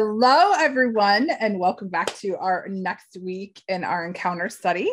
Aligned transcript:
Hello, 0.00 0.52
everyone, 0.52 1.28
and 1.28 1.58
welcome 1.58 1.88
back 1.88 2.16
to 2.18 2.36
our 2.36 2.68
next 2.70 3.16
week 3.20 3.60
in 3.66 3.82
our 3.82 4.06
encounter 4.06 4.48
study. 4.48 4.88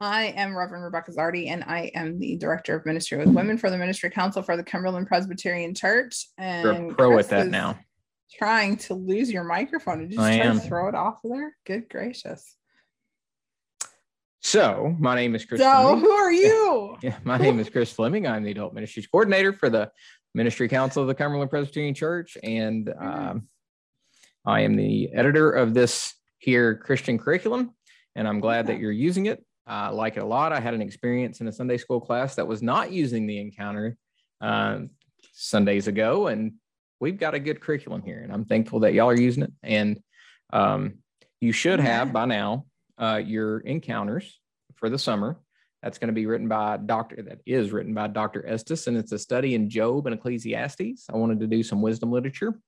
I 0.00 0.34
am 0.36 0.58
Reverend 0.58 0.82
Rebecca 0.82 1.12
Zardi, 1.12 1.46
and 1.46 1.62
I 1.62 1.92
am 1.94 2.18
the 2.18 2.36
Director 2.38 2.74
of 2.74 2.84
Ministry 2.84 3.18
with 3.18 3.28
Women 3.28 3.56
for 3.56 3.70
the 3.70 3.78
Ministry 3.78 4.10
Council 4.10 4.42
for 4.42 4.56
the 4.56 4.64
Cumberland 4.64 5.06
Presbyterian 5.06 5.76
Church. 5.76 6.26
And 6.38 6.64
You're 6.64 6.90
a 6.90 6.94
pro 6.96 7.12
Chris 7.12 7.26
at 7.26 7.44
that 7.44 7.50
now. 7.52 7.78
Trying 8.32 8.78
to 8.78 8.94
lose 8.94 9.30
your 9.30 9.44
microphone 9.44 10.00
and 10.00 10.10
just 10.10 10.20
I 10.20 10.38
try 10.38 10.46
am. 10.46 10.58
to 10.58 10.66
throw 10.66 10.88
it 10.88 10.96
off 10.96 11.20
of 11.24 11.30
there. 11.30 11.56
Good 11.64 11.88
gracious. 11.88 12.56
So, 14.40 14.92
my 14.98 15.14
name 15.14 15.36
is 15.36 15.44
Chris. 15.44 15.60
So, 15.60 15.70
Fleming. 15.70 16.00
who 16.00 16.10
are 16.10 16.32
you? 16.32 16.96
Yeah, 17.04 17.16
my 17.22 17.38
name 17.38 17.60
is 17.60 17.70
Chris 17.70 17.92
Fleming. 17.92 18.26
I'm 18.26 18.42
the 18.42 18.50
Adult 18.50 18.74
Ministries 18.74 19.06
Coordinator 19.06 19.52
for 19.52 19.70
the 19.70 19.92
Ministry 20.34 20.66
Council 20.68 21.02
of 21.02 21.06
the 21.06 21.14
Cumberland 21.14 21.48
Presbyterian 21.48 21.94
Church, 21.94 22.36
and 22.42 22.92
um, 22.98 23.48
I 24.44 24.60
am 24.60 24.76
the 24.76 25.12
editor 25.12 25.50
of 25.50 25.74
this 25.74 26.14
here 26.38 26.76
Christian 26.76 27.18
curriculum. 27.18 27.74
And 28.14 28.26
I'm 28.26 28.40
glad 28.40 28.66
that 28.68 28.78
you're 28.78 28.92
using 28.92 29.26
it. 29.26 29.44
I 29.66 29.90
like 29.90 30.16
it 30.16 30.22
a 30.22 30.26
lot. 30.26 30.52
I 30.52 30.60
had 30.60 30.74
an 30.74 30.80
experience 30.80 31.40
in 31.40 31.48
a 31.48 31.52
Sunday 31.52 31.76
school 31.76 32.00
class 32.00 32.36
that 32.36 32.46
was 32.46 32.62
not 32.62 32.90
using 32.90 33.26
the 33.26 33.38
encounter 33.38 33.96
uh, 34.40 34.80
Sundays 35.32 35.88
ago, 35.88 36.28
and 36.28 36.54
we've 37.00 37.18
got 37.18 37.34
a 37.34 37.38
good 37.38 37.60
curriculum 37.60 38.02
here. 38.02 38.20
And 38.20 38.32
I'm 38.32 38.46
thankful 38.46 38.80
that 38.80 38.94
y'all 38.94 39.10
are 39.10 39.16
using 39.16 39.42
it. 39.42 39.52
And 39.62 40.00
um, 40.52 40.94
you 41.40 41.52
should 41.52 41.80
have 41.80 42.12
by 42.12 42.24
now 42.24 42.64
uh, 42.96 43.20
your 43.22 43.60
encounters 43.60 44.40
for 44.76 44.88
the 44.88 44.98
summer. 44.98 45.38
That's 45.82 45.98
going 45.98 46.08
to 46.08 46.14
be 46.14 46.26
written 46.26 46.48
by 46.48 46.78
Dr. 46.78 47.22
That 47.22 47.40
is 47.46 47.70
written 47.70 47.94
by 47.94 48.08
Dr. 48.08 48.44
Estes, 48.48 48.86
and 48.86 48.96
it's 48.96 49.12
a 49.12 49.18
study 49.18 49.54
in 49.54 49.70
Job 49.70 50.06
and 50.06 50.14
Ecclesiastes. 50.14 51.06
I 51.12 51.16
wanted 51.16 51.40
to 51.40 51.46
do 51.46 51.62
some 51.62 51.82
wisdom 51.82 52.10
literature 52.10 52.58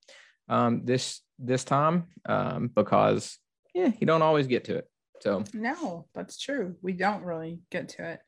um, 0.50 0.82
this 0.84 1.20
this 1.40 1.64
time 1.64 2.06
um, 2.26 2.70
because 2.74 3.38
yeah, 3.74 3.90
you 3.98 4.06
don't 4.06 4.22
always 4.22 4.46
get 4.46 4.64
to 4.64 4.76
it. 4.76 4.90
So 5.20 5.44
No, 5.52 6.06
that's 6.14 6.38
true. 6.38 6.76
We 6.82 6.92
don't 6.92 7.24
really 7.24 7.60
get 7.70 7.90
to 7.90 8.10
it. 8.10 8.20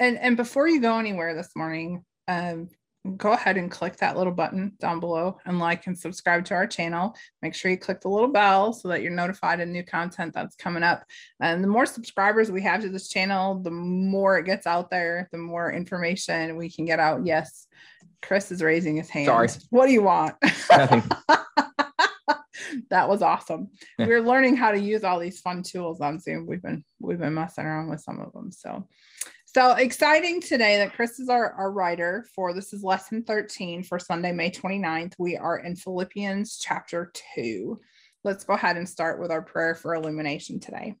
And 0.00 0.18
and 0.18 0.36
before 0.36 0.68
you 0.68 0.80
go 0.80 0.98
anywhere 0.98 1.34
this 1.34 1.50
morning, 1.56 2.04
um, 2.28 2.68
go 3.16 3.32
ahead 3.32 3.56
and 3.56 3.70
click 3.70 3.96
that 3.96 4.16
little 4.16 4.32
button 4.32 4.72
down 4.80 5.00
below 5.00 5.38
and 5.46 5.58
like 5.58 5.86
and 5.86 5.98
subscribe 5.98 6.44
to 6.46 6.54
our 6.54 6.66
channel. 6.66 7.14
Make 7.42 7.54
sure 7.54 7.70
you 7.70 7.76
click 7.76 8.00
the 8.00 8.08
little 8.08 8.28
bell 8.28 8.72
so 8.72 8.88
that 8.88 9.02
you're 9.02 9.12
notified 9.12 9.60
of 9.60 9.68
new 9.68 9.84
content 9.84 10.34
that's 10.34 10.56
coming 10.56 10.82
up. 10.82 11.04
And 11.40 11.62
the 11.62 11.68
more 11.68 11.86
subscribers 11.86 12.50
we 12.50 12.62
have 12.62 12.82
to 12.82 12.88
this 12.88 13.08
channel, 13.08 13.60
the 13.60 13.70
more 13.70 14.38
it 14.38 14.46
gets 14.46 14.66
out 14.66 14.90
there, 14.90 15.28
the 15.32 15.38
more 15.38 15.72
information 15.72 16.56
we 16.56 16.70
can 16.70 16.84
get 16.84 17.00
out. 17.00 17.24
Yes, 17.24 17.66
Chris 18.20 18.50
is 18.52 18.62
raising 18.62 18.96
his 18.96 19.08
hand. 19.08 19.26
Sorry. 19.26 19.48
What 19.70 19.86
do 19.86 19.92
you 19.92 20.02
want? 20.02 20.36
Nothing. 20.70 21.02
that 22.90 23.08
was 23.08 23.22
awesome. 23.22 23.68
We're 23.98 24.20
learning 24.20 24.56
how 24.56 24.70
to 24.70 24.78
use 24.78 25.04
all 25.04 25.18
these 25.18 25.40
fun 25.40 25.62
tools 25.62 26.00
on 26.00 26.20
Zoom. 26.20 26.46
We've 26.46 26.62
been 26.62 26.84
we've 27.00 27.18
been 27.18 27.34
messing 27.34 27.64
around 27.64 27.88
with 27.88 28.00
some 28.00 28.20
of 28.20 28.32
them. 28.32 28.52
So 28.52 28.86
so 29.46 29.72
exciting 29.72 30.42
today 30.42 30.76
that 30.76 30.92
Chris 30.92 31.18
is 31.18 31.30
our, 31.30 31.52
our 31.52 31.72
writer 31.72 32.26
for 32.34 32.52
this 32.52 32.74
is 32.74 32.84
lesson 32.84 33.24
13 33.24 33.82
for 33.82 33.98
Sunday, 33.98 34.30
May 34.30 34.50
29th. 34.50 35.14
We 35.18 35.38
are 35.38 35.58
in 35.58 35.74
Philippians 35.74 36.58
chapter 36.58 37.10
2. 37.34 37.80
Let's 38.24 38.44
go 38.44 38.52
ahead 38.52 38.76
and 38.76 38.86
start 38.86 39.18
with 39.18 39.30
our 39.30 39.40
prayer 39.40 39.74
for 39.74 39.94
illumination 39.94 40.60
today. 40.60 40.96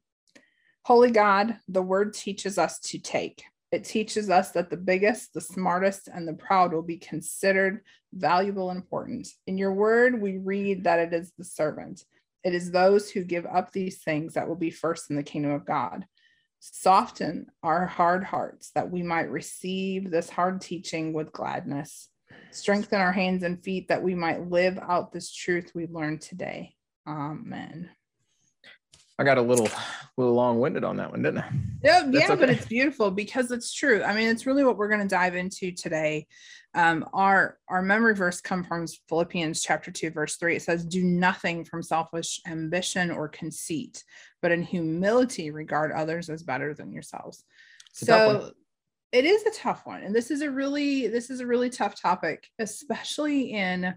Holy 0.84 1.10
God, 1.10 1.58
the 1.68 1.82
word 1.82 2.14
teaches 2.14 2.56
us 2.56 2.78
to 2.80 2.98
take. 2.98 3.44
It 3.70 3.84
teaches 3.84 4.30
us 4.30 4.52
that 4.52 4.70
the 4.70 4.76
biggest, 4.76 5.34
the 5.34 5.40
smartest, 5.40 6.08
and 6.08 6.26
the 6.26 6.32
proud 6.32 6.72
will 6.72 6.82
be 6.82 6.96
considered 6.96 7.82
valuable 8.14 8.70
and 8.70 8.78
important. 8.78 9.28
In 9.46 9.58
your 9.58 9.74
word, 9.74 10.20
we 10.20 10.38
read 10.38 10.84
that 10.84 10.98
it 10.98 11.12
is 11.12 11.32
the 11.36 11.44
servant. 11.44 12.04
It 12.44 12.54
is 12.54 12.70
those 12.70 13.10
who 13.10 13.24
give 13.24 13.44
up 13.44 13.72
these 13.72 13.98
things 13.98 14.34
that 14.34 14.48
will 14.48 14.56
be 14.56 14.70
first 14.70 15.10
in 15.10 15.16
the 15.16 15.22
kingdom 15.22 15.50
of 15.50 15.66
God. 15.66 16.06
Soften 16.60 17.46
our 17.62 17.86
hard 17.86 18.24
hearts 18.24 18.70
that 18.74 18.90
we 18.90 19.02
might 19.02 19.30
receive 19.30 20.10
this 20.10 20.30
hard 20.30 20.60
teaching 20.60 21.12
with 21.12 21.32
gladness. 21.32 22.08
Strengthen 22.50 23.00
our 23.00 23.12
hands 23.12 23.42
and 23.42 23.62
feet 23.62 23.88
that 23.88 24.02
we 24.02 24.14
might 24.14 24.48
live 24.48 24.78
out 24.78 25.12
this 25.12 25.32
truth 25.32 25.72
we 25.74 25.86
learned 25.86 26.22
today. 26.22 26.74
Amen. 27.06 27.90
I 29.18 29.24
got 29.24 29.38
a 29.38 29.42
little 29.42 29.68
little 30.16 30.34
long 30.34 30.60
winded 30.60 30.84
on 30.84 30.96
that 30.98 31.10
one, 31.10 31.22
didn't 31.22 31.38
I? 31.38 31.50
Yeah, 31.82 32.02
That's 32.06 32.28
yeah, 32.28 32.34
but 32.36 32.50
it's 32.50 32.66
beautiful 32.66 33.10
because 33.10 33.50
it's 33.50 33.72
true. 33.72 34.02
I 34.02 34.14
mean, 34.14 34.28
it's 34.28 34.46
really 34.46 34.64
what 34.64 34.76
we're 34.76 34.88
going 34.88 35.02
to 35.02 35.08
dive 35.08 35.34
into 35.34 35.72
today. 35.72 36.26
Um, 36.74 37.08
our 37.12 37.58
our 37.68 37.82
memory 37.82 38.14
verse 38.14 38.40
comes 38.40 38.66
from 38.66 38.86
Philippians 39.08 39.62
chapter 39.62 39.90
two, 39.90 40.10
verse 40.10 40.36
three. 40.36 40.54
It 40.54 40.62
says, 40.62 40.84
"Do 40.84 41.02
nothing 41.02 41.64
from 41.64 41.82
selfish 41.82 42.40
ambition 42.46 43.10
or 43.10 43.28
conceit, 43.28 44.04
but 44.40 44.52
in 44.52 44.62
humility 44.62 45.50
regard 45.50 45.90
others 45.90 46.30
as 46.30 46.44
better 46.44 46.72
than 46.72 46.92
yourselves." 46.92 47.44
It's 47.90 48.02
a 48.02 48.06
tough 48.06 48.26
one. 48.26 48.40
So 48.42 48.52
it 49.10 49.24
is 49.24 49.44
a 49.46 49.50
tough 49.50 49.84
one, 49.84 50.02
and 50.04 50.14
this 50.14 50.30
is 50.30 50.42
a 50.42 50.50
really 50.50 51.08
this 51.08 51.28
is 51.30 51.40
a 51.40 51.46
really 51.46 51.70
tough 51.70 52.00
topic, 52.00 52.46
especially 52.60 53.52
in 53.52 53.94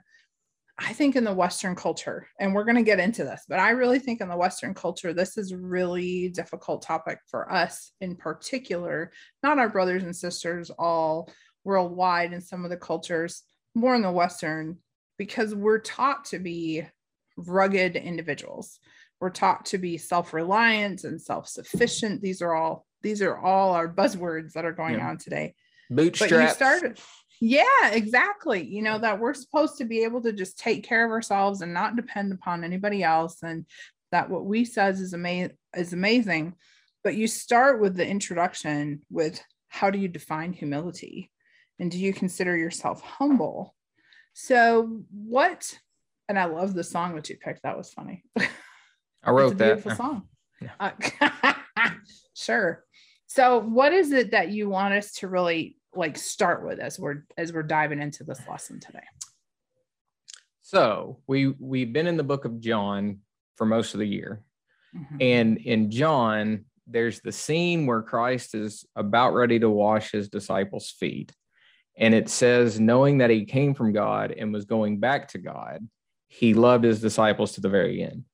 I 0.78 0.94
think 0.94 1.16
in 1.16 1.24
the 1.24 1.34
Western 1.34 1.76
culture, 1.76 2.28
and 2.40 2.54
we're 2.56 2.64
going 2.64 2.76
to 2.78 2.82
get 2.82 3.00
into 3.00 3.24
this, 3.24 3.44
but 3.48 3.60
I 3.60 3.72
really 3.72 4.00
think 4.00 4.22
in 4.22 4.30
the 4.30 4.38
Western 4.38 4.74
culture, 4.74 5.14
this 5.14 5.38
is 5.38 5.52
a 5.52 5.58
really 5.58 6.30
difficult 6.30 6.82
topic 6.82 7.20
for 7.28 7.52
us 7.52 7.92
in 8.02 8.16
particular, 8.16 9.12
not 9.44 9.60
our 9.60 9.70
brothers 9.70 10.04
and 10.04 10.16
sisters 10.16 10.72
all 10.80 11.32
worldwide 11.64 12.34
in 12.34 12.42
some 12.42 12.64
of 12.64 12.72
the 12.72 12.78
cultures, 12.78 13.44
more 13.76 13.96
in 13.96 14.02
the 14.02 14.12
Western, 14.12 14.78
because 15.18 15.54
we're 15.54 15.80
taught 15.80 16.26
to 16.26 16.40
be 16.40 16.84
rugged 17.38 17.96
individuals. 17.96 18.80
We're 19.20 19.30
taught 19.30 19.66
to 19.68 19.78
be 19.78 19.98
self-reliant 19.98 21.04
and 21.04 21.22
self-sufficient. 21.22 22.22
These 22.22 22.42
are 22.42 22.56
all 22.56 22.88
these 23.04 23.22
are 23.22 23.38
all 23.38 23.74
our 23.74 23.92
buzzwords 23.92 24.54
that 24.54 24.66
are 24.66 24.72
going 24.74 24.96
Yeah. 24.96 25.10
on 25.10 25.18
today 25.18 25.56
Bootstraps. 25.90 26.32
but 26.32 26.42
you 26.42 26.50
started 26.50 27.00
yeah 27.42 27.90
exactly 27.92 28.64
you 28.64 28.82
know 28.82 28.98
that 28.98 29.20
we're 29.20 29.34
supposed 29.34 29.78
to 29.78 29.86
be 29.86 30.04
able 30.04 30.22
to 30.22 30.32
just 30.32 30.58
take 30.58 30.84
care 30.84 31.04
of 31.04 31.12
ourselves 31.12 31.62
and 31.62 31.74
not 31.74 31.96
depend 31.96 32.32
upon 32.32 32.64
anybody 32.64 33.04
else 33.04 33.44
and 33.44 33.66
that 34.12 34.30
what 34.30 34.46
we 34.46 34.64
says 34.64 35.02
is 35.02 35.14
amazing 35.14 35.52
is 35.76 35.92
amazing 35.92 36.54
but 37.04 37.16
you 37.16 37.28
start 37.28 37.82
with 37.82 37.96
the 37.96 38.08
introduction 38.08 39.02
with 39.10 39.44
how 39.68 39.90
do 39.90 40.00
you 40.00 40.08
define 40.08 40.54
humility 40.54 41.32
and 41.80 41.92
do 41.92 41.98
you 41.98 42.14
consider 42.14 42.56
yourself 42.56 43.02
humble 43.02 43.76
so 44.34 45.02
what 45.12 45.78
and 46.30 46.40
i 46.40 46.46
love 46.46 46.74
the 46.74 46.84
song 46.84 47.16
that 47.16 47.30
you 47.30 47.36
picked 47.38 47.64
that 47.64 47.78
was 47.78 47.92
funny 47.92 48.24
I 49.24 49.32
wrote 49.32 49.58
that. 49.58 49.76
beautiful 49.76 49.96
song. 49.96 50.24
Yeah. 50.60 50.72
Uh, 50.80 51.92
sure. 52.36 52.84
So, 53.28 53.60
what 53.60 53.94
is 53.94 54.12
it 54.12 54.32
that 54.32 54.50
you 54.50 54.70
want 54.70 54.94
us 54.94 55.14
to 55.14 55.28
really 55.28 55.78
like 55.96 56.18
start 56.18 56.66
with 56.66 56.80
as 56.80 57.00
we're 57.00 57.26
as 57.38 57.54
we're 57.54 57.64
diving 57.64 58.02
into 58.02 58.24
this 58.24 58.42
lesson 58.48 58.80
today? 58.80 59.04
So 60.62 61.20
we 61.28 61.54
we've 61.60 61.92
been 61.92 62.08
in 62.08 62.18
the 62.18 62.24
book 62.24 62.46
of 62.46 62.60
John 62.60 63.20
for 63.58 63.66
most 63.66 63.94
of 63.94 64.00
the 64.00 64.08
year. 64.08 64.44
Mhm. 64.96 65.18
And 65.22 65.58
in 65.58 65.92
John, 65.92 66.66
there's 66.88 67.22
the 67.22 67.32
scene 67.32 67.86
where 67.86 68.02
Christ 68.02 68.56
is 68.56 68.86
about 68.96 69.34
ready 69.34 69.60
to 69.60 69.70
wash 69.70 70.12
his 70.12 70.30
disciples' 70.30 70.92
feet. 70.92 71.32
And 71.98 72.14
it 72.14 72.30
says, 72.30 72.80
knowing 72.80 73.20
that 73.20 73.30
he 73.30 73.46
came 73.46 73.74
from 73.74 73.94
God 73.94 74.32
and 74.32 74.54
was 74.54 74.66
going 74.66 75.00
back 75.00 75.30
to 75.30 75.38
God, 75.38 75.88
he 76.28 76.54
loved 76.54 76.84
his 76.84 77.02
disciples 77.02 77.54
to 77.54 77.62
the 77.62 77.70
very 77.70 78.02
end. 78.02 78.26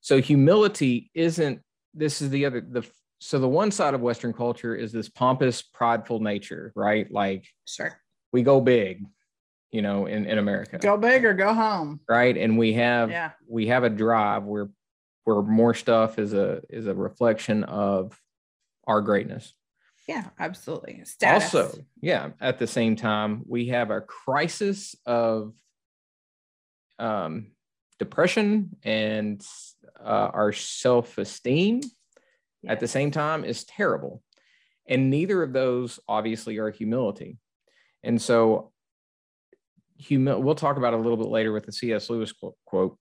So 0.00 0.20
humility 0.20 1.10
isn't, 1.14 1.60
this 1.94 2.20
is 2.20 2.30
the 2.30 2.44
other, 2.46 2.60
the, 2.60 2.86
so 3.22 3.38
the 3.38 3.48
one 3.48 3.70
side 3.70 3.94
of 3.94 4.00
Western 4.00 4.32
culture 4.32 4.74
is 4.74 4.90
this 4.90 5.08
pompous, 5.08 5.62
prideful 5.62 6.18
nature, 6.20 6.72
right? 6.74 7.10
Like 7.10 7.46
Sure. 7.66 7.96
we 8.32 8.42
go 8.42 8.60
big, 8.60 9.04
you 9.70 9.80
know, 9.80 10.06
in, 10.06 10.26
in 10.26 10.38
America, 10.38 10.78
Go 10.78 10.96
big 10.96 11.24
or 11.24 11.32
go 11.32 11.54
home. 11.54 12.00
right? 12.08 12.36
And 12.36 12.58
we 12.58 12.72
have, 12.74 13.10
Yeah. 13.10 13.30
we 13.48 13.68
have 13.68 13.84
a 13.84 13.90
drive 13.90 14.44
where 14.44 14.68
where 15.24 15.40
more 15.40 15.72
stuff 15.72 16.18
is 16.18 16.32
a 16.34 16.62
is 16.68 16.88
a 16.88 16.94
reflection 16.94 17.62
of 17.62 18.20
our 18.88 19.00
greatness 19.00 19.54
Yeah, 20.08 20.24
absolutely. 20.40 21.04
Status. 21.04 21.54
also 21.54 21.78
yeah 22.00 22.30
at 22.40 22.58
the 22.58 22.66
same 22.66 22.96
time 22.96 23.44
we 23.46 23.68
have 23.68 23.92
a 23.92 24.00
crisis 24.00 24.96
of 25.06 25.52
um 26.98 27.52
depression 28.00 28.70
and 28.82 29.46
uh, 30.00 30.30
our 30.34 30.50
at 32.66 32.80
the 32.80 32.88
same 32.88 33.10
time 33.10 33.44
is 33.44 33.64
terrible. 33.64 34.22
And 34.88 35.10
neither 35.10 35.42
of 35.42 35.52
those 35.52 36.00
obviously 36.08 36.58
are 36.58 36.70
humility. 36.70 37.38
And 38.02 38.20
so 38.20 38.72
humil- 40.00 40.42
we'll 40.42 40.54
talk 40.54 40.76
about 40.76 40.94
it 40.94 41.00
a 41.00 41.02
little 41.02 41.16
bit 41.16 41.28
later 41.28 41.52
with 41.52 41.66
the 41.66 41.72
cs 41.72 42.10
lewis 42.10 42.32
qu- 42.32 42.54
quote. 42.64 42.98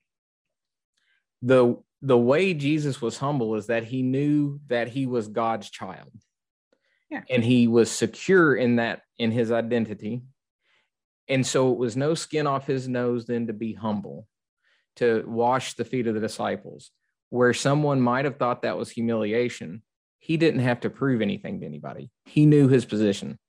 The 1.42 1.78
the 2.04 2.18
way 2.18 2.54
jesus 2.54 3.02
was 3.02 3.18
humble 3.18 3.56
is 3.56 3.68
that 3.68 3.84
he 3.84 4.02
knew 4.02 4.60
that 4.68 4.88
he 4.88 5.06
was 5.06 5.28
god's 5.28 5.70
child. 5.70 6.12
Yeah. 7.10 7.24
and 7.30 7.44
he 7.44 7.68
was 7.68 7.92
secure 7.92 8.56
in 8.56 8.78
that 8.78 9.02
in 9.18 9.32
his 9.32 9.52
identity. 9.52 10.22
And 11.28 11.46
so 11.46 11.72
it 11.74 11.78
was 11.78 11.98
no 11.98 12.14
skin 12.14 12.48
off 12.48 12.66
his 12.66 12.88
nose 12.88 13.26
then 13.26 13.48
to 13.48 13.54
be 13.54 13.74
humble 13.74 14.28
to 14.98 15.24
wash 15.28 15.74
the 15.74 15.86
feet 15.86 16.08
of 16.08 16.14
the 16.14 16.20
disciples, 16.20 16.92
where 17.32 17.54
someone 17.54 18.00
might 18.00 18.26
have 18.26 18.38
thought 18.38 18.62
that 18.62 18.78
was 18.78 18.92
humiliation. 18.92 19.82
He 20.20 20.38
didn't 20.38 20.60
have 20.60 20.82
to 20.82 20.90
prove 20.90 21.22
anything 21.22 21.62
to 21.62 21.66
anybody. 21.66 22.12
He 22.26 22.46
knew 22.46 22.68
his 22.68 22.86
position. 22.86 23.40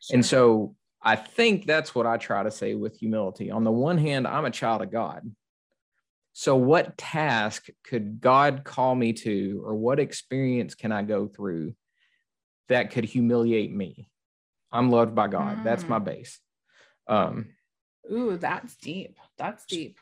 Sure. 0.00 0.14
And 0.14 0.24
so 0.24 0.76
I 1.02 1.16
think 1.16 1.66
that's 1.66 1.94
what 1.94 2.06
I 2.06 2.18
try 2.18 2.42
to 2.42 2.50
say 2.50 2.74
with 2.74 2.98
humility. 2.98 3.50
On 3.50 3.64
the 3.64 3.72
one 3.72 3.98
hand, 3.98 4.28
I'm 4.28 4.44
a 4.44 4.50
child 4.50 4.82
of 4.82 4.92
God. 4.92 5.28
So, 6.34 6.56
what 6.56 6.98
task 6.98 7.68
could 7.84 8.20
God 8.20 8.64
call 8.64 8.94
me 8.94 9.12
to, 9.12 9.62
or 9.64 9.74
what 9.74 10.00
experience 10.00 10.74
can 10.74 10.92
I 10.92 11.02
go 11.02 11.28
through 11.28 11.74
that 12.68 12.90
could 12.90 13.04
humiliate 13.04 13.72
me? 13.72 14.08
I'm 14.72 14.90
loved 14.90 15.14
by 15.14 15.28
God. 15.28 15.58
Mm. 15.58 15.64
That's 15.64 15.88
my 15.88 16.00
mm. 16.00 16.04
base. 16.04 16.40
Um, 17.06 17.50
Ooh, 18.12 18.36
that's 18.36 18.74
deep. 18.76 19.16
That's 19.38 19.64
deep. 19.64 19.98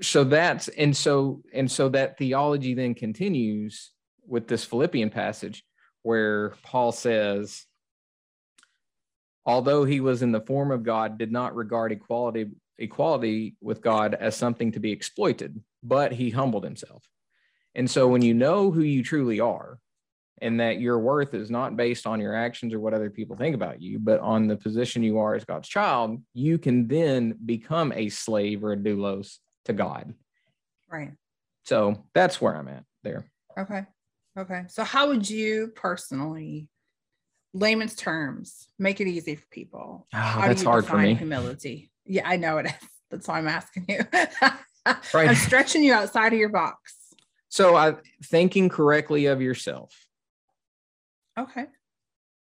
So 0.00 0.24
that's 0.24 0.68
and 0.68 0.96
so 0.96 1.42
and 1.52 1.70
so 1.70 1.88
that 1.90 2.18
theology 2.18 2.74
then 2.74 2.94
continues 2.94 3.92
with 4.26 4.48
this 4.48 4.64
Philippian 4.64 5.10
passage 5.10 5.64
where 6.02 6.50
Paul 6.62 6.92
says, 6.92 7.64
although 9.46 9.84
he 9.84 10.00
was 10.00 10.22
in 10.22 10.32
the 10.32 10.40
form 10.40 10.70
of 10.70 10.82
God, 10.82 11.18
did 11.18 11.30
not 11.30 11.54
regard 11.54 11.92
equality 11.92 12.50
equality 12.78 13.54
with 13.60 13.80
God 13.82 14.14
as 14.14 14.36
something 14.36 14.72
to 14.72 14.80
be 14.80 14.90
exploited, 14.90 15.60
but 15.82 16.12
he 16.12 16.30
humbled 16.30 16.64
himself. 16.64 17.04
And 17.74 17.90
so 17.90 18.08
when 18.08 18.22
you 18.22 18.34
know 18.34 18.70
who 18.70 18.82
you 18.82 19.02
truly 19.04 19.40
are, 19.40 19.78
and 20.42 20.58
that 20.58 20.80
your 20.80 20.98
worth 20.98 21.34
is 21.34 21.50
not 21.50 21.76
based 21.76 22.04
on 22.04 22.18
your 22.18 22.34
actions 22.34 22.74
or 22.74 22.80
what 22.80 22.92
other 22.92 23.10
people 23.10 23.36
think 23.36 23.54
about 23.54 23.80
you, 23.80 24.00
but 24.00 24.18
on 24.18 24.48
the 24.48 24.56
position 24.56 25.04
you 25.04 25.18
are 25.18 25.36
as 25.36 25.44
God's 25.44 25.68
child, 25.68 26.20
you 26.34 26.58
can 26.58 26.88
then 26.88 27.38
become 27.46 27.92
a 27.92 28.08
slave 28.08 28.64
or 28.64 28.72
a 28.72 28.76
doulos 28.76 29.38
to 29.66 29.72
God. 29.72 30.14
Right. 30.90 31.12
So 31.64 32.04
that's 32.14 32.40
where 32.40 32.54
I'm 32.54 32.68
at 32.68 32.84
there. 33.02 33.24
Okay. 33.58 33.84
Okay. 34.38 34.64
So 34.68 34.84
how 34.84 35.08
would 35.08 35.28
you 35.28 35.72
personally, 35.74 36.68
layman's 37.52 37.94
terms, 37.94 38.68
make 38.78 39.00
it 39.00 39.06
easy 39.06 39.36
for 39.36 39.46
people? 39.50 40.06
Oh, 40.14 40.18
how 40.18 40.48
that's 40.48 40.62
hard 40.62 40.86
for 40.86 40.98
me. 40.98 41.14
Humility. 41.14 41.90
Yeah, 42.04 42.28
I 42.28 42.36
know 42.36 42.58
it 42.58 42.66
is. 42.66 42.72
That's 43.10 43.28
why 43.28 43.36
I'm 43.36 43.46
asking 43.46 43.84
you. 43.90 43.98
right. 45.12 45.28
I'm 45.28 45.34
stretching 45.34 45.82
you 45.82 45.92
outside 45.92 46.32
of 46.32 46.38
your 46.38 46.48
box. 46.48 46.96
So 47.50 47.76
I 47.76 47.96
thinking 48.24 48.70
correctly 48.70 49.26
of 49.26 49.42
yourself 49.42 49.94
Okay. 51.38 51.66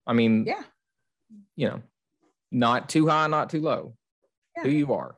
I 0.06 0.12
mean, 0.12 0.44
yeah. 0.46 0.62
You 1.56 1.68
know, 1.68 1.82
not 2.50 2.88
too 2.88 3.06
high, 3.06 3.26
not 3.28 3.50
too 3.50 3.60
low. 3.60 3.94
Yeah. 4.56 4.64
Who 4.64 4.70
you 4.70 4.94
are. 4.94 5.16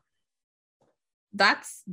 That's 1.32 1.84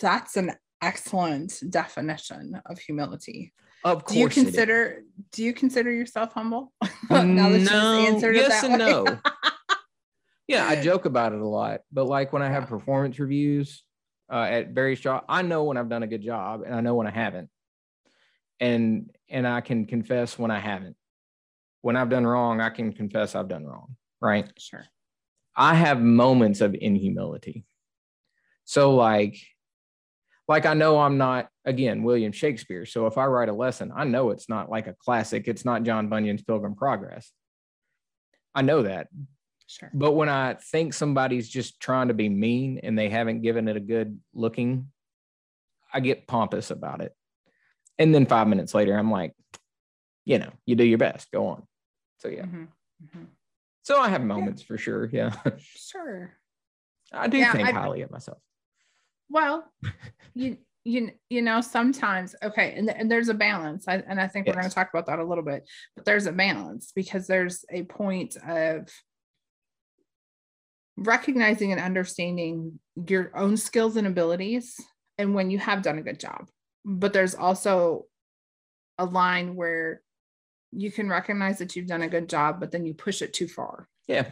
that's 0.00 0.36
an 0.36 0.52
excellent 0.82 1.62
definition 1.70 2.60
of 2.66 2.78
humility. 2.78 3.52
Of 3.84 4.04
course. 4.04 4.14
Do 4.14 4.20
you 4.20 4.28
consider 4.28 5.02
do 5.32 5.42
you 5.42 5.52
consider 5.52 5.90
yourself 5.90 6.32
humble? 6.32 6.72
now 7.10 7.50
that 7.50 7.60
no, 7.60 8.00
you 8.00 8.06
answered 8.08 8.36
yes 8.36 8.62
and 8.62 8.72
way. 8.72 8.78
no. 8.78 9.18
yeah, 10.48 10.66
I 10.66 10.80
joke 10.82 11.04
about 11.04 11.32
it 11.32 11.40
a 11.40 11.46
lot, 11.46 11.80
but 11.92 12.06
like 12.06 12.32
when 12.32 12.42
I 12.42 12.48
have 12.48 12.66
performance 12.66 13.18
reviews 13.18 13.84
uh, 14.30 14.42
at 14.42 14.70
various 14.70 15.00
jobs, 15.00 15.24
I 15.28 15.42
know 15.42 15.64
when 15.64 15.76
I've 15.76 15.88
done 15.88 16.02
a 16.02 16.06
good 16.06 16.22
job 16.22 16.62
and 16.64 16.74
I 16.74 16.80
know 16.80 16.94
when 16.94 17.06
I 17.06 17.10
haven't 17.12 17.48
and 18.60 19.10
and 19.28 19.46
I 19.46 19.60
can 19.60 19.86
confess 19.86 20.38
when 20.38 20.50
I 20.50 20.58
haven't. 20.58 20.96
When 21.82 21.96
I've 21.96 22.10
done 22.10 22.26
wrong, 22.26 22.60
I 22.60 22.70
can 22.70 22.92
confess 22.92 23.34
I've 23.34 23.48
done 23.48 23.64
wrong, 23.64 23.96
right? 24.20 24.50
Sure. 24.58 24.84
I 25.54 25.74
have 25.74 26.00
moments 26.00 26.60
of 26.60 26.74
inhumility. 26.74 27.64
So 28.66 28.94
like 28.94 29.38
like 30.48 30.66
I 30.66 30.74
know 30.74 31.00
I'm 31.00 31.18
not 31.18 31.48
again 31.64 32.02
William 32.02 32.32
Shakespeare. 32.32 32.84
So 32.84 33.06
if 33.06 33.16
I 33.16 33.24
write 33.26 33.48
a 33.48 33.54
lesson, 33.54 33.92
I 33.94 34.04
know 34.04 34.30
it's 34.30 34.48
not 34.48 34.70
like 34.70 34.86
a 34.86 34.92
classic. 34.92 35.48
It's 35.48 35.64
not 35.64 35.82
John 35.82 36.08
Bunyan's 36.08 36.42
Pilgrim 36.42 36.74
Progress. 36.74 37.32
I 38.54 38.62
know 38.62 38.82
that. 38.82 39.08
Sure. 39.66 39.90
But 39.92 40.12
when 40.12 40.28
I 40.28 40.54
think 40.54 40.94
somebody's 40.94 41.48
just 41.48 41.80
trying 41.80 42.08
to 42.08 42.14
be 42.14 42.28
mean 42.28 42.80
and 42.82 42.96
they 42.96 43.08
haven't 43.08 43.42
given 43.42 43.66
it 43.66 43.76
a 43.76 43.80
good 43.80 44.20
looking, 44.32 44.92
I 45.92 46.00
get 46.00 46.26
pompous 46.28 46.70
about 46.70 47.00
it. 47.00 47.12
And 47.98 48.14
then 48.14 48.26
five 48.26 48.46
minutes 48.46 48.74
later, 48.74 48.96
I'm 48.96 49.10
like, 49.10 49.32
you 50.24 50.38
know, 50.38 50.50
you 50.66 50.76
do 50.76 50.84
your 50.84 50.98
best, 50.98 51.30
go 51.32 51.46
on. 51.46 51.62
So 52.18 52.28
yeah. 52.28 52.42
Mm-hmm. 52.42 52.62
Mm-hmm. 53.04 53.24
So 53.82 53.98
I 53.98 54.08
have 54.08 54.22
moments 54.22 54.62
yeah. 54.62 54.66
for 54.66 54.78
sure. 54.78 55.08
Yeah. 55.12 55.34
Sure. 55.58 56.32
I 57.12 57.28
do 57.28 57.38
yeah, 57.38 57.52
think 57.52 57.68
I, 57.68 57.72
highly 57.72 58.02
of 58.02 58.10
myself. 58.10 58.38
Well, 59.28 59.70
you 60.34 60.58
you 60.84 61.10
you 61.28 61.42
know 61.42 61.60
sometimes 61.60 62.34
okay, 62.42 62.74
and, 62.76 62.88
and 62.90 63.10
there's 63.10 63.28
a 63.28 63.34
balance, 63.34 63.86
I, 63.88 63.96
and 64.08 64.20
I 64.20 64.28
think 64.28 64.46
yes. 64.46 64.54
we're 64.54 64.62
going 64.62 64.70
to 64.70 64.74
talk 64.74 64.90
about 64.92 65.06
that 65.06 65.18
a 65.18 65.24
little 65.24 65.44
bit. 65.44 65.68
But 65.96 66.04
there's 66.04 66.26
a 66.26 66.32
balance 66.32 66.92
because 66.94 67.26
there's 67.26 67.64
a 67.70 67.82
point 67.84 68.36
of 68.36 68.88
recognizing 70.96 71.72
and 71.72 71.80
understanding 71.80 72.78
your 73.08 73.36
own 73.36 73.56
skills 73.56 73.96
and 73.96 74.06
abilities, 74.06 74.80
and 75.18 75.34
when 75.34 75.50
you 75.50 75.58
have 75.58 75.82
done 75.82 75.98
a 75.98 76.02
good 76.02 76.20
job 76.20 76.46
but 76.86 77.12
there's 77.12 77.34
also 77.34 78.04
a 78.96 79.04
line 79.04 79.56
where 79.56 80.00
you 80.70 80.92
can 80.92 81.08
recognize 81.08 81.58
that 81.58 81.74
you've 81.74 81.88
done 81.88 82.02
a 82.02 82.08
good 82.08 82.28
job, 82.28 82.60
but 82.60 82.70
then 82.70 82.86
you 82.86 82.94
push 82.94 83.22
it 83.22 83.32
too 83.32 83.48
far. 83.48 83.88
Yeah. 84.06 84.26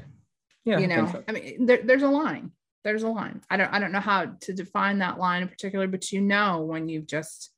Yeah. 0.64 0.79
You 0.79 0.87
know, 0.87 1.05
I, 1.05 1.12
so. 1.12 1.25
I 1.29 1.32
mean, 1.32 1.67
there, 1.67 1.81
there's 1.85 2.05
a 2.05 2.08
line. 2.08 2.52
There's 2.84 3.02
a 3.02 3.08
line. 3.08 3.40
I 3.50 3.56
don't 3.56 3.72
I 3.72 3.78
don't 3.78 3.92
know 3.92 4.00
how 4.00 4.26
to 4.42 4.52
define 4.52 4.98
that 4.98 5.19
line 5.19 5.42
in 5.42 5.48
particular, 5.48 5.88
but 5.88 6.12
you 6.12 6.20
know 6.20 6.60
when 6.60 6.88
you've 6.88 7.06
just 7.06 7.50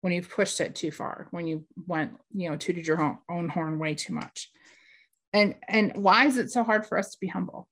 when 0.00 0.12
you've 0.12 0.28
pushed 0.28 0.60
it 0.60 0.74
too 0.74 0.90
far, 0.90 1.28
when 1.30 1.46
you 1.46 1.64
went, 1.86 2.12
you 2.34 2.50
know, 2.50 2.56
tooted 2.56 2.86
your 2.86 3.18
own, 3.30 3.48
horn 3.48 3.78
way 3.78 3.94
too 3.94 4.12
much. 4.12 4.50
And 5.32 5.54
and 5.68 5.92
why 5.96 6.26
is 6.26 6.36
it 6.36 6.50
so 6.50 6.62
hard 6.62 6.86
for 6.86 6.98
us 6.98 7.10
to 7.12 7.18
be 7.20 7.26
humble? 7.26 7.68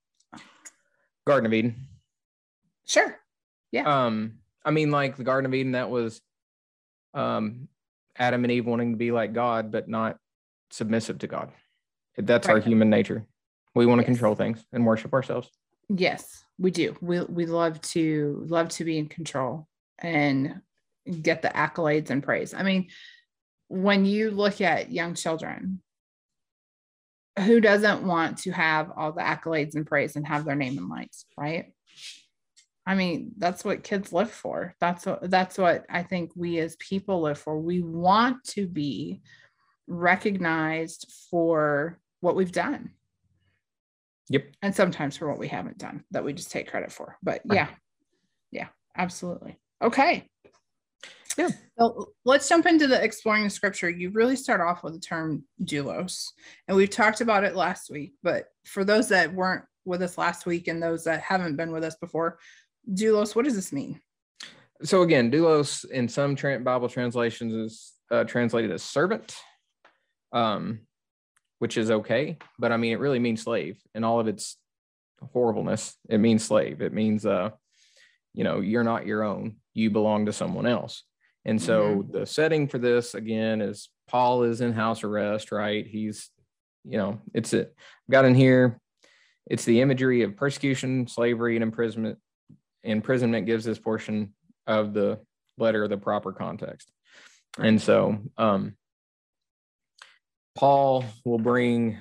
Garden 1.27 1.47
of 1.47 1.53
Eden. 1.53 1.89
Sure. 2.87 3.19
Yeah. 3.71 4.07
Um, 4.07 4.39
I 4.65 4.71
mean, 4.71 4.91
like 4.91 5.17
the 5.17 5.25
Garden 5.25 5.47
of 5.47 5.55
Eden, 5.55 5.73
that 5.73 5.91
was 5.91 6.21
um, 7.15 7.69
Adam 8.17 8.45
and 8.45 8.51
Eve 8.51 8.67
wanting 8.67 8.93
to 8.93 8.97
be 8.97 9.13
like 9.13 9.33
God, 9.33 9.71
but 9.71 9.89
not 9.89 10.17
submissive 10.71 11.19
to 11.21 11.27
God. 11.27 11.53
That's 12.17 12.49
right. 12.49 12.55
our 12.55 12.61
human 12.61 12.91
nature. 12.91 13.27
We 13.75 13.87
want 13.87 14.01
to 14.01 14.03
yes. 14.03 14.17
control 14.17 14.35
things 14.35 14.65
and 14.73 14.85
worship 14.85 15.15
ourselves. 15.15 15.49
Yes, 15.95 16.45
we 16.59 16.71
do. 16.71 16.97
We 17.01 17.21
we 17.23 17.47
love 17.47 17.81
to 17.83 18.45
love 18.47 18.69
to 18.71 18.85
be 18.85 18.99
in 18.99 19.09
control 19.09 19.69
and 19.99 20.61
get 21.21 21.43
the 21.43 21.49
accolades 21.49 22.11
and 22.11 22.23
praise. 22.23 22.55
I 22.55 22.63
mean, 22.63 22.89
when 23.69 24.05
you 24.05 24.31
look 24.31 24.61
at 24.61 24.93
young 24.93 25.15
children, 25.15 25.83
who 27.39 27.61
doesn't 27.61 28.07
want 28.07 28.39
to 28.39 28.53
have 28.53 28.91
all 28.97 29.13
the 29.13 29.23
accolades 29.23 29.75
and 29.75 29.87
praise 29.87 30.17
and 30.17 30.27
have 30.27 30.45
their 30.45 30.57
name 30.57 30.79
in 30.79 30.89
lights, 30.89 31.27
right? 31.37 31.73
I 32.87 32.95
mean, 32.95 33.33
that's 33.39 33.65
what 33.65 33.85
kids 33.85 34.13
live 34.13 34.31
for. 34.31 34.75
That's 34.81 35.07
what 35.07 35.31
that's 35.31 35.59
what 35.59 35.85
I 35.89 36.03
think 36.03 36.33
we 36.35 36.59
as 36.59 36.77
people 36.77 37.21
live 37.21 37.39
for. 37.39 37.59
We 37.59 37.81
want 37.83 38.45
to 38.49 38.67
be 38.67 39.23
recognized 39.87 41.13
for 41.31 41.99
what 42.21 42.35
we've 42.35 42.53
done. 42.53 42.91
Yep. 44.33 44.45
And 44.63 44.75
sometimes 44.75 45.17
for 45.17 45.29
what 45.29 45.39
we 45.39 45.49
haven't 45.49 45.79
done 45.79 46.05
that 46.11 46.25
we 46.25 46.33
just 46.33 46.51
take 46.51 46.71
credit 46.71 46.91
for. 46.91 47.17
But 47.23 47.43
yeah. 47.45 47.69
Yeah, 48.51 48.69
absolutely. 48.97 49.59
Okay. 49.83 50.27
Yeah. 51.39 51.49
So 51.79 52.13
let's 52.25 52.49
jump 52.49 52.67
into 52.67 52.87
the 52.87 53.03
exploring 53.03 53.45
the 53.45 53.51
scripture. 53.51 53.89
You 53.89 54.11
really 54.11 54.37
start 54.37 54.61
off 54.61 54.83
with 54.83 54.93
the 54.93 55.01
term 55.01 55.45
doulos, 55.65 56.29
and 56.69 56.77
we've 56.77 56.91
talked 56.91 57.23
about 57.23 57.45
it 57.45 57.57
last 57.57 57.91
week. 57.91 58.13
But 58.23 58.49
for 58.67 58.85
those 58.85 59.09
that 59.09 59.33
weren't 59.33 59.65
with 59.87 60.03
us 60.03 60.19
last 60.19 60.45
week 60.45 60.69
and 60.69 60.83
those 60.83 61.05
that 61.05 61.23
haven't 61.23 61.57
been 61.57 61.73
with 61.73 61.85
us 61.85 61.97
before, 61.97 62.39
doulos 62.91 63.37
what 63.37 63.45
does 63.45 63.55
this 63.55 63.73
mean 63.73 64.01
so 64.83 65.03
again 65.03 65.31
doulos 65.31 65.89
in 65.91 66.09
some 66.09 66.35
bible 66.35 66.89
translations 66.89 67.53
is 67.53 67.93
uh, 68.11 68.25
translated 68.25 68.71
as 68.71 68.83
servant 68.83 69.37
um, 70.33 70.81
which 71.63 71.77
is 71.77 71.93
okay 71.93 72.37
but 72.59 72.73
i 72.73 72.77
mean 72.77 72.93
it 72.93 72.99
really 72.99 73.21
means 73.21 73.43
slave 73.43 73.79
in 73.95 74.03
all 74.03 74.19
of 74.19 74.27
its 74.27 74.57
horribleness 75.33 75.97
it 76.09 76.19
means 76.19 76.45
slave 76.45 76.83
it 76.83 76.93
means 76.93 77.25
uh 77.25 77.51
you 78.35 78.43
know 78.43 78.59
you're 78.61 78.83
not 78.83 79.07
your 79.07 79.23
own 79.23 79.55
you 79.73 79.89
belong 79.89 80.27
to 80.27 80.33
someone 80.33 80.67
else 80.67 81.05
and 81.45 81.63
so 81.63 81.83
mm-hmm. 81.83 82.19
the 82.19 82.27
setting 82.27 82.67
for 82.67 82.79
this 82.79 83.15
again 83.15 83.61
is 83.61 83.91
paul 84.09 84.43
is 84.43 84.61
in 84.61 84.73
house 84.73 85.05
arrest 85.05 85.53
right 85.53 85.87
he's 85.87 86.31
you 86.85 86.99
know 86.99 87.21
it's 87.33 87.53
it 87.53 87.73
got 88.11 88.25
in 88.25 88.35
here 88.35 88.81
it's 89.47 89.65
the 89.65 89.81
imagery 89.81 90.23
of 90.23 90.37
persecution 90.37 91.07
slavery 91.07 91.55
and 91.55 91.63
imprisonment 91.63 92.19
imprisonment 92.83 93.47
gives 93.47 93.65
this 93.65 93.79
portion 93.79 94.35
of 94.67 94.95
the 94.95 95.21
letter 95.59 95.87
the 95.89 95.97
proper 95.97 96.33
context. 96.33 96.91
And 97.59 97.81
so 97.81 98.19
um, 98.39 98.75
Paul 100.55 101.05
will 101.25 101.39
bring 101.39 101.99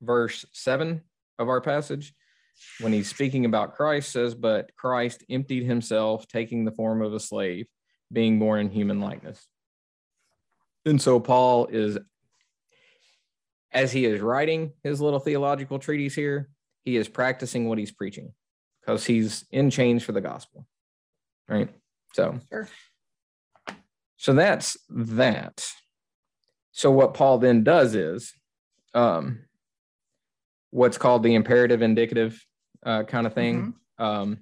verse 0.00 0.44
seven 0.52 1.02
of 1.38 1.48
our 1.48 1.60
passage. 1.60 2.14
when 2.80 2.92
he's 2.92 3.08
speaking 3.08 3.44
about 3.44 3.76
Christ, 3.76 4.10
says, 4.10 4.34
But 4.34 4.74
Christ 4.76 5.24
emptied 5.30 5.64
himself, 5.64 6.26
taking 6.26 6.64
the 6.64 6.72
form 6.72 7.02
of 7.02 7.14
a 7.14 7.20
slave, 7.20 7.66
being 8.12 8.38
born 8.38 8.60
in 8.60 8.70
human 8.70 9.00
likeness. 9.00 9.46
And 10.84 11.00
so 11.00 11.20
Paul 11.20 11.66
is, 11.66 11.98
as 13.72 13.92
he 13.92 14.06
is 14.06 14.20
writing 14.20 14.72
his 14.82 15.00
little 15.00 15.20
theological 15.20 15.78
treatise 15.78 16.14
here, 16.14 16.48
he 16.84 16.96
is 16.96 17.08
practicing 17.08 17.68
what 17.68 17.78
he's 17.78 17.92
preaching 17.92 18.32
because 18.80 19.04
he's 19.04 19.44
in 19.50 19.70
chains 19.70 20.02
for 20.02 20.12
the 20.12 20.20
gospel. 20.20 20.66
Right. 21.48 21.68
So, 22.14 22.40
sure. 22.48 22.68
so 24.16 24.32
that's 24.32 24.76
that. 24.88 25.64
So, 26.78 26.92
what 26.92 27.12
Paul 27.12 27.38
then 27.38 27.64
does 27.64 27.96
is 27.96 28.32
um, 28.94 29.40
what's 30.70 30.96
called 30.96 31.24
the 31.24 31.34
imperative 31.34 31.82
indicative 31.82 32.40
uh, 32.86 33.02
kind 33.02 33.26
of 33.26 33.34
thing. 33.34 33.74
Mm-hmm. 33.98 34.04
Um, 34.04 34.38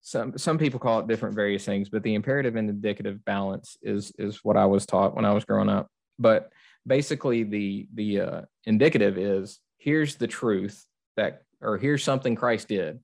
some 0.00 0.38
some 0.38 0.56
people 0.56 0.80
call 0.80 1.00
it 1.00 1.06
different 1.06 1.34
various 1.34 1.66
things, 1.66 1.90
but 1.90 2.02
the 2.02 2.14
imperative 2.14 2.56
and 2.56 2.70
indicative 2.70 3.22
balance 3.26 3.76
is 3.82 4.10
is 4.18 4.42
what 4.42 4.56
I 4.56 4.64
was 4.64 4.86
taught 4.86 5.14
when 5.14 5.26
I 5.26 5.34
was 5.34 5.44
growing 5.44 5.68
up. 5.68 5.88
But 6.18 6.50
basically, 6.86 7.42
the 7.42 7.86
the 7.92 8.20
uh, 8.22 8.40
indicative 8.64 9.18
is 9.18 9.60
here's 9.76 10.16
the 10.16 10.28
truth 10.28 10.82
that, 11.18 11.42
or 11.60 11.76
here's 11.76 12.02
something 12.02 12.36
Christ 12.36 12.68
did, 12.68 13.00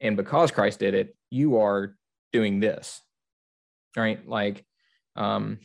and 0.00 0.16
because 0.16 0.50
Christ 0.50 0.78
did 0.78 0.94
it, 0.94 1.14
you 1.28 1.58
are 1.58 1.96
doing 2.32 2.60
this, 2.60 3.02
right? 3.94 4.26
Like, 4.26 4.64
um, 5.16 5.58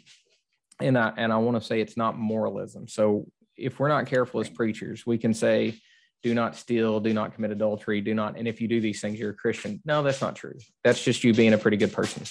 and 0.82 0.98
I 0.98 1.14
and 1.18 1.32
I 1.32 1.38
want 1.38 1.60
to 1.60 1.66
say 1.66 1.82
it's 1.82 1.98
not 1.98 2.18
moralism. 2.18 2.88
So 2.88 3.28
if 3.58 3.80
we're 3.80 3.90
not 3.90 4.08
careful 4.08 4.42
as 4.42 4.50
preachers, 4.50 5.06
we 5.06 5.18
can 5.18 5.34
say 5.34 5.80
do 6.24 6.34
not 6.36 6.56
steal, 6.56 7.00
do 7.00 7.14
not 7.14 7.34
commit 7.34 7.52
adultery, 7.52 8.02
do 8.02 8.14
not. 8.14 8.38
And 8.38 8.48
if 8.48 8.62
you 8.62 8.68
do 8.68 8.80
these 8.80 9.02
things, 9.02 9.20
you're 9.20 9.32
a 9.32 9.36
Christian. 9.36 9.82
No, 9.86 10.04
that's 10.04 10.22
not 10.22 10.36
true. 10.36 10.58
That's 10.84 11.04
just 11.04 11.24
you 11.24 11.34
being 11.34 11.54
a 11.54 11.58
pretty 11.58 11.78
good 11.78 11.94
person. 11.94 12.24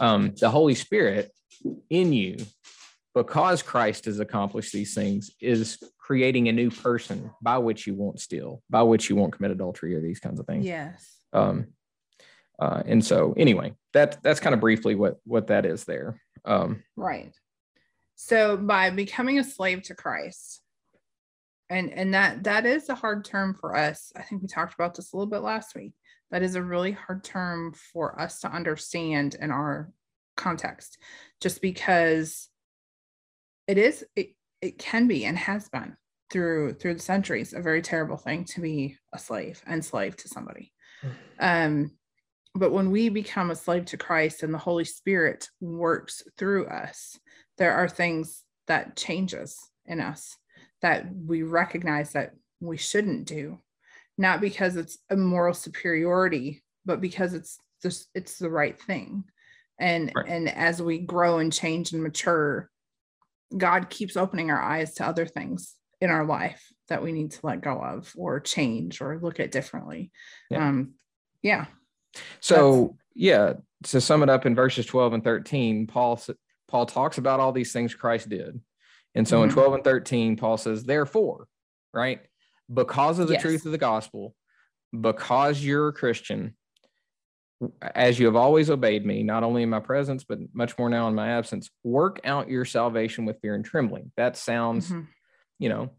Um, 0.00 0.34
the 0.38 0.48
Holy 0.48 0.74
Spirit 0.74 1.30
in 1.90 2.12
you, 2.12 2.36
because 3.14 3.62
Christ 3.62 4.06
has 4.06 4.18
accomplished 4.20 4.72
these 4.72 4.94
things, 4.94 5.30
is 5.40 5.82
creating 5.98 6.48
a 6.48 6.52
new 6.52 6.70
person 6.70 7.30
by 7.42 7.58
which 7.58 7.86
you 7.86 7.94
won't 7.94 8.20
steal, 8.20 8.62
by 8.70 8.82
which 8.82 9.10
you 9.10 9.16
won't 9.16 9.34
commit 9.34 9.50
adultery 9.50 9.94
or 9.94 10.00
these 10.00 10.20
kinds 10.20 10.40
of 10.40 10.46
things. 10.46 10.64
Yes. 10.64 11.16
Um, 11.34 11.66
uh, 12.58 12.82
and 12.86 13.04
so, 13.04 13.34
anyway, 13.36 13.74
that 13.92 14.22
that's 14.22 14.40
kind 14.40 14.54
of 14.54 14.60
briefly 14.60 14.94
what 14.94 15.18
what 15.24 15.48
that 15.48 15.66
is 15.66 15.84
there. 15.84 16.20
Um, 16.44 16.82
right. 16.96 17.32
So 18.20 18.56
by 18.56 18.90
becoming 18.90 19.38
a 19.38 19.44
slave 19.44 19.84
to 19.84 19.94
Christ, 19.94 20.60
and 21.70 21.92
and 21.92 22.14
that 22.14 22.42
that 22.44 22.66
is 22.66 22.88
a 22.88 22.96
hard 22.96 23.24
term 23.24 23.54
for 23.54 23.76
us. 23.76 24.12
I 24.16 24.22
think 24.22 24.42
we 24.42 24.48
talked 24.48 24.74
about 24.74 24.96
this 24.96 25.12
a 25.12 25.16
little 25.16 25.30
bit 25.30 25.42
last 25.42 25.76
week. 25.76 25.92
That 26.32 26.42
is 26.42 26.56
a 26.56 26.62
really 26.62 26.90
hard 26.90 27.22
term 27.22 27.74
for 27.92 28.20
us 28.20 28.40
to 28.40 28.50
understand 28.50 29.36
in 29.40 29.52
our 29.52 29.92
context 30.36 30.98
just 31.40 31.62
because 31.62 32.48
it 33.68 33.78
is 33.78 34.04
it, 34.16 34.34
it 34.60 34.78
can 34.78 35.06
be 35.06 35.24
and 35.24 35.38
has 35.38 35.68
been 35.68 35.96
through 36.32 36.74
through 36.74 36.94
the 36.94 37.00
centuries 37.00 37.52
a 37.54 37.60
very 37.60 37.82
terrible 37.82 38.16
thing 38.16 38.44
to 38.46 38.60
be 38.60 38.96
a 39.14 39.18
slave 39.18 39.62
and 39.64 39.84
slave 39.84 40.16
to 40.16 40.28
somebody. 40.28 40.72
Mm. 41.04 41.12
um 41.38 41.90
but 42.54 42.72
when 42.72 42.90
we 42.90 43.10
become 43.10 43.52
a 43.52 43.56
slave 43.56 43.84
to 43.84 43.96
christ 43.96 44.42
and 44.42 44.52
the 44.52 44.58
holy 44.58 44.84
spirit 44.84 45.48
works 45.60 46.24
through 46.36 46.66
us 46.66 47.16
there 47.58 47.74
are 47.74 47.88
things 47.88 48.42
that 48.66 48.96
changes 48.96 49.58
in 49.86 50.00
us 50.00 50.36
that 50.80 51.06
we 51.14 51.42
recognize 51.42 52.12
that 52.12 52.34
we 52.60 52.76
shouldn't 52.76 53.26
do 53.26 53.58
not 54.16 54.40
because 54.40 54.76
it's 54.76 54.98
a 55.10 55.16
moral 55.16 55.54
superiority 55.54 56.62
but 56.84 57.00
because 57.00 57.34
it's 57.34 57.58
just 57.82 58.08
it's 58.14 58.38
the 58.38 58.50
right 58.50 58.80
thing 58.80 59.24
and 59.78 60.12
right. 60.14 60.26
and 60.28 60.48
as 60.48 60.82
we 60.82 60.98
grow 60.98 61.38
and 61.38 61.52
change 61.52 61.92
and 61.92 62.02
mature 62.02 62.70
god 63.56 63.88
keeps 63.88 64.16
opening 64.16 64.50
our 64.50 64.60
eyes 64.60 64.94
to 64.94 65.06
other 65.06 65.26
things 65.26 65.74
in 66.00 66.10
our 66.10 66.24
life 66.24 66.66
that 66.88 67.02
we 67.02 67.12
need 67.12 67.30
to 67.30 67.40
let 67.44 67.60
go 67.60 67.80
of 67.80 68.12
or 68.16 68.40
change 68.40 69.00
or 69.00 69.18
look 69.20 69.40
at 69.40 69.52
differently 69.52 70.10
yeah. 70.50 70.68
um 70.68 70.92
yeah 71.42 71.66
so 72.40 72.96
yeah 73.14 73.54
to 73.84 74.00
sum 74.00 74.22
it 74.22 74.28
up 74.28 74.46
in 74.46 74.54
verses 74.54 74.86
12 74.86 75.14
and 75.14 75.24
13 75.24 75.86
paul 75.86 76.20
paul 76.68 76.86
talks 76.86 77.18
about 77.18 77.40
all 77.40 77.52
these 77.52 77.72
things 77.72 77.94
christ 77.94 78.28
did 78.28 78.60
and 79.14 79.26
so 79.26 79.38
mm-hmm. 79.38 79.48
in 79.48 79.54
12 79.54 79.74
and 79.74 79.84
13, 79.84 80.36
Paul 80.36 80.56
says, 80.56 80.84
therefore, 80.84 81.48
right? 81.92 82.20
Because 82.72 83.18
of 83.18 83.28
the 83.28 83.34
yes. 83.34 83.42
truth 83.42 83.66
of 83.66 83.72
the 83.72 83.78
gospel, 83.78 84.34
because 84.98 85.62
you're 85.62 85.88
a 85.88 85.92
Christian, 85.92 86.54
as 87.94 88.18
you 88.18 88.26
have 88.26 88.36
always 88.36 88.70
obeyed 88.70 89.04
me, 89.04 89.22
not 89.22 89.42
only 89.42 89.62
in 89.62 89.70
my 89.70 89.80
presence, 89.80 90.24
but 90.24 90.38
much 90.52 90.78
more 90.78 90.88
now 90.88 91.08
in 91.08 91.14
my 91.14 91.30
absence, 91.30 91.70
work 91.82 92.20
out 92.24 92.48
your 92.48 92.64
salvation 92.64 93.24
with 93.24 93.40
fear 93.40 93.54
and 93.54 93.64
trembling. 93.64 94.12
That 94.16 94.36
sounds, 94.36 94.88
mm-hmm. 94.88 95.02
you 95.58 95.68
know, 95.68 95.90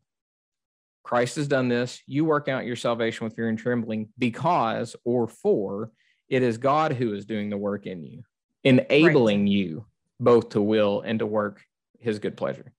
Christ 1.04 1.38
has 1.38 1.48
done 1.48 1.68
this. 1.68 2.02
You 2.06 2.24
work 2.24 2.48
out 2.48 2.66
your 2.66 2.76
salvation 2.76 3.26
with 3.26 3.36
fear 3.36 3.50
and 3.50 3.58
trembling 3.58 4.10
because 4.18 4.96
or 5.04 5.28
for 5.28 5.92
it 6.30 6.44
is 6.44 6.58
God 6.58 6.94
who 6.94 7.14
is 7.14 7.26
doing 7.26 7.50
the 7.50 7.58
work 7.58 7.88
in 7.88 8.06
you, 8.06 8.24
enabling 8.64 9.42
right. 9.42 9.50
you 9.50 9.86
both 10.20 10.50
to 10.50 10.62
will 10.62 11.02
and 11.02 11.20
to 11.20 11.26
work 11.26 11.64
his 12.00 12.20
good 12.20 12.38
pleasure. 12.38 12.74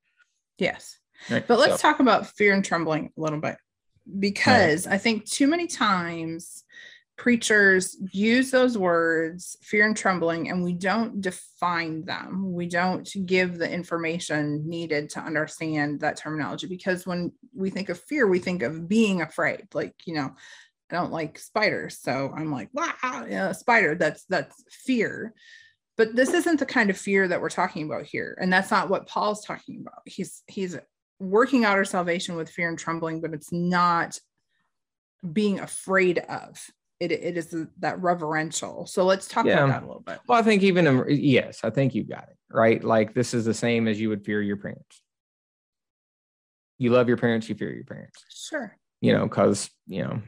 Yes. 0.59 0.99
Right. 1.31 1.47
But 1.47 1.59
let's 1.59 1.81
so. 1.81 1.89
talk 1.89 2.01
about 2.01 2.27
fear 2.27 2.55
and 2.55 2.65
trembling 2.65 3.13
a 3.17 3.21
little 3.21 3.41
bit 3.41 3.57
because 4.19 4.87
right. 4.87 4.95
I 4.95 4.99
think 4.99 5.27
too 5.27 5.47
many 5.47 5.67
times 5.67 6.65
preachers 7.17 7.99
use 8.13 8.51
those 8.51 8.79
words, 8.79 9.57
fear 9.61 9.87
and 9.87 9.95
trembling, 9.95 10.49
and 10.49 10.65
we 10.65 10.73
don't 10.73 11.21
define 11.21 12.03
them. 12.07 12.51
We 12.55 12.67
don't 12.67 13.07
give 13.27 13.59
the 13.59 13.71
information 13.71 14.67
needed 14.67 15.11
to 15.11 15.21
understand 15.21 16.01
that 16.01 16.17
terminology 16.17 16.67
because 16.67 17.07
when 17.07 17.33
we 17.55 17.69
think 17.69 17.91
of 17.91 18.01
fear, 18.01 18.27
we 18.27 18.39
think 18.39 18.63
of 18.63 18.89
being 18.89 19.21
afraid. 19.21 19.67
Like, 19.75 19.95
you 20.07 20.15
know, 20.15 20.35
I 20.91 20.95
don't 20.95 21.13
like 21.13 21.39
spiders. 21.39 21.99
So 22.01 22.33
I'm 22.35 22.51
like, 22.51 22.71
wow, 22.73 23.27
yeah, 23.29 23.53
spider, 23.53 23.95
that's 23.97 24.25
that's 24.25 24.65
fear 24.71 25.35
but 26.00 26.16
this 26.16 26.33
isn't 26.33 26.59
the 26.59 26.64
kind 26.64 26.88
of 26.88 26.97
fear 26.97 27.28
that 27.28 27.42
we're 27.42 27.50
talking 27.50 27.85
about 27.85 28.07
here 28.07 28.35
and 28.40 28.50
that's 28.50 28.71
not 28.71 28.88
what 28.88 29.07
paul's 29.07 29.45
talking 29.45 29.83
about. 29.83 30.00
He's 30.07 30.42
he's 30.47 30.78
working 31.19 31.66
out 31.66 31.76
our 31.76 31.85
salvation 31.85 32.37
with 32.37 32.49
fear 32.49 32.71
and 32.71 32.78
trembling 32.78 33.21
but 33.21 33.35
it's 33.35 33.52
not 33.52 34.19
being 35.30 35.61
afraid 35.61 36.19
of. 36.21 36.59
It, 37.00 37.12
it 37.12 37.37
is 37.37 37.54
that 37.80 38.00
reverential. 38.00 38.87
So 38.87 39.04
let's 39.04 39.28
talk 39.28 39.45
yeah. 39.45 39.64
about 39.64 39.69
that 39.69 39.83
a 39.83 39.87
little 39.87 40.00
bit. 40.00 40.21
Well 40.26 40.38
i 40.38 40.42
think 40.42 40.62
even 40.62 41.04
yes 41.09 41.61
i 41.64 41.69
think 41.69 41.95
you 41.95 42.02
got 42.02 42.25
it 42.30 42.37
right? 42.50 42.83
Like 42.83 43.12
this 43.12 43.35
is 43.35 43.45
the 43.45 43.52
same 43.52 43.87
as 43.87 44.00
you 44.00 44.09
would 44.09 44.25
fear 44.25 44.40
your 44.40 44.57
parents. 44.57 45.02
You 46.78 46.92
love 46.92 47.09
your 47.09 47.19
parents 47.19 47.47
you 47.47 47.57
fear 47.57 47.75
your 47.75 47.85
parents. 47.85 48.25
Sure. 48.30 48.75
You 49.02 49.12
know 49.12 49.25
because 49.25 49.69
you 49.87 50.02
know 50.02 50.23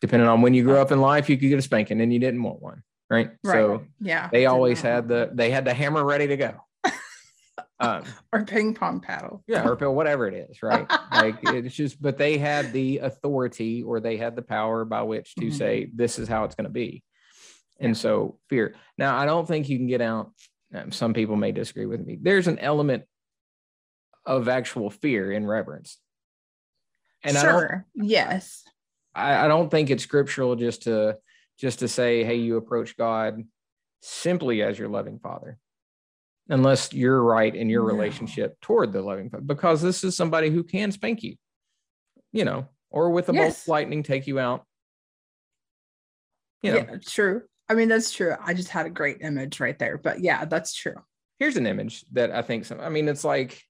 depending 0.00 0.28
on 0.28 0.40
when 0.40 0.54
you 0.54 0.62
grew 0.62 0.78
up 0.78 0.92
in 0.92 1.00
life 1.00 1.28
you 1.28 1.36
could 1.36 1.48
get 1.48 1.58
a 1.58 1.62
spanking 1.62 2.00
and 2.00 2.12
you 2.12 2.20
didn't 2.20 2.44
want 2.44 2.62
one 2.62 2.84
right? 3.10 3.30
right. 3.44 3.54
So 3.54 3.84
yeah, 4.00 4.28
they 4.30 4.46
always 4.46 4.80
had 4.80 5.08
the 5.08 5.30
they 5.32 5.50
had 5.50 5.64
the 5.64 5.74
hammer 5.74 6.04
ready 6.04 6.28
to 6.28 6.36
go. 6.36 6.54
Um, 7.78 8.04
or 8.32 8.42
ping 8.44 8.74
pong 8.74 9.00
paddle. 9.00 9.44
Yeah, 9.46 9.68
or 9.68 9.90
whatever 9.90 10.26
it 10.26 10.48
is, 10.48 10.62
right? 10.62 10.90
like 11.12 11.36
it's 11.42 11.74
just, 11.74 12.00
but 12.00 12.16
they 12.16 12.38
had 12.38 12.72
the 12.72 12.98
authority 12.98 13.82
or 13.82 14.00
they 14.00 14.16
had 14.16 14.34
the 14.34 14.42
power 14.42 14.86
by 14.86 15.02
which 15.02 15.34
to 15.34 15.46
mm-hmm. 15.46 15.54
say 15.54 15.90
this 15.94 16.18
is 16.18 16.26
how 16.26 16.44
it's 16.44 16.54
going 16.54 16.64
to 16.64 16.70
be. 16.70 17.02
And 17.78 17.90
yeah. 17.90 18.00
so 18.00 18.38
fear. 18.48 18.74
Now, 18.96 19.18
I 19.18 19.26
don't 19.26 19.46
think 19.46 19.68
you 19.68 19.76
can 19.76 19.88
get 19.88 20.00
out. 20.00 20.32
Um, 20.74 20.90
some 20.90 21.12
people 21.12 21.36
may 21.36 21.52
disagree 21.52 21.84
with 21.84 22.04
me. 22.04 22.18
There's 22.20 22.46
an 22.46 22.58
element 22.58 23.04
of 24.24 24.48
actual 24.48 24.88
fear 24.88 25.30
in 25.30 25.46
reverence. 25.46 25.98
And 27.22 27.36
sure. 27.36 27.86
I 27.86 28.02
yes. 28.02 28.64
I, 29.14 29.44
I 29.44 29.48
don't 29.48 29.70
think 29.70 29.90
it's 29.90 30.02
scriptural 30.02 30.56
just 30.56 30.84
to 30.84 31.18
just 31.58 31.78
to 31.80 31.88
say, 31.88 32.24
hey, 32.24 32.36
you 32.36 32.56
approach 32.56 32.96
God 32.96 33.42
simply 34.02 34.62
as 34.62 34.78
your 34.78 34.88
loving 34.88 35.18
father, 35.18 35.58
unless 36.48 36.92
you're 36.92 37.22
right 37.22 37.54
in 37.54 37.68
your 37.68 37.82
no. 37.82 37.88
relationship 37.88 38.60
toward 38.60 38.92
the 38.92 39.02
loving 39.02 39.30
father, 39.30 39.44
because 39.44 39.82
this 39.82 40.04
is 40.04 40.16
somebody 40.16 40.50
who 40.50 40.62
can 40.62 40.92
spank 40.92 41.22
you, 41.22 41.36
you 42.32 42.44
know, 42.44 42.66
or 42.90 43.10
with 43.10 43.28
a 43.28 43.32
yes. 43.32 43.42
bolt 43.42 43.58
of 43.58 43.68
lightning 43.68 44.02
take 44.02 44.26
you 44.26 44.38
out. 44.38 44.64
You 46.62 46.72
know. 46.72 46.78
Yeah, 46.78 46.96
true. 47.06 47.42
I 47.68 47.74
mean, 47.74 47.88
that's 47.88 48.12
true. 48.12 48.34
I 48.40 48.54
just 48.54 48.68
had 48.68 48.86
a 48.86 48.90
great 48.90 49.18
image 49.22 49.58
right 49.60 49.78
there, 49.78 49.98
but 49.98 50.20
yeah, 50.20 50.44
that's 50.44 50.74
true. 50.74 50.94
Here's 51.38 51.56
an 51.56 51.66
image 51.66 52.04
that 52.12 52.30
I 52.30 52.42
think 52.42 52.64
some, 52.64 52.80
I 52.80 52.88
mean, 52.88 53.08
it's 53.08 53.24
like 53.24 53.60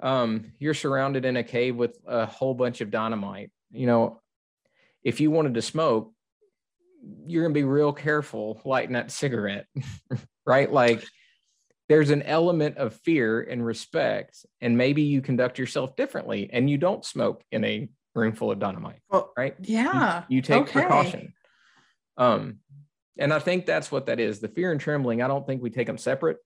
um, 0.00 0.52
you're 0.58 0.74
surrounded 0.74 1.24
in 1.24 1.36
a 1.36 1.44
cave 1.44 1.76
with 1.76 1.98
a 2.06 2.26
whole 2.26 2.54
bunch 2.54 2.80
of 2.80 2.90
dynamite. 2.90 3.50
You 3.70 3.86
know, 3.86 4.20
if 5.02 5.20
you 5.20 5.30
wanted 5.30 5.54
to 5.54 5.62
smoke, 5.62 6.12
you're 7.26 7.42
going 7.42 7.54
to 7.54 7.58
be 7.58 7.64
real 7.64 7.92
careful 7.92 8.60
lighting 8.64 8.94
that 8.94 9.10
cigarette, 9.10 9.66
right? 10.46 10.70
Like 10.72 11.04
there's 11.88 12.10
an 12.10 12.22
element 12.22 12.78
of 12.78 12.94
fear 13.04 13.40
and 13.42 13.64
respect, 13.64 14.44
and 14.60 14.76
maybe 14.76 15.02
you 15.02 15.20
conduct 15.22 15.58
yourself 15.58 15.96
differently 15.96 16.50
and 16.52 16.68
you 16.68 16.78
don't 16.78 17.04
smoke 17.04 17.42
in 17.52 17.64
a 17.64 17.88
room 18.14 18.32
full 18.32 18.50
of 18.50 18.58
dynamite, 18.58 19.00
Well, 19.10 19.32
right? 19.36 19.54
yeah. 19.60 20.24
You, 20.28 20.36
you 20.36 20.42
take 20.42 20.62
okay. 20.62 20.72
precaution. 20.72 21.34
Um, 22.16 22.60
and 23.18 23.32
I 23.32 23.38
think 23.38 23.66
that's 23.66 23.92
what 23.92 24.06
that 24.06 24.20
is. 24.20 24.40
The 24.40 24.48
fear 24.48 24.72
and 24.72 24.80
trembling, 24.80 25.22
I 25.22 25.28
don't 25.28 25.46
think 25.46 25.62
we 25.62 25.70
take 25.70 25.86
them 25.86 25.98
separate. 25.98 26.38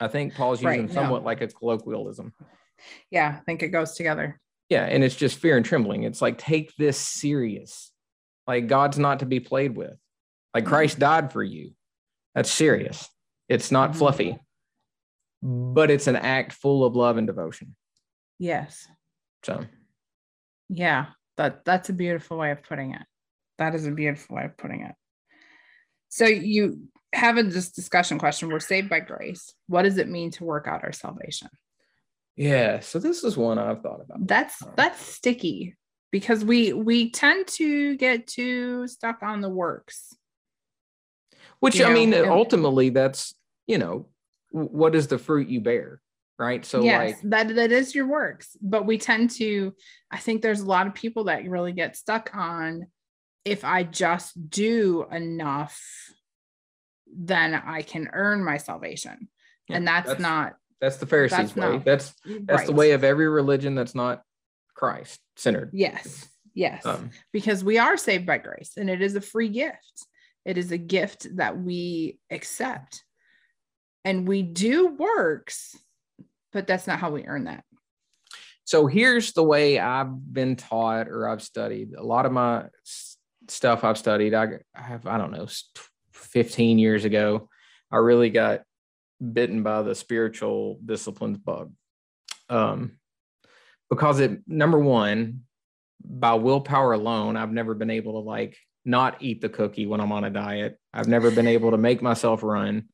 I 0.00 0.08
think 0.08 0.34
Paul's 0.34 0.62
using 0.62 0.80
Right, 0.80 0.88
no. 0.88 0.94
somewhat 0.94 1.24
like 1.24 1.40
a 1.40 1.48
colloquialism. 1.48 2.32
Yeah, 3.10 3.36
I 3.38 3.40
think 3.44 3.62
it 3.62 3.68
goes 3.68 3.94
together. 3.94 4.40
Yeah, 4.68 4.84
and 4.84 5.04
it's 5.04 5.14
just 5.14 5.38
fear 5.38 5.56
and 5.56 5.64
trembling. 5.64 6.02
It's 6.02 6.20
like 6.20 6.36
take 6.38 6.74
this 6.76 6.98
serious. 6.98 7.92
Like 8.46 8.66
God's 8.68 8.98
not 8.98 9.20
to 9.20 9.26
be 9.26 9.40
played 9.40 9.76
with. 9.76 9.98
Like 10.54 10.64
Mhm. 10.64 10.68
Christ 10.68 10.98
died 10.98 11.32
for 11.32 11.42
you. 11.42 11.72
That's 12.34 12.50
serious. 12.50 13.08
It's 13.48 13.70
not 13.70 13.92
Mhm. 13.92 13.96
fluffy, 13.96 14.38
but 15.42 15.90
it's 15.90 16.06
an 16.06 16.16
act 16.16 16.52
full 16.52 16.84
of 16.84 16.94
love 16.96 17.16
and 17.16 17.26
devotion. 17.26 17.76
Yes. 18.38 18.86
So 19.44 19.64
Yeah. 20.68 21.12
That 21.36 21.64
that's 21.64 21.88
a 21.90 21.92
beautiful 21.92 22.38
way 22.38 22.50
of 22.50 22.62
putting 22.62 22.94
it. 22.94 23.02
That 23.58 23.74
is 23.74 23.86
a 23.86 23.90
beautiful 23.90 24.36
way 24.36 24.44
of 24.46 24.56
putting 24.56 24.80
it. 24.82 24.94
So 26.08 26.24
you 26.26 26.88
have 27.12 27.36
a 27.36 27.42
this 27.42 27.70
discussion 27.70 28.18
question. 28.18 28.48
We're 28.48 28.60
saved 28.60 28.88
by 28.88 29.00
grace. 29.00 29.52
What 29.66 29.82
does 29.82 29.98
it 29.98 30.08
mean 30.08 30.30
to 30.32 30.44
work 30.44 30.66
out 30.66 30.82
our 30.84 30.92
salvation? 30.92 31.48
yeah, 32.38 32.80
so 32.80 32.98
this 32.98 33.24
is 33.24 33.34
one 33.36 33.58
I've 33.58 33.80
thought 33.82 34.00
about. 34.02 34.26
That's 34.26 34.62
that's 34.76 35.00
sticky 35.00 35.76
because 36.10 36.44
we 36.44 36.72
we 36.72 37.10
tend 37.10 37.46
to 37.48 37.96
get 37.96 38.26
too 38.26 38.86
stuck 38.86 39.22
on 39.22 39.40
the 39.40 39.48
works. 39.48 40.14
Which 41.60 41.78
you 41.78 41.86
I 41.86 41.92
mean, 41.92 42.12
and- 42.12 42.30
ultimately, 42.30 42.90
that's 42.90 43.34
you 43.66 43.78
know, 43.78 44.08
what 44.50 44.94
is 44.94 45.08
the 45.08 45.18
fruit 45.18 45.48
you 45.48 45.60
bear, 45.60 46.00
right? 46.38 46.64
So 46.64 46.82
yes, 46.82 47.14
like, 47.14 47.30
that 47.30 47.54
that 47.56 47.72
is 47.72 47.94
your 47.94 48.06
works, 48.06 48.56
but 48.60 48.86
we 48.86 48.98
tend 48.98 49.30
to. 49.32 49.74
I 50.10 50.18
think 50.18 50.42
there's 50.42 50.60
a 50.60 50.66
lot 50.66 50.86
of 50.86 50.94
people 50.94 51.24
that 51.24 51.48
really 51.48 51.72
get 51.72 51.96
stuck 51.96 52.30
on 52.34 52.86
if 53.44 53.64
I 53.64 53.84
just 53.84 54.50
do 54.50 55.06
enough, 55.10 55.80
then 57.16 57.54
I 57.54 57.82
can 57.82 58.10
earn 58.12 58.44
my 58.44 58.56
salvation, 58.56 59.28
Yeah, 59.68 59.76
and 59.76 59.86
that's, 59.86 60.08
that's- 60.08 60.20
not 60.20 60.54
that's 60.80 60.96
the 60.96 61.06
Pharisees' 61.06 61.38
that's 61.38 61.56
way. 61.56 61.72
not- 61.74 61.84
That's 61.84 62.12
that's 62.42 62.66
the 62.66 62.72
way 62.72 62.90
of 62.90 63.04
every 63.04 63.28
religion 63.28 63.74
that's 63.74 63.94
not 63.94 64.22
Christ 64.76 65.18
centered. 65.36 65.70
Yes, 65.72 66.28
yes, 66.54 66.84
Um, 66.86 67.10
because 67.32 67.64
we 67.64 67.78
are 67.78 67.96
saved 67.96 68.26
by 68.26 68.38
grace, 68.38 68.72
and 68.76 68.88
it 68.90 69.02
is 69.02 69.16
a 69.16 69.20
free 69.20 69.48
gift. 69.48 70.06
It 70.44 70.58
is 70.58 70.70
a 70.70 70.78
gift 70.78 71.26
that 71.36 71.58
we 71.58 72.18
accept, 72.30 73.02
and 74.04 74.28
we 74.28 74.42
do 74.42 74.88
works, 74.88 75.74
but 76.52 76.66
that's 76.66 76.86
not 76.86 77.00
how 77.00 77.10
we 77.10 77.24
earn 77.24 77.44
that. 77.44 77.64
so 78.64 78.86
here's 78.86 79.32
the 79.32 79.42
way 79.42 79.78
I've 79.78 80.32
been 80.32 80.56
taught 80.56 81.08
or 81.08 81.28
I've 81.28 81.42
studied. 81.42 81.94
A 81.94 82.02
lot 82.02 82.26
of 82.26 82.32
my 82.32 82.64
stuff 83.48 83.84
I've 83.84 83.98
studied, 83.98 84.34
I, 84.34 84.58
I 84.74 84.82
have, 84.82 85.06
I 85.06 85.18
don't 85.18 85.30
know, 85.32 85.46
15 86.12 86.78
years 86.78 87.04
ago, 87.04 87.48
I 87.92 87.96
really 87.98 88.30
got 88.30 88.62
bitten 89.20 89.62
by 89.62 89.82
the 89.82 89.94
spiritual 89.94 90.78
disciplines 90.84 91.38
bug. 91.38 91.72
Um, 92.48 92.98
because 93.90 94.20
it, 94.20 94.40
number 94.46 94.78
one, 94.78 95.42
by 96.04 96.34
willpower 96.34 96.92
alone, 96.92 97.36
I've 97.36 97.52
never 97.52 97.74
been 97.74 97.90
able 97.90 98.14
to 98.14 98.18
like 98.28 98.56
not 98.84 99.16
eat 99.20 99.40
the 99.40 99.48
cookie 99.48 99.86
when 99.86 100.00
I'm 100.00 100.12
on 100.12 100.24
a 100.24 100.30
diet. 100.30 100.78
I've 100.92 101.08
never 101.08 101.30
been 101.30 101.46
able 101.46 101.72
to 101.72 101.76
make 101.78 102.02
myself 102.02 102.42
run, 102.42 102.88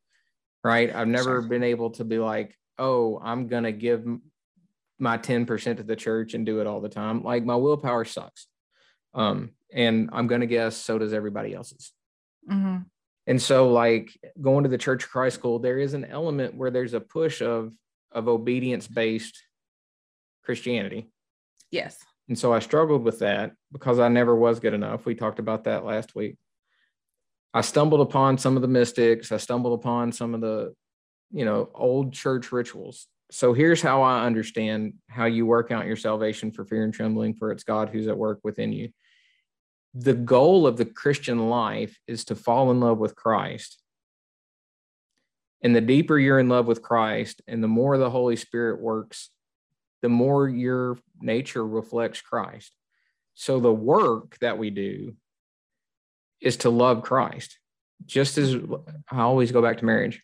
right? 0.65 0.95
I've 0.95 1.09
never 1.09 1.41
Sure. 1.41 1.49
been 1.49 1.63
able 1.63 1.91
to 1.93 2.05
be 2.05 2.19
like, 2.19 2.57
oh, 2.79 3.21
I'm 3.23 3.49
going 3.49 3.65
to 3.65 3.73
give 3.73 4.07
my 4.99 5.19
10% 5.19 5.77
to 5.79 5.83
the 5.83 5.97
church 5.97 6.35
and 6.35 6.47
do 6.47 6.61
it 6.61 6.67
all 6.67 6.81
the 6.81 6.89
time. 6.89 7.23
Like 7.23 7.45
my 7.45 7.57
willpower 7.57 8.05
sucks. 8.05 8.47
Um, 9.15 9.51
and 9.73 10.09
I'm 10.13 10.27
going 10.27 10.41
to 10.41 10.47
guess 10.47 10.77
so 10.77 10.99
does 10.99 11.13
everybody 11.13 11.55
else's. 11.55 11.93
Mhm. 12.51 12.87
And 13.27 13.41
so, 13.41 13.71
like 13.71 14.11
going 14.41 14.65
to 14.65 14.69
the 14.71 14.79
Church 14.79 15.05
of 15.05 15.11
Christ 15.11 15.37
school, 15.37 15.59
there 15.61 15.79
is 15.79 15.95
an 15.95 16.05
element 16.05 16.57
where 16.57 16.71
there's 16.71 16.95
a 16.95 17.01
push 17.01 17.41
of 17.41 17.73
of 18.11 18.27
obedience 18.29 18.89
based 18.89 19.41
Christianity. 20.45 21.09
Yes. 21.71 21.99
And 22.29 22.39
so 22.39 22.53
I 22.53 22.61
struggled 22.61 23.03
with 23.03 23.19
that 23.21 23.53
because 23.73 23.99
I 23.99 24.09
never 24.09 24.35
was 24.35 24.61
good 24.61 24.75
enough. 24.75 25.05
We 25.05 25.15
talked 25.15 25.39
about 25.39 25.65
that 25.65 25.85
last 25.85 26.15
week. 26.15 26.37
I 27.55 27.61
stumbled 27.61 28.01
upon 28.01 28.39
some 28.39 28.57
of 28.57 28.63
the 28.63 28.69
mystics. 28.69 29.33
I 29.33 29.37
stumbled 29.37 29.79
upon 29.79 30.13
some 30.13 30.35
of 30.35 30.41
the, 30.41 30.75
you 31.31 31.45
know, 31.45 31.71
old 31.75 32.13
church 32.13 32.53
rituals. 32.53 33.07
So 33.31 33.53
here's 33.53 33.83
how 33.83 34.03
I 34.03 34.25
understand 34.25 34.95
how 35.09 35.25
you 35.25 35.47
work 35.47 35.71
out 35.71 35.87
your 35.87 35.97
salvation 35.97 36.53
for 36.53 36.65
fear 36.65 36.85
and 36.85 36.93
trembling, 36.93 37.35
for 37.35 37.51
it's 37.51 37.65
God 37.65 37.89
who's 37.91 38.07
at 38.07 38.17
work 38.17 38.41
within 38.43 38.73
you. 38.73 38.91
The 39.95 40.15
goal 40.15 40.67
of 40.67 40.77
the 40.77 40.87
Christian 40.87 41.51
life 41.51 41.99
is 42.07 42.25
to 42.27 42.35
fall 42.35 42.71
in 42.71 42.81
love 42.81 42.99
with 42.99 43.15
Christ. 43.15 43.79
And 45.63 45.77
the 45.77 45.81
deeper 45.81 46.19
you're 46.19 46.39
in 46.39 46.49
love 46.49 46.67
with 46.67 46.83
Christ 46.83 47.43
and 47.47 47.63
the 47.63 47.69
more 47.69 47.97
the 47.99 48.11
Holy 48.11 48.37
Spirit 48.37 48.81
works, 48.81 49.31
the 50.03 50.09
more 50.09 50.49
your 50.49 50.99
nature 51.21 51.67
reflects 51.67 52.21
Christ. 52.21 52.73
So 53.35 53.61
the 53.61 53.73
work 53.73 54.37
that 54.41 54.59
we 54.59 54.71
do 54.71 55.15
is 56.41 56.59
to 56.59 56.71
love 56.71 57.03
Christ. 57.03 57.59
Just 58.05 58.37
as 58.37 58.57
I 59.11 59.21
always 59.21 59.53
go 59.53 59.63
back 59.63 59.79
to 59.79 59.85
marriage. 59.85 60.23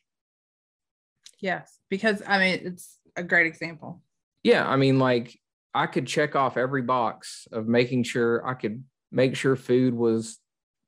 Yes. 1.40 1.78
Because 1.88 2.22
I 2.26 2.38
mean, 2.38 2.60
it's 2.64 2.98
a 3.16 3.22
great 3.22 3.46
example. 3.46 4.02
Yeah, 4.42 4.68
I 4.68 4.76
mean 4.76 4.98
like 4.98 5.38
I 5.74 5.86
could 5.86 6.06
check 6.06 6.34
off 6.34 6.56
every 6.56 6.82
box 6.82 7.46
of 7.52 7.68
making 7.68 8.02
sure 8.02 8.46
I 8.46 8.54
could 8.54 8.84
make 9.12 9.36
sure 9.36 9.56
food 9.56 9.94
was 9.94 10.38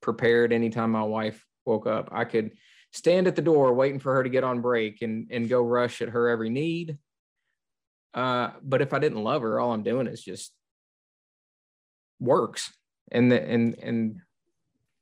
prepared 0.02 0.52
anytime 0.52 0.90
my 0.90 1.02
wife 1.02 1.46
woke 1.64 1.86
up. 1.86 2.08
I 2.12 2.24
could 2.24 2.52
stand 2.92 3.28
at 3.28 3.36
the 3.36 3.42
door 3.42 3.72
waiting 3.72 4.00
for 4.00 4.14
her 4.14 4.24
to 4.24 4.30
get 4.30 4.44
on 4.44 4.60
break 4.60 5.02
and 5.02 5.28
and 5.30 5.48
go 5.48 5.62
rush 5.62 6.02
at 6.02 6.08
her 6.08 6.28
every 6.28 6.50
need. 6.50 6.98
Uh, 8.12 8.50
but 8.62 8.82
if 8.82 8.92
I 8.92 8.98
didn't 8.98 9.22
love 9.22 9.42
her, 9.42 9.60
all 9.60 9.72
I'm 9.72 9.82
doing 9.82 10.06
is 10.06 10.22
just 10.22 10.52
works, 12.18 12.72
and 13.10 13.30
the, 13.30 13.42
and 13.42 13.78
and 13.78 14.20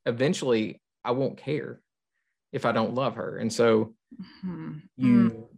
eventually 0.06 0.80
I 1.04 1.12
won't 1.12 1.38
care 1.38 1.80
if 2.52 2.64
I 2.66 2.72
don't 2.72 2.94
love 2.94 3.16
her, 3.16 3.38
and 3.38 3.52
so 3.52 3.94
Mhm. 4.52 4.82
you 4.96 5.48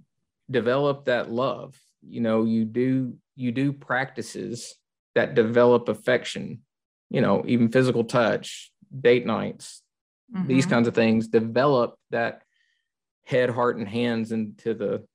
develop 0.50 1.06
that 1.06 1.30
love. 1.30 1.78
You 2.02 2.20
know, 2.20 2.44
you 2.44 2.64
do 2.64 3.18
you 3.36 3.52
do 3.52 3.72
practices 3.72 4.74
that 5.14 5.34
develop 5.34 5.88
affection. 5.88 6.62
You 7.10 7.20
know, 7.20 7.42
even 7.46 7.70
physical 7.72 8.04
touch, 8.04 8.72
date 9.00 9.26
nights, 9.26 9.82
these 10.44 10.66
Mhm. 10.66 10.70
kinds 10.70 10.88
of 10.88 10.94
things 10.94 11.26
develop 11.28 11.98
that 12.10 12.44
head 13.24 13.50
heart 13.50 13.76
and 13.76 13.88
hands 13.88 14.30
into 14.32 14.74
the 14.74 15.06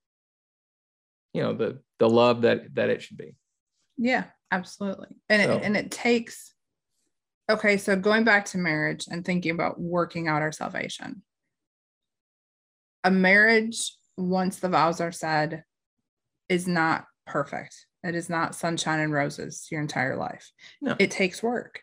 you 1.33 1.41
know 1.41 1.53
the 1.53 1.81
the 1.99 2.09
love 2.09 2.41
that 2.41 2.73
that 2.75 2.89
it 2.89 3.01
should 3.01 3.17
be 3.17 3.35
Yeah, 3.97 4.25
absolutely. 4.51 5.07
And 5.29 5.41
So- 5.43 5.57
it, 5.57 5.63
and 5.63 5.77
it 5.77 5.91
takes 5.91 6.53
Okay, 7.47 7.77
so 7.77 7.95
going 7.95 8.23
back 8.23 8.45
to 8.45 8.57
marriage 8.57 9.05
and 9.09 9.23
thinking 9.23 9.51
about 9.51 9.79
working 9.79 10.27
out 10.27 10.41
our 10.41 10.51
salvation. 10.51 11.21
A 13.03 13.11
marriage 13.11 13.95
once 14.17 14.57
the 14.59 14.69
vows 14.69 14.99
are 14.99 15.11
said 15.11 15.63
is 16.49 16.67
not 16.67 17.05
perfect. 17.27 17.85
It 18.03 18.15
is 18.15 18.29
not 18.29 18.55
sunshine 18.55 18.99
and 18.99 19.13
roses 19.13 19.67
your 19.69 19.81
entire 19.81 20.15
life. 20.15 20.51
No. 20.81 20.95
It 20.97 21.11
takes 21.11 21.43
work. 21.43 21.81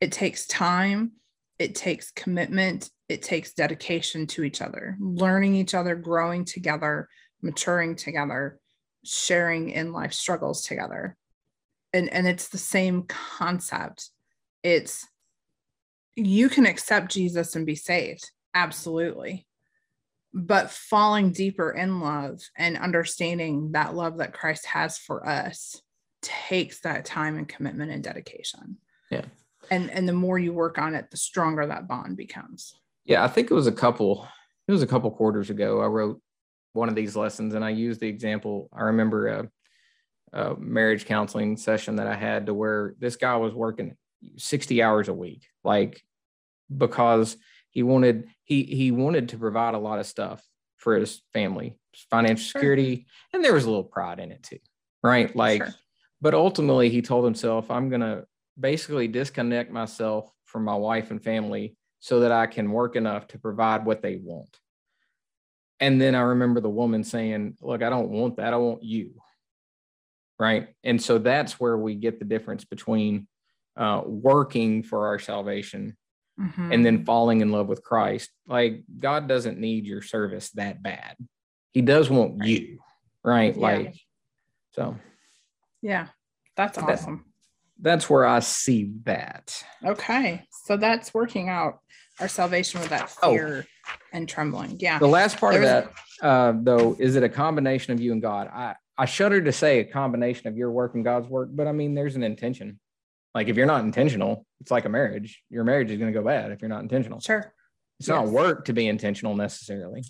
It 0.00 0.10
takes 0.10 0.46
time. 0.46 1.12
It 1.60 1.76
takes 1.76 2.10
commitment. 2.10 2.90
It 3.08 3.22
takes 3.22 3.54
dedication 3.54 4.26
to 4.28 4.42
each 4.42 4.60
other, 4.60 4.96
learning 4.98 5.54
each 5.54 5.74
other, 5.74 5.94
growing 5.94 6.44
together, 6.44 7.08
maturing 7.40 7.94
together, 7.94 8.58
sharing 9.04 9.70
in 9.70 9.92
life 9.92 10.12
struggles 10.12 10.66
together. 10.66 11.16
And 11.92 12.12
and 12.12 12.26
it's 12.26 12.48
the 12.48 12.58
same 12.58 13.04
concept. 13.04 14.10
It's 14.62 15.06
you 16.16 16.48
can 16.48 16.66
accept 16.66 17.12
jesus 17.12 17.56
and 17.56 17.66
be 17.66 17.74
saved. 17.74 18.30
Absolutely. 18.54 19.46
But 20.32 20.70
falling 20.70 21.30
deeper 21.30 21.70
in 21.70 22.00
love 22.00 22.40
and 22.56 22.76
understanding 22.76 23.72
that 23.72 23.94
love 23.94 24.18
that 24.18 24.32
christ 24.32 24.66
has 24.66 24.98
for 24.98 25.26
us 25.26 25.80
takes 26.22 26.80
that 26.80 27.04
time 27.04 27.36
and 27.36 27.48
commitment 27.48 27.92
and 27.92 28.02
dedication. 28.02 28.78
Yeah. 29.10 29.26
and 29.70 29.90
and 29.90 30.08
the 30.08 30.12
more 30.12 30.38
you 30.38 30.52
work 30.52 30.78
on 30.78 30.94
it 30.94 31.10
the 31.10 31.16
stronger 31.16 31.66
that 31.66 31.86
bond 31.86 32.16
becomes. 32.16 32.74
Yeah 33.04 33.22
i 33.22 33.28
think 33.28 33.50
it 33.50 33.54
was 33.54 33.66
a 33.66 33.72
couple 33.72 34.26
it 34.66 34.72
was 34.72 34.82
a 34.82 34.86
couple 34.86 35.10
quarters 35.10 35.50
ago 35.50 35.80
i 35.80 35.86
wrote 35.86 36.20
one 36.74 36.88
of 36.88 36.94
these 36.94 37.16
lessons 37.16 37.54
and 37.54 37.64
i 37.64 37.70
used 37.70 38.00
the 38.00 38.08
example 38.08 38.68
i 38.72 38.82
remember 38.82 39.28
a, 39.28 39.48
a 40.32 40.56
marriage 40.58 41.06
counseling 41.06 41.56
session 41.56 41.96
that 41.96 42.06
i 42.06 42.14
had 42.14 42.46
to 42.46 42.54
where 42.54 42.94
this 42.98 43.16
guy 43.16 43.36
was 43.36 43.54
working 43.54 43.96
60 44.36 44.82
hours 44.82 45.08
a 45.08 45.14
week 45.14 45.46
like 45.64 46.02
because 46.76 47.36
he 47.70 47.82
wanted 47.82 48.28
he 48.44 48.62
he 48.64 48.90
wanted 48.90 49.30
to 49.30 49.38
provide 49.38 49.74
a 49.74 49.78
lot 49.78 49.98
of 49.98 50.06
stuff 50.06 50.42
for 50.76 50.96
his 50.96 51.22
family 51.32 51.78
financial 52.10 52.42
Sure. 52.44 52.60
security 52.60 53.06
and 53.32 53.44
there 53.44 53.54
was 53.54 53.64
a 53.64 53.68
little 53.68 53.84
pride 53.84 54.18
in 54.18 54.32
it 54.32 54.42
too 54.42 54.58
right 55.02 55.34
like 55.36 55.62
Sure. 55.62 55.74
but 56.20 56.34
ultimately 56.34 56.88
he 56.90 57.02
told 57.02 57.24
himself 57.24 57.70
i'm 57.70 57.88
gonna 57.88 58.24
basically 58.58 59.08
disconnect 59.08 59.70
myself 59.70 60.30
from 60.44 60.64
my 60.64 60.74
wife 60.74 61.10
and 61.10 61.22
family 61.22 61.76
so 61.98 62.20
that 62.20 62.30
I 62.30 62.46
can 62.46 62.70
work 62.70 62.94
enough 62.96 63.26
to 63.28 63.38
provide 63.38 63.84
what 63.84 64.02
they 64.02 64.16
want. 64.22 64.56
And 65.80 66.00
then 66.00 66.14
I 66.14 66.20
remember 66.20 66.60
the 66.60 66.70
woman 66.70 67.04
saying, 67.04 67.56
Look, 67.60 67.82
I 67.82 67.90
don't 67.90 68.10
want 68.10 68.36
that. 68.36 68.54
I 68.54 68.56
want 68.56 68.82
you. 68.82 69.12
Right. 70.38 70.68
And 70.82 71.00
so 71.00 71.18
that's 71.18 71.60
where 71.60 71.76
we 71.76 71.94
get 71.94 72.18
the 72.18 72.24
difference 72.24 72.64
between 72.64 73.28
uh, 73.76 74.02
working 74.04 74.82
for 74.82 75.06
our 75.06 75.18
salvation 75.18 75.96
mm-hmm. 76.40 76.72
and 76.72 76.84
then 76.84 77.04
falling 77.04 77.40
in 77.40 77.52
love 77.52 77.68
with 77.68 77.82
Christ. 77.82 78.30
Like, 78.46 78.82
God 78.98 79.28
doesn't 79.28 79.58
need 79.58 79.86
your 79.86 80.02
service 80.02 80.50
that 80.52 80.82
bad. 80.82 81.16
He 81.72 81.82
does 81.82 82.10
want 82.10 82.40
right. 82.40 82.48
you. 82.48 82.78
Right. 83.22 83.54
Yeah. 83.54 83.62
Like, 83.62 83.96
so. 84.72 84.96
Yeah. 85.82 86.08
That's 86.56 86.78
awesome. 86.78 87.24
That, 87.78 87.90
that's 87.90 88.10
where 88.10 88.24
I 88.24 88.40
see 88.40 88.92
that. 89.04 89.62
Okay. 89.84 90.46
So 90.66 90.76
that's 90.76 91.14
working 91.14 91.48
out 91.48 91.78
our 92.20 92.28
salvation 92.28 92.80
with 92.80 92.90
that 92.90 93.14
oh. 93.22 93.32
fear 93.32 93.66
oh. 93.66 93.92
and 94.12 94.28
trembling. 94.28 94.76
Yeah. 94.80 94.98
The 94.98 95.06
last 95.06 95.38
part 95.38 95.54
There's, 95.54 95.84
of 95.84 95.90
that, 96.20 96.26
uh, 96.26 96.52
though, 96.62 96.96
is 96.98 97.16
it 97.16 97.22
a 97.22 97.28
combination 97.28 97.92
of 97.92 98.00
you 98.00 98.12
and 98.12 98.22
God? 98.22 98.48
I, 98.48 98.74
I 98.96 99.06
shudder 99.06 99.42
to 99.42 99.52
say 99.52 99.80
a 99.80 99.84
combination 99.84 100.48
of 100.48 100.56
your 100.56 100.70
work 100.70 100.94
and 100.94 101.04
God's 101.04 101.28
work, 101.28 101.48
but 101.52 101.66
I 101.66 101.72
mean, 101.72 101.94
there's 101.94 102.16
an 102.16 102.22
intention. 102.22 102.78
Like 103.34 103.48
if 103.48 103.56
you're 103.56 103.66
not 103.66 103.84
intentional, 103.84 104.46
it's 104.60 104.70
like 104.70 104.84
a 104.84 104.88
marriage. 104.88 105.42
Your 105.50 105.64
marriage 105.64 105.90
is 105.90 105.98
going 105.98 106.12
to 106.12 106.18
go 106.18 106.24
bad 106.24 106.52
if 106.52 106.62
you're 106.62 106.68
not 106.68 106.82
intentional. 106.82 107.20
Sure. 107.20 107.52
It's 107.98 108.08
yes. 108.08 108.14
not 108.14 108.28
work 108.28 108.66
to 108.66 108.72
be 108.72 108.86
intentional 108.86 109.34
necessarily, 109.34 110.04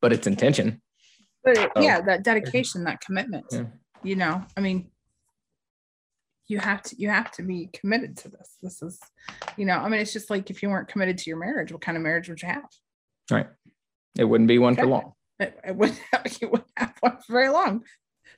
but 0.00 0.12
it's 0.12 0.26
intention. 0.26 0.80
But 1.42 1.58
it, 1.58 1.70
so, 1.76 1.82
yeah, 1.82 2.00
that 2.02 2.22
dedication, 2.22 2.84
that 2.84 3.00
commitment. 3.00 3.46
Yeah. 3.50 3.64
You 4.02 4.16
know, 4.16 4.44
I 4.56 4.60
mean, 4.60 4.90
you 6.50 6.58
have 6.58 6.82
to 6.82 6.96
you 6.98 7.08
have 7.08 7.30
to 7.32 7.42
be 7.42 7.70
committed 7.72 8.16
to 8.18 8.28
this. 8.28 8.56
This 8.62 8.82
is 8.82 8.98
you 9.56 9.64
know 9.64 9.76
i 9.76 9.88
mean 9.88 10.00
it's 10.00 10.12
just 10.12 10.30
like 10.30 10.50
if 10.50 10.62
you 10.62 10.68
weren't 10.68 10.88
committed 10.88 11.18
to 11.18 11.30
your 11.30 11.38
marriage 11.38 11.72
what 11.72 11.80
kind 11.80 11.96
of 11.96 12.02
marriage 12.02 12.28
would 12.28 12.42
you 12.42 12.48
have? 12.48 12.68
Right. 13.30 13.46
It 14.18 14.24
wouldn't 14.24 14.48
be 14.48 14.58
one 14.58 14.72
okay. 14.72 14.82
for 14.82 14.88
long. 14.88 15.12
It, 15.38 15.58
it 15.64 15.76
wouldn't 15.76 16.00
have, 16.12 16.26
you 16.40 16.48
wouldn't 16.48 16.70
have 16.76 16.94
one 17.00 17.18
for 17.18 17.32
very 17.32 17.48
long. 17.48 17.84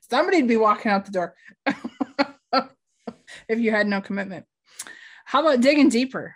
Somebody'd 0.09 0.47
be 0.47 0.57
walking 0.57 0.91
out 0.91 1.05
the 1.05 1.11
door 1.11 1.35
if 3.49 3.59
you 3.59 3.71
had 3.71 3.87
no 3.87 4.01
commitment. 4.01 4.45
How 5.25 5.41
about 5.41 5.61
digging 5.61 5.89
deeper? 5.89 6.35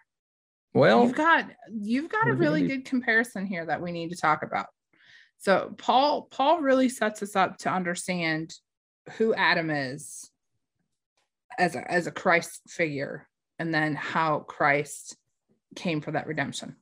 Well 0.74 1.04
you've 1.04 1.16
got 1.16 1.50
you've 1.72 2.10
got 2.10 2.28
a 2.28 2.34
really 2.34 2.68
good 2.68 2.86
comparison 2.86 3.46
here 3.46 3.66
that 3.66 3.82
we 3.82 3.92
need 3.92 4.10
to 4.10 4.18
talk 4.18 4.44
about. 4.44 4.68
So 5.38 5.76
paul 5.78 6.24
paul 6.32 6.62
really 6.62 6.90
sets 6.90 7.22
us 7.22 7.36
up 7.36 7.58
to 7.60 7.70
understand 7.70 8.54
who 9.18 9.34
adam 9.34 9.70
is 9.70 10.30
as 11.58 11.76
a, 11.76 11.92
as 11.92 12.08
a 12.08 12.12
Christ 12.12 12.62
figure 12.68 13.28
and 13.60 13.74
then 13.74 13.96
how 13.96 14.40
Christ 14.40 15.16
came 15.76 16.02
for 16.02 16.12
that 16.12 16.28
redemption. 16.28 16.76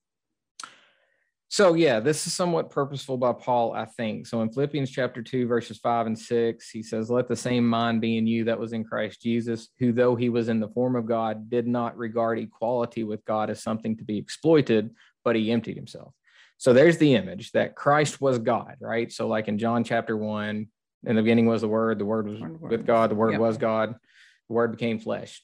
So 1.47 1.73
yeah, 1.73 1.99
this 1.99 2.25
is 2.27 2.33
somewhat 2.33 2.69
purposeful 2.69 3.17
by 3.17 3.31
Paul, 3.31 3.73
I 3.73 3.85
think. 3.85 4.27
So 4.27 4.41
in 4.41 4.51
Philippians 4.51 4.89
chapter 4.89 5.21
2 5.21 5.47
verses 5.47 5.77
5 5.77 6.07
and 6.07 6.19
6, 6.19 6.69
he 6.69 6.81
says, 6.81 7.09
"Let 7.09 7.27
the 7.27 7.35
same 7.35 7.67
mind 7.67 8.01
be 8.01 8.17
in 8.17 8.27
you 8.27 8.43
that 8.45 8.59
was 8.59 8.73
in 8.73 8.83
Christ 8.83 9.21
Jesus, 9.21 9.69
who 9.79 9.93
though 9.93 10.15
he 10.15 10.29
was 10.29 10.49
in 10.49 10.59
the 10.59 10.69
form 10.69 10.95
of 10.95 11.05
God, 11.05 11.49
did 11.49 11.67
not 11.67 11.97
regard 11.97 12.39
equality 12.39 13.03
with 13.03 13.23
God 13.25 13.49
as 13.49 13.61
something 13.61 13.95
to 13.97 14.03
be 14.03 14.17
exploited, 14.17 14.93
but 15.23 15.35
he 15.35 15.51
emptied 15.51 15.77
himself." 15.77 16.13
So 16.57 16.73
there's 16.73 16.97
the 16.97 17.15
image 17.15 17.51
that 17.51 17.75
Christ 17.75 18.19
was 18.19 18.39
God, 18.39 18.77
right? 18.81 19.11
So 19.11 19.27
like 19.27 19.47
in 19.47 19.57
John 19.57 19.83
chapter 19.83 20.17
1, 20.17 20.67
in 21.05 21.15
the 21.15 21.21
beginning 21.21 21.45
was 21.45 21.61
the 21.61 21.67
word, 21.67 21.99
the 21.99 22.05
word 22.05 22.27
was 22.27 22.41
with 22.59 22.85
God, 22.85 23.11
the 23.11 23.15
word 23.15 23.33
yep. 23.33 23.39
was 23.39 23.57
God 23.57 23.95
word 24.49 24.71
became 24.71 24.99
flesh, 24.99 25.41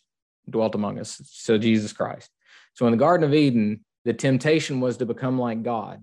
dwelt 0.49 0.75
among 0.75 0.99
us. 0.99 1.21
So 1.25 1.57
Jesus 1.57 1.93
Christ. 1.93 2.29
So 2.73 2.85
in 2.85 2.91
the 2.91 2.97
Garden 2.97 3.27
of 3.27 3.33
Eden, 3.33 3.85
the 4.05 4.13
temptation 4.13 4.79
was 4.79 4.97
to 4.97 5.05
become 5.05 5.37
like 5.37 5.63
God, 5.63 6.01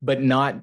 but 0.00 0.22
not 0.22 0.60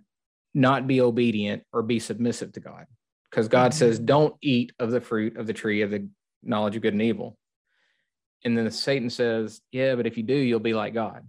not 0.54 0.88
be 0.88 1.00
obedient 1.00 1.64
or 1.72 1.84
be 1.84 2.00
submissive 2.00 2.52
to 2.54 2.60
God. 2.60 2.86
Because 3.30 3.48
God 3.48 3.72
mm-hmm. 3.72 3.78
says, 3.78 4.00
don't 4.00 4.36
eat 4.42 4.74
of 4.80 4.90
the 4.92 5.00
fruit 5.00 5.38
of 5.38 5.46
the 5.46 5.54
tree 5.54 5.84
of 5.84 5.92
the 5.92 6.08
knowledge 6.44 6.76
of 6.76 6.82
good 6.82 6.94
and 6.94 7.02
evil. 7.02 7.38
And 8.44 8.58
then 8.58 8.70
Satan 8.72 9.10
says, 9.10 9.62
yeah, 9.72 9.96
but 9.96 10.08
if 10.08 10.18
you 10.18 10.24
do, 10.24 10.34
you'll 10.34 10.60
be 10.60 10.74
like 10.74 10.94
God. 10.94 11.28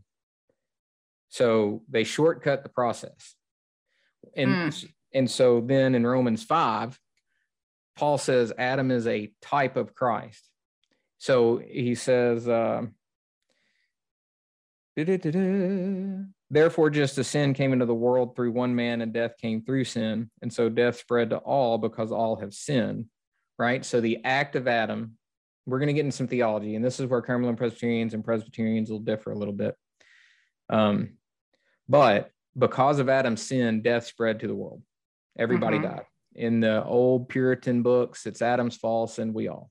So 1.28 1.82
they 1.88 2.04
shortcut 2.04 2.62
the 2.62 2.68
process. 2.68 3.34
And, 4.34 4.72
mm. 4.72 4.88
and 5.12 5.30
so 5.30 5.60
then 5.60 5.94
in 5.94 6.06
Romans 6.06 6.42
5, 6.44 6.98
Paul 8.00 8.16
says 8.16 8.50
Adam 8.56 8.90
is 8.90 9.06
a 9.06 9.30
type 9.42 9.76
of 9.76 9.94
Christ. 9.94 10.48
So 11.18 11.58
he 11.58 11.94
says, 11.94 12.48
uh, 12.48 12.86
therefore, 16.50 16.88
just 16.88 17.18
as 17.18 17.28
sin 17.28 17.52
came 17.52 17.74
into 17.74 17.84
the 17.84 17.94
world 17.94 18.34
through 18.34 18.52
one 18.52 18.74
man 18.74 19.02
and 19.02 19.12
death 19.12 19.32
came 19.36 19.62
through 19.62 19.84
sin. 19.84 20.30
And 20.40 20.50
so 20.50 20.70
death 20.70 20.98
spread 20.98 21.28
to 21.28 21.36
all 21.36 21.76
because 21.76 22.10
all 22.10 22.36
have 22.36 22.54
sinned, 22.54 23.04
right? 23.58 23.84
So 23.84 24.00
the 24.00 24.24
act 24.24 24.56
of 24.56 24.66
Adam, 24.66 25.18
we're 25.66 25.78
going 25.78 25.88
to 25.88 25.92
get 25.92 26.06
into 26.06 26.16
some 26.16 26.26
theology, 26.26 26.76
and 26.76 26.84
this 26.84 27.00
is 27.00 27.06
where 27.06 27.20
Cumberland 27.20 27.58
Presbyterians 27.58 28.14
and 28.14 28.24
Presbyterians 28.24 28.90
will 28.90 29.00
differ 29.00 29.30
a 29.30 29.38
little 29.38 29.52
bit. 29.52 29.76
Um, 30.70 31.18
but 31.86 32.30
because 32.56 32.98
of 32.98 33.10
Adam's 33.10 33.42
sin, 33.42 33.82
death 33.82 34.06
spread 34.06 34.40
to 34.40 34.46
the 34.46 34.54
world. 34.54 34.80
Everybody 35.38 35.76
mm-hmm. 35.76 35.96
died 35.96 36.06
in 36.40 36.61
the 36.61 36.83
old 36.85 37.29
Puritan 37.29 37.83
books, 37.83 38.24
it's 38.24 38.40
Adam's 38.40 38.76
false 38.76 39.18
and 39.18 39.35
we 39.35 39.48
all, 39.48 39.70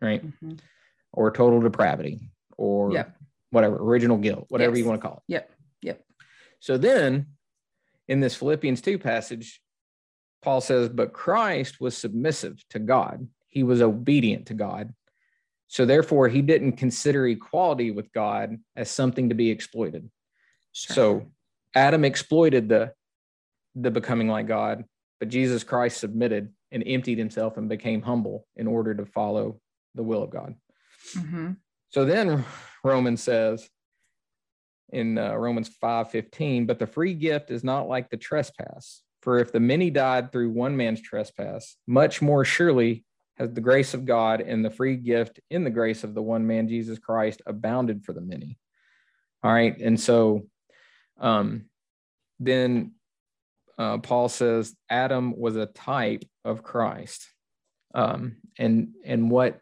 right? 0.00 0.24
Mm-hmm. 0.24 0.56
Or 1.12 1.30
total 1.30 1.60
depravity 1.60 2.30
or 2.58 2.92
yep. 2.92 3.16
whatever, 3.50 3.76
original 3.76 4.18
guilt, 4.18 4.44
whatever 4.48 4.76
yes. 4.76 4.82
you 4.84 4.88
want 4.88 5.00
to 5.00 5.08
call 5.08 5.16
it. 5.16 5.32
Yep. 5.32 5.50
Yep. 5.80 6.04
So 6.60 6.76
then 6.76 7.28
in 8.08 8.20
this 8.20 8.34
Philippians 8.34 8.82
2 8.82 8.98
passage, 8.98 9.62
Paul 10.42 10.60
says, 10.60 10.90
But 10.90 11.14
Christ 11.14 11.80
was 11.80 11.96
submissive 11.96 12.62
to 12.70 12.78
God, 12.78 13.26
he 13.48 13.62
was 13.62 13.80
obedient 13.80 14.46
to 14.46 14.54
God. 14.54 14.92
So 15.68 15.86
therefore, 15.86 16.28
he 16.28 16.42
didn't 16.42 16.72
consider 16.72 17.26
equality 17.26 17.90
with 17.90 18.12
God 18.12 18.58
as 18.76 18.90
something 18.90 19.30
to 19.30 19.34
be 19.34 19.50
exploited. 19.50 20.10
Sure. 20.72 20.94
So 20.94 21.32
Adam 21.74 22.04
exploited 22.04 22.68
the 22.68 22.92
the 23.74 23.90
becoming 23.90 24.28
like 24.28 24.46
God 24.46 24.84
but 25.22 25.28
Jesus 25.28 25.62
Christ 25.62 26.00
submitted 26.00 26.52
and 26.72 26.82
emptied 26.84 27.16
himself 27.16 27.56
and 27.56 27.68
became 27.68 28.02
humble 28.02 28.44
in 28.56 28.66
order 28.66 28.92
to 28.92 29.06
follow 29.06 29.60
the 29.94 30.02
will 30.02 30.24
of 30.24 30.30
God. 30.30 30.56
Mm-hmm. 31.16 31.52
So 31.90 32.04
then 32.04 32.44
Romans 32.82 33.22
says 33.22 33.70
in 34.92 35.18
uh, 35.18 35.36
Romans 35.36 35.68
5 35.80 36.10
15, 36.10 36.66
but 36.66 36.80
the 36.80 36.88
free 36.88 37.14
gift 37.14 37.52
is 37.52 37.62
not 37.62 37.86
like 37.86 38.10
the 38.10 38.16
trespass. 38.16 39.04
For 39.20 39.38
if 39.38 39.52
the 39.52 39.60
many 39.60 39.90
died 39.90 40.32
through 40.32 40.50
one 40.50 40.76
man's 40.76 41.00
trespass, 41.00 41.76
much 41.86 42.20
more 42.20 42.44
surely 42.44 43.04
has 43.36 43.52
the 43.52 43.60
grace 43.60 43.94
of 43.94 44.04
God 44.04 44.40
and 44.40 44.64
the 44.64 44.72
free 44.72 44.96
gift 44.96 45.38
in 45.50 45.62
the 45.62 45.70
grace 45.70 46.02
of 46.02 46.14
the 46.14 46.22
one 46.22 46.48
man, 46.48 46.66
Jesus 46.66 46.98
Christ, 46.98 47.42
abounded 47.46 48.04
for 48.04 48.12
the 48.12 48.20
many. 48.20 48.58
All 49.44 49.52
right. 49.52 49.78
And 49.78 50.00
so 50.00 50.48
um, 51.20 51.66
then 52.40 52.94
uh, 53.78 53.98
Paul 53.98 54.28
says 54.28 54.74
Adam 54.90 55.34
was 55.36 55.56
a 55.56 55.66
type 55.66 56.24
of 56.44 56.62
Christ. 56.62 57.26
Um, 57.94 58.36
and 58.58 58.88
and 59.04 59.30
what 59.30 59.58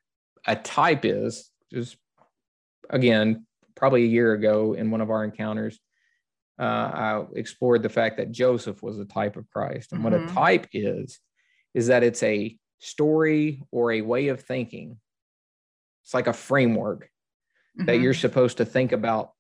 a 0.46 0.56
type 0.56 1.04
is, 1.04 1.50
just 1.72 1.96
again, 2.88 3.46
probably 3.74 4.04
a 4.04 4.08
year 4.08 4.32
ago 4.32 4.74
in 4.74 4.90
one 4.90 5.00
of 5.00 5.10
our 5.10 5.24
encounters, 5.24 5.78
uh, 6.58 6.62
I 6.62 7.24
explored 7.34 7.82
the 7.82 7.88
fact 7.88 8.18
that 8.18 8.30
Joseph 8.30 8.82
was 8.82 8.98
a 8.98 9.04
type 9.04 9.36
of 9.36 9.48
Christ. 9.50 9.92
And 9.92 10.00
mm-hmm. 10.00 10.04
what 10.04 10.20
a 10.20 10.24
mm-hmm. 10.24 10.34
type 10.34 10.66
is, 10.72 11.18
is 11.74 11.86
that 11.86 12.02
it's 12.02 12.22
a 12.22 12.56
story 12.78 13.62
or 13.70 13.92
a 13.92 14.02
way 14.02 14.28
of 14.28 14.42
thinking. 14.42 14.98
It's 16.04 16.14
like 16.14 16.26
a 16.26 16.32
framework 16.32 17.04
mm-hmm. 17.78 17.86
that 17.86 18.00
you're 18.00 18.14
supposed 18.14 18.58
to 18.58 18.64
think 18.64 18.92
about 18.92 19.32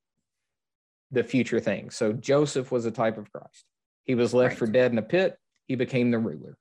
the 1.10 1.24
future 1.24 1.60
things. 1.60 1.96
So 1.96 2.12
Joseph 2.12 2.70
was 2.70 2.86
a 2.86 2.90
type 2.90 3.18
of 3.18 3.30
Christ. 3.32 3.64
He 4.10 4.16
was 4.16 4.34
left 4.34 4.54
right. 4.54 4.58
for 4.58 4.66
dead 4.66 4.90
in 4.90 4.98
a 4.98 5.02
pit. 5.02 5.38
He 5.68 5.76
became 5.76 6.10
the 6.10 6.18
ruler. 6.18 6.58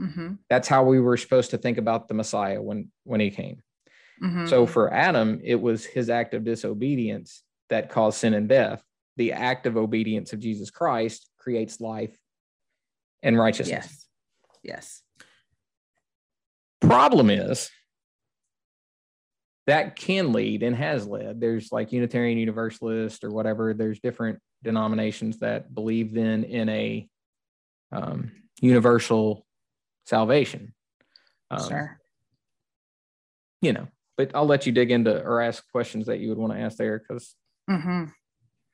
Mm-hmm. 0.00 0.34
That's 0.48 0.68
how 0.68 0.84
we 0.84 1.00
were 1.00 1.16
supposed 1.16 1.50
to 1.50 1.58
think 1.58 1.78
about 1.78 2.06
the 2.06 2.14
Messiah 2.14 2.62
when 2.62 2.92
when 3.02 3.18
he 3.18 3.32
came. 3.32 3.60
Mm-hmm. 4.22 4.46
So 4.46 4.66
for 4.66 4.94
Adam, 4.94 5.40
it 5.42 5.60
was 5.60 5.84
his 5.84 6.08
act 6.10 6.32
of 6.32 6.44
disobedience 6.44 7.42
that 7.70 7.90
caused 7.90 8.18
sin 8.18 8.34
and 8.34 8.48
death. 8.48 8.84
The 9.16 9.32
act 9.32 9.66
of 9.66 9.76
obedience 9.76 10.32
of 10.32 10.38
Jesus 10.38 10.70
Christ 10.70 11.28
creates 11.38 11.80
life 11.80 12.16
and 13.20 13.36
righteousness. 13.36 14.06
Yes. 14.62 15.02
Yes. 15.20 15.26
Problem 16.80 17.30
is 17.30 17.68
that 19.66 19.96
can 19.96 20.32
lead 20.32 20.62
and 20.62 20.76
has 20.76 21.06
led. 21.06 21.40
There's 21.40 21.72
like 21.72 21.92
Unitarian 21.92 22.38
Universalist 22.38 23.24
or 23.24 23.30
whatever. 23.30 23.74
There's 23.74 24.00
different 24.00 24.38
denominations 24.62 25.40
that 25.40 25.74
believe 25.74 26.14
then 26.14 26.44
in 26.44 26.68
a 26.68 27.08
um, 27.92 28.30
universal 28.60 29.44
salvation. 30.04 30.72
Um, 31.50 31.68
sure. 31.68 32.00
You 33.60 33.72
know, 33.72 33.88
but 34.16 34.30
I'll 34.34 34.46
let 34.46 34.66
you 34.66 34.72
dig 34.72 34.90
into 34.90 35.22
or 35.22 35.40
ask 35.40 35.64
questions 35.72 36.06
that 36.06 36.20
you 36.20 36.28
would 36.28 36.38
want 36.38 36.52
to 36.52 36.60
ask 36.60 36.76
there 36.76 36.98
because 36.98 37.34
hmm 37.68 38.04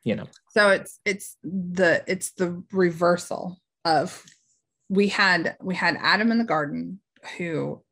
you 0.04 0.16
know. 0.16 0.26
So 0.50 0.70
it's 0.70 1.00
it's 1.04 1.36
the 1.42 2.02
it's 2.06 2.32
the 2.32 2.62
reversal 2.72 3.58
of 3.84 4.22
we 4.88 5.08
had 5.08 5.56
we 5.60 5.74
had 5.74 5.96
Adam 6.00 6.30
in 6.30 6.38
the 6.38 6.44
garden 6.44 7.00
who 7.38 7.82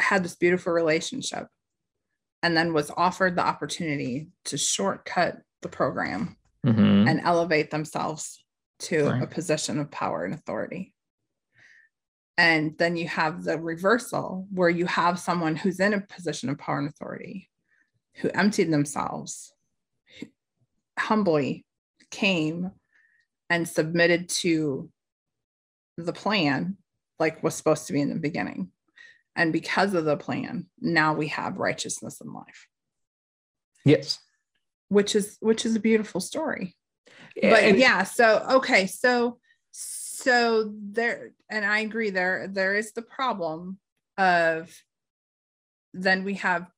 had 0.00 0.24
this 0.24 0.36
beautiful 0.36 0.72
relationship 0.72 1.46
and 2.42 2.56
then 2.56 2.72
was 2.72 2.90
offered 2.96 3.36
the 3.36 3.46
opportunity 3.46 4.28
to 4.44 4.58
shortcut 4.58 5.40
the 5.62 5.68
program 5.68 6.36
Mhm. 6.64 7.08
and 7.08 7.20
elevate 7.20 7.70
themselves 7.70 8.44
to 8.80 9.22
a 9.22 9.26
position 9.26 9.78
of 9.78 9.90
power 9.90 10.24
and 10.24 10.34
authority. 10.34 10.92
And 12.36 12.76
then 12.78 12.96
you 12.96 13.06
have 13.08 13.44
the 13.44 13.58
reversal 13.58 14.48
where 14.50 14.68
you 14.68 14.86
have 14.86 15.20
someone 15.20 15.56
who's 15.56 15.78
in 15.78 15.94
a 15.94 16.00
position 16.00 16.48
of 16.50 16.58
power 16.58 16.78
and 16.78 16.88
authority 16.88 17.48
who 18.16 18.28
emptied 18.30 18.70
themselves, 18.72 19.52
humbly 20.98 21.64
came 22.10 22.72
and 23.50 23.68
submitted 23.68 24.28
to 24.28 24.90
the 25.96 26.12
plan, 26.12 26.76
like 27.18 27.42
was 27.42 27.54
supposed 27.54 27.86
to 27.86 27.92
be 27.92 28.00
in 28.00 28.08
the 28.08 28.18
beginning. 28.18 28.72
And 29.36 29.52
because 29.52 29.94
of 29.94 30.04
the 30.04 30.16
plan, 30.16 30.66
now 30.80 31.14
we 31.14 31.28
have 31.28 31.58
righteousness 31.58 32.20
in 32.20 32.32
life, 32.32 32.68
Yes. 33.84 34.18
which 34.88 35.14
is 35.16 35.36
which 35.40 35.66
is 35.66 35.74
a 35.76 35.80
beautiful 35.80 36.20
story. 36.20 36.76
but 37.40 37.76
yeah 37.78 38.04
so 38.04 38.44
okay 38.48 38.86
so 38.86 39.38
so 39.72 40.72
there 40.80 41.32
and 41.50 41.64
i 41.64 41.80
agree 41.80 42.10
there 42.10 42.46
there 42.48 42.76
is 42.76 42.92
the 42.92 43.02
problem 43.02 43.76
of 44.16 44.70
then 45.92 46.22
we 46.22 46.34
have 46.34 46.68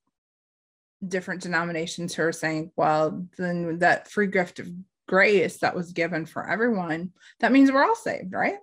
different 1.07 1.42
denominations 1.42 2.14
who 2.14 2.23
are 2.23 2.33
saying 2.33 2.71
well 2.75 3.27
then 3.37 3.79
that 3.81 4.09
free 4.11 4.27
gift 4.29 4.59
of 4.61 4.69
grace 5.07 5.59
that 5.59 5.77
was 5.77 5.92
given 5.92 6.25
for 6.25 6.49
everyone 6.49 7.12
that 7.40 7.53
means 7.53 7.71
we're 7.71 7.85
all 7.85 7.95
saved 7.95 8.33
right 8.33 8.59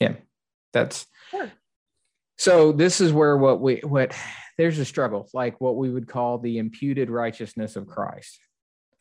Yeah. 0.00 0.14
That's 0.72 1.06
Sure. 1.30 1.52
So. 2.38 2.72
This 2.72 3.00
is 3.00 3.12
where 3.12 3.36
what 3.36 3.60
we 3.60 3.80
what 3.84 4.16
there's 4.58 4.78
a 4.78 4.84
struggle, 4.84 5.28
like 5.34 5.60
what 5.60 5.76
we 5.76 5.90
would 5.90 6.08
call 6.08 6.38
the 6.38 6.58
imputed 6.58 7.10
righteousness 7.10 7.76
of 7.76 7.86
Christ. 7.86 8.38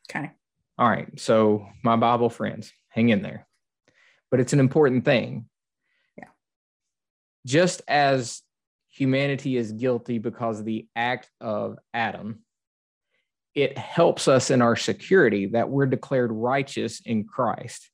okay 0.10 0.32
All 0.78 0.90
right. 0.90 1.08
So 1.20 1.68
my 1.84 1.96
Bible 1.96 2.30
friends, 2.30 2.72
hang 2.90 3.10
in 3.10 3.22
there. 3.22 3.48
But 4.30 4.40
it's 4.40 4.54
an 4.54 4.60
important 4.60 5.06
thing. 5.06 5.46
Yeah. 6.18 6.28
Just 7.46 7.82
as 7.88 8.42
humanity 8.90 9.58
is 9.58 9.72
guilty 9.72 10.18
because 10.18 10.60
of 10.60 10.66
the 10.66 10.88
act 10.96 11.30
of 11.40 11.78
Adam, 11.94 12.44
it 13.56 13.78
helps 13.78 14.28
us 14.28 14.52
in 14.52 14.62
our 14.62 14.76
security 14.76 15.48
that 15.48 15.70
we're 15.70 15.86
declared 15.88 16.32
righteous 16.32 17.02
in 17.02 17.24
Christ. 17.24 17.90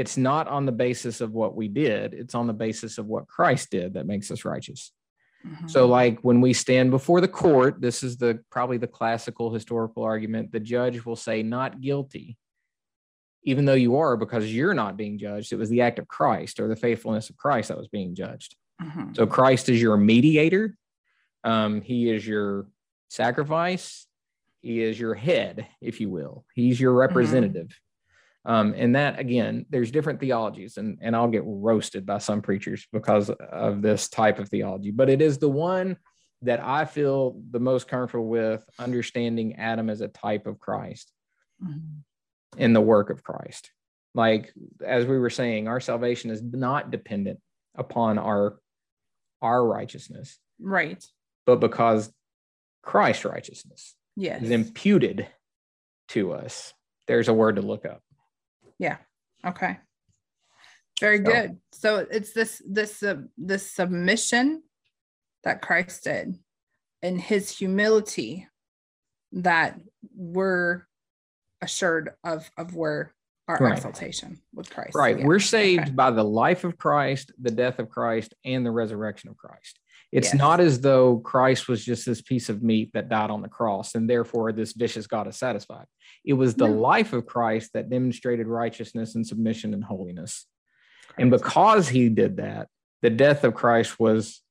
It's 0.00 0.16
not 0.16 0.48
on 0.48 0.64
the 0.64 0.72
basis 0.72 1.20
of 1.20 1.32
what 1.32 1.54
we 1.54 1.68
did, 1.68 2.14
it's 2.14 2.34
on 2.34 2.46
the 2.46 2.54
basis 2.54 2.96
of 2.96 3.04
what 3.04 3.28
Christ 3.28 3.68
did 3.68 3.94
that 3.94 4.06
makes 4.06 4.30
us 4.30 4.46
righteous. 4.46 4.92
Mhm. 5.46 5.68
So, 5.68 5.86
like 5.86 6.20
when 6.20 6.40
we 6.40 6.54
stand 6.54 6.90
before 6.90 7.20
the 7.20 7.28
court, 7.28 7.82
this 7.82 8.02
is 8.02 8.16
the 8.16 8.42
probably 8.48 8.78
the 8.78 8.86
classical 8.86 9.52
historical 9.52 10.02
argument. 10.02 10.52
The 10.52 10.60
judge 10.60 11.04
will 11.04 11.16
say, 11.16 11.42
not 11.42 11.82
guilty, 11.82 12.38
even 13.42 13.66
though 13.66 13.74
you 13.74 13.96
are, 13.96 14.16
because 14.16 14.54
you're 14.54 14.72
not 14.72 14.96
being 14.96 15.18
judged. 15.18 15.52
It 15.52 15.56
was 15.56 15.68
the 15.68 15.82
act 15.82 15.98
of 15.98 16.08
Christ 16.08 16.60
or 16.60 16.68
the 16.68 16.76
faithfulness 16.76 17.28
of 17.28 17.36
Christ 17.36 17.68
that 17.68 17.76
was 17.76 17.88
being 17.88 18.14
judged. 18.14 18.56
Mhm. 18.80 19.14
So, 19.14 19.26
Christ 19.26 19.68
is 19.68 19.82
your 19.82 19.98
mediator, 19.98 20.78
um, 21.44 21.82
He 21.82 22.08
is 22.08 22.26
your 22.26 22.68
sacrifice, 23.08 24.06
He 24.62 24.80
is 24.80 24.98
your 24.98 25.14
head, 25.14 25.66
if 25.82 26.00
you 26.00 26.08
will, 26.08 26.46
He's 26.54 26.80
your 26.80 26.94
representative. 26.94 27.78
Um, 28.44 28.74
and 28.76 28.94
that 28.94 29.18
again, 29.18 29.66
there's 29.68 29.90
different 29.90 30.18
theologies, 30.20 30.78
and, 30.78 30.98
and 31.02 31.14
I'll 31.14 31.28
get 31.28 31.42
roasted 31.44 32.06
by 32.06 32.18
some 32.18 32.40
preachers 32.40 32.86
because 32.92 33.28
of 33.30 33.82
this 33.82 34.08
type 34.08 34.38
of 34.38 34.48
theology, 34.48 34.90
but 34.90 35.10
it 35.10 35.20
is 35.20 35.38
the 35.38 35.48
one 35.48 35.96
that 36.42 36.58
I 36.60 36.86
feel 36.86 37.38
the 37.50 37.60
most 37.60 37.86
comfortable 37.86 38.26
with 38.26 38.64
understanding 38.78 39.56
Adam 39.56 39.90
as 39.90 40.00
a 40.00 40.08
type 40.08 40.46
of 40.46 40.58
Christ 40.58 41.12
Mhm. 41.62 41.98
in 42.56 42.72
the 42.72 42.80
work 42.80 43.10
of 43.10 43.22
Christ. 43.22 43.70
Like 44.14 44.52
as 44.84 45.04
we 45.04 45.18
were 45.18 45.28
saying, 45.30 45.68
our 45.68 45.80
salvation 45.80 46.30
is 46.30 46.42
not 46.42 46.90
dependent 46.90 47.40
upon 47.74 48.18
our 48.18 48.58
our 49.42 49.64
righteousness, 49.66 50.38
right 50.58 51.02
but 51.46 51.56
because 51.60 52.10
Christ's 52.82 53.24
righteousness 53.26 53.94
yes 54.16 54.42
is 54.42 54.50
imputed 54.50 55.26
to 56.08 56.32
us. 56.32 56.72
There's 57.06 57.28
a 57.28 57.34
word 57.34 57.56
to 57.56 57.62
look 57.62 57.84
up. 57.84 58.02
Okay. 59.44 59.78
Very 61.00 61.18
So- 61.18 61.24
good. 61.24 61.60
So 61.72 61.96
it's 62.10 62.32
this 62.32 62.62
this 62.68 63.02
uh, 63.02 63.22
this 63.38 63.70
submission 63.72 64.62
that 65.44 65.62
Christ 65.62 66.04
did 66.04 66.38
and 67.02 67.18
his 67.20 67.50
humility 67.56 68.46
that 69.32 69.80
we're 70.14 70.86
assured 71.62 72.10
of 72.24 72.50
of 72.58 72.74
where 72.74 73.14
our 73.48 73.56
Right. 73.58 73.76
exaltation 73.76 74.40
with 74.52 74.70
Christ. 74.70 74.94
Right. 74.94 75.18
Yeah. 75.18 75.24
We're 75.26 75.40
saved 75.40 75.82
Okay. 75.84 75.90
by 75.92 76.10
the 76.10 76.22
life 76.24 76.62
of 76.64 76.76
Christ, 76.78 77.32
the 77.40 77.50
death 77.50 77.78
of 77.78 77.88
Christ, 77.88 78.34
and 78.44 78.64
the 78.64 78.70
resurrection 78.70 79.30
of 79.30 79.36
Christ. 79.36 79.80
It's 80.12 80.28
Yes. 80.32 80.34
not 80.34 80.60
as 80.60 80.80
though 80.80 81.18
Christ 81.18 81.68
was 81.68 81.84
just 81.84 82.04
this 82.04 82.20
piece 82.20 82.48
of 82.48 82.62
meat 82.62 82.90
that 82.94 83.08
died 83.08 83.30
on 83.30 83.42
the 83.42 83.48
cross, 83.48 83.94
and 83.94 84.10
therefore 84.10 84.52
this 84.52 84.72
vicious 84.72 85.06
God 85.06 85.28
is 85.28 85.36
satisfied. 85.36 85.86
It 86.24 86.32
was 86.32 86.54
the 86.54 86.66
No. 86.66 86.74
life 86.74 87.12
of 87.12 87.26
Christ 87.26 87.72
that 87.74 87.88
demonstrated 87.90 88.48
righteousness 88.48 89.14
and 89.14 89.24
submission 89.26 89.72
and 89.72 89.84
holiness. 89.84 90.46
And 91.16 91.30
because 91.30 91.88
he 91.88 92.08
did 92.08 92.38
that, 92.38 92.68
the 93.02 93.10
death 93.10 93.44
of 93.44 93.54
Christ 93.54 94.00
was 94.00 94.42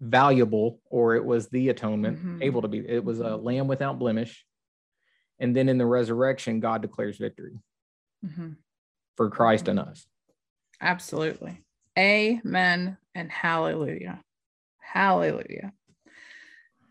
valuable, 0.00 0.80
or 0.88 1.16
it 1.16 1.24
was 1.24 1.48
the 1.48 1.68
atonement, 1.68 2.18
Mhm. 2.24 2.42
able 2.42 2.62
to 2.62 2.68
be, 2.68 2.78
it 2.78 3.04
was 3.04 3.18
a 3.18 3.36
lamb 3.36 3.66
without 3.66 3.98
blemish. 3.98 4.46
And 5.40 5.54
then 5.54 5.68
in 5.68 5.78
the 5.78 5.86
resurrection, 5.86 6.60
God 6.60 6.82
declares 6.82 7.18
victory 7.18 7.58
Mhm. 8.24 8.56
for 9.16 9.30
Christ 9.30 9.66
and 9.66 9.78
Mhm. 9.80 9.88
us. 9.88 10.06
Absolutely. 10.80 11.64
Amen 11.98 12.96
and 13.14 13.32
hallelujah. 13.32 14.22
Hallelujah. 14.92 15.72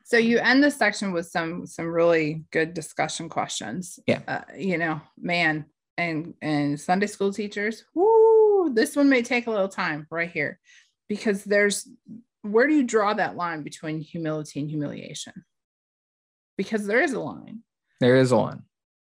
So 0.04 0.18
you 0.18 0.40
end 0.40 0.64
this 0.64 0.78
section 0.78 1.12
with 1.12 1.28
some 1.28 1.66
some 1.66 1.88
really 1.88 2.46
good 2.52 2.74
discussion 2.74 3.28
questions. 3.28 4.00
Yeah. 4.08 4.22
Uh, 4.28 4.42
you 4.58 4.78
know, 4.78 5.02
man, 5.20 5.66
and 5.98 6.34
and 6.42 6.80
Sunday 6.80 7.08
school 7.08 7.34
teachers, 7.34 7.84
whoo, 7.94 8.72
this 8.74 8.96
one 8.96 9.10
may 9.10 9.22
take 9.22 9.48
a 9.48 9.52
little 9.52 9.68
time 9.68 10.08
right 10.10 10.32
here 10.32 10.60
because 11.10 11.44
there's 11.44 11.88
where 12.44 12.68
do 12.68 12.74
you 12.74 12.84
draw 12.84 13.14
that 13.14 13.36
line 13.36 13.64
between 13.64 14.00
humility 14.00 14.60
and 14.60 14.70
humiliation? 14.70 15.34
Because 16.58 16.86
there 16.86 17.02
is 17.02 17.14
a 17.14 17.20
line. 17.20 17.64
There 18.00 18.16
is 18.16 18.32
a 18.32 18.38
line. 18.38 18.64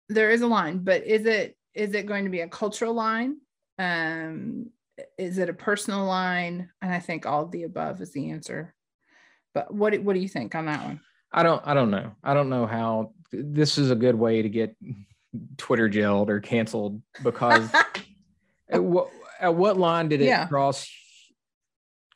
There 0.08 0.30
is 0.30 0.42
a 0.42 0.48
line, 0.48 0.80
but 0.80 1.06
is 1.06 1.26
it 1.26 1.58
is 1.74 1.94
it 1.94 2.06
going 2.06 2.24
to 2.24 2.30
be 2.30 2.42
a 2.42 2.48
cultural 2.48 2.94
line? 2.94 3.38
Um, 3.78 4.70
is 5.18 5.38
it 5.38 5.50
a 5.50 5.54
personal 5.54 6.06
line? 6.06 6.70
And 6.82 6.94
I 6.94 7.00
think 7.00 7.26
all 7.26 7.44
of 7.44 7.52
the 7.52 7.64
above 7.64 8.02
is 8.02 8.12
the 8.12 8.32
answer. 8.32 8.74
But 9.54 9.74
what 9.74 9.94
do- 9.94 10.02
what 10.02 10.14
do 10.14 10.20
you 10.20 10.28
think 10.28 10.56
on 10.56 10.66
that 10.66 10.84
one? 10.84 11.00
I 11.32 11.44
don't 11.44 11.62
I 11.66 11.74
don't 11.74 11.92
know. 11.92 12.14
I 12.24 12.34
don't 12.34 12.50
know 12.50 12.66
how 12.66 13.14
this 13.32 13.78
is 13.78 13.92
a 13.92 13.96
good 13.96 14.16
way 14.16 14.42
to 14.42 14.50
get 14.50 14.76
Twitter 15.58 15.90
jailed 15.90 16.30
or 16.30 16.40
canceled 16.40 17.02
because 17.24 17.70
at 18.70 18.84
what 18.84 19.10
at 19.40 19.54
what 19.54 19.78
line 19.78 20.08
did 20.10 20.22
it 20.22 20.26
Yeah. 20.26 20.48
cross 20.48 20.90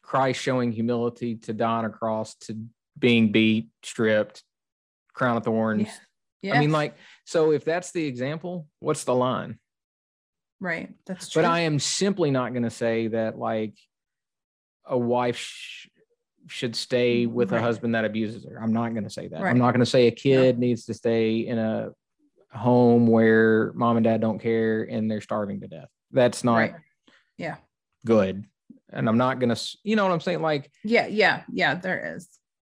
Christ 0.01 0.41
showing 0.41 0.71
humility 0.71 1.35
to 1.37 1.53
die 1.53 1.79
on 1.79 1.85
a 1.85 1.89
cross 1.89 2.35
to 2.41 2.57
being 2.97 3.31
beat, 3.31 3.69
stripped, 3.83 4.43
crown 5.13 5.37
of 5.37 5.43
thorns? 5.43 5.87
Yeah. 6.41 6.55
I 6.55 6.59
mean, 6.59 6.71
like, 6.71 6.95
so 7.25 7.51
if 7.51 7.65
that's 7.65 7.91
the 7.91 8.05
example, 8.05 8.67
what's 8.79 9.03
the 9.03 9.13
line? 9.13 9.59
Right. 10.59 10.89
That's 11.05 11.29
true. 11.29 11.41
But 11.41 11.49
I 11.49 11.61
am 11.61 11.79
simply 11.79 12.31
not 12.31 12.51
going 12.53 12.63
to 12.63 12.69
say 12.69 13.07
that 13.07 13.37
like 13.37 13.75
a 14.85 14.97
wife 14.97 15.37
sh- 15.37 15.87
should 16.47 16.75
stay 16.75 17.25
mm, 17.25 17.31
with 17.31 17.51
a 17.51 17.61
husband 17.61 17.95
that 17.95 18.05
abuses 18.05 18.45
her. 18.45 18.59
I'm 18.61 18.73
not 18.73 18.91
going 18.93 19.03
to 19.03 19.09
say 19.09 19.27
that. 19.27 19.41
Right. 19.41 19.51
I'm 19.51 19.57
not 19.59 19.71
going 19.71 19.81
to 19.81 19.85
say 19.85 20.07
a 20.07 20.11
kid 20.11 20.57
needs 20.57 20.85
to 20.85 20.93
stay 20.93 21.39
in 21.39 21.57
a 21.59 21.91
home 22.51 23.05
where 23.07 23.71
mom 23.73 23.97
and 23.97 24.03
dad 24.03 24.21
don't 24.21 24.39
care 24.39 24.83
and 24.83 25.09
they're 25.09 25.21
starving 25.21 25.61
to 25.61 25.67
death. 25.67 25.89
That's 26.11 26.43
not 26.43 26.55
Right. 26.57 26.73
Yeah. 27.37 27.57
good. 28.05 28.45
And 28.91 29.07
I'm 29.07 29.17
not 29.19 29.39
going 29.39 29.53
to, 29.53 29.77
you 29.83 29.95
know 29.95 30.03
what 30.03 30.11
I'm 30.11 30.21
saying? 30.21 30.41
Like, 30.41 30.71
Yeah. 30.83 31.05
Yeah. 31.05 31.43
Yeah. 31.51 31.75
There 31.75 32.15
is. 32.15 32.27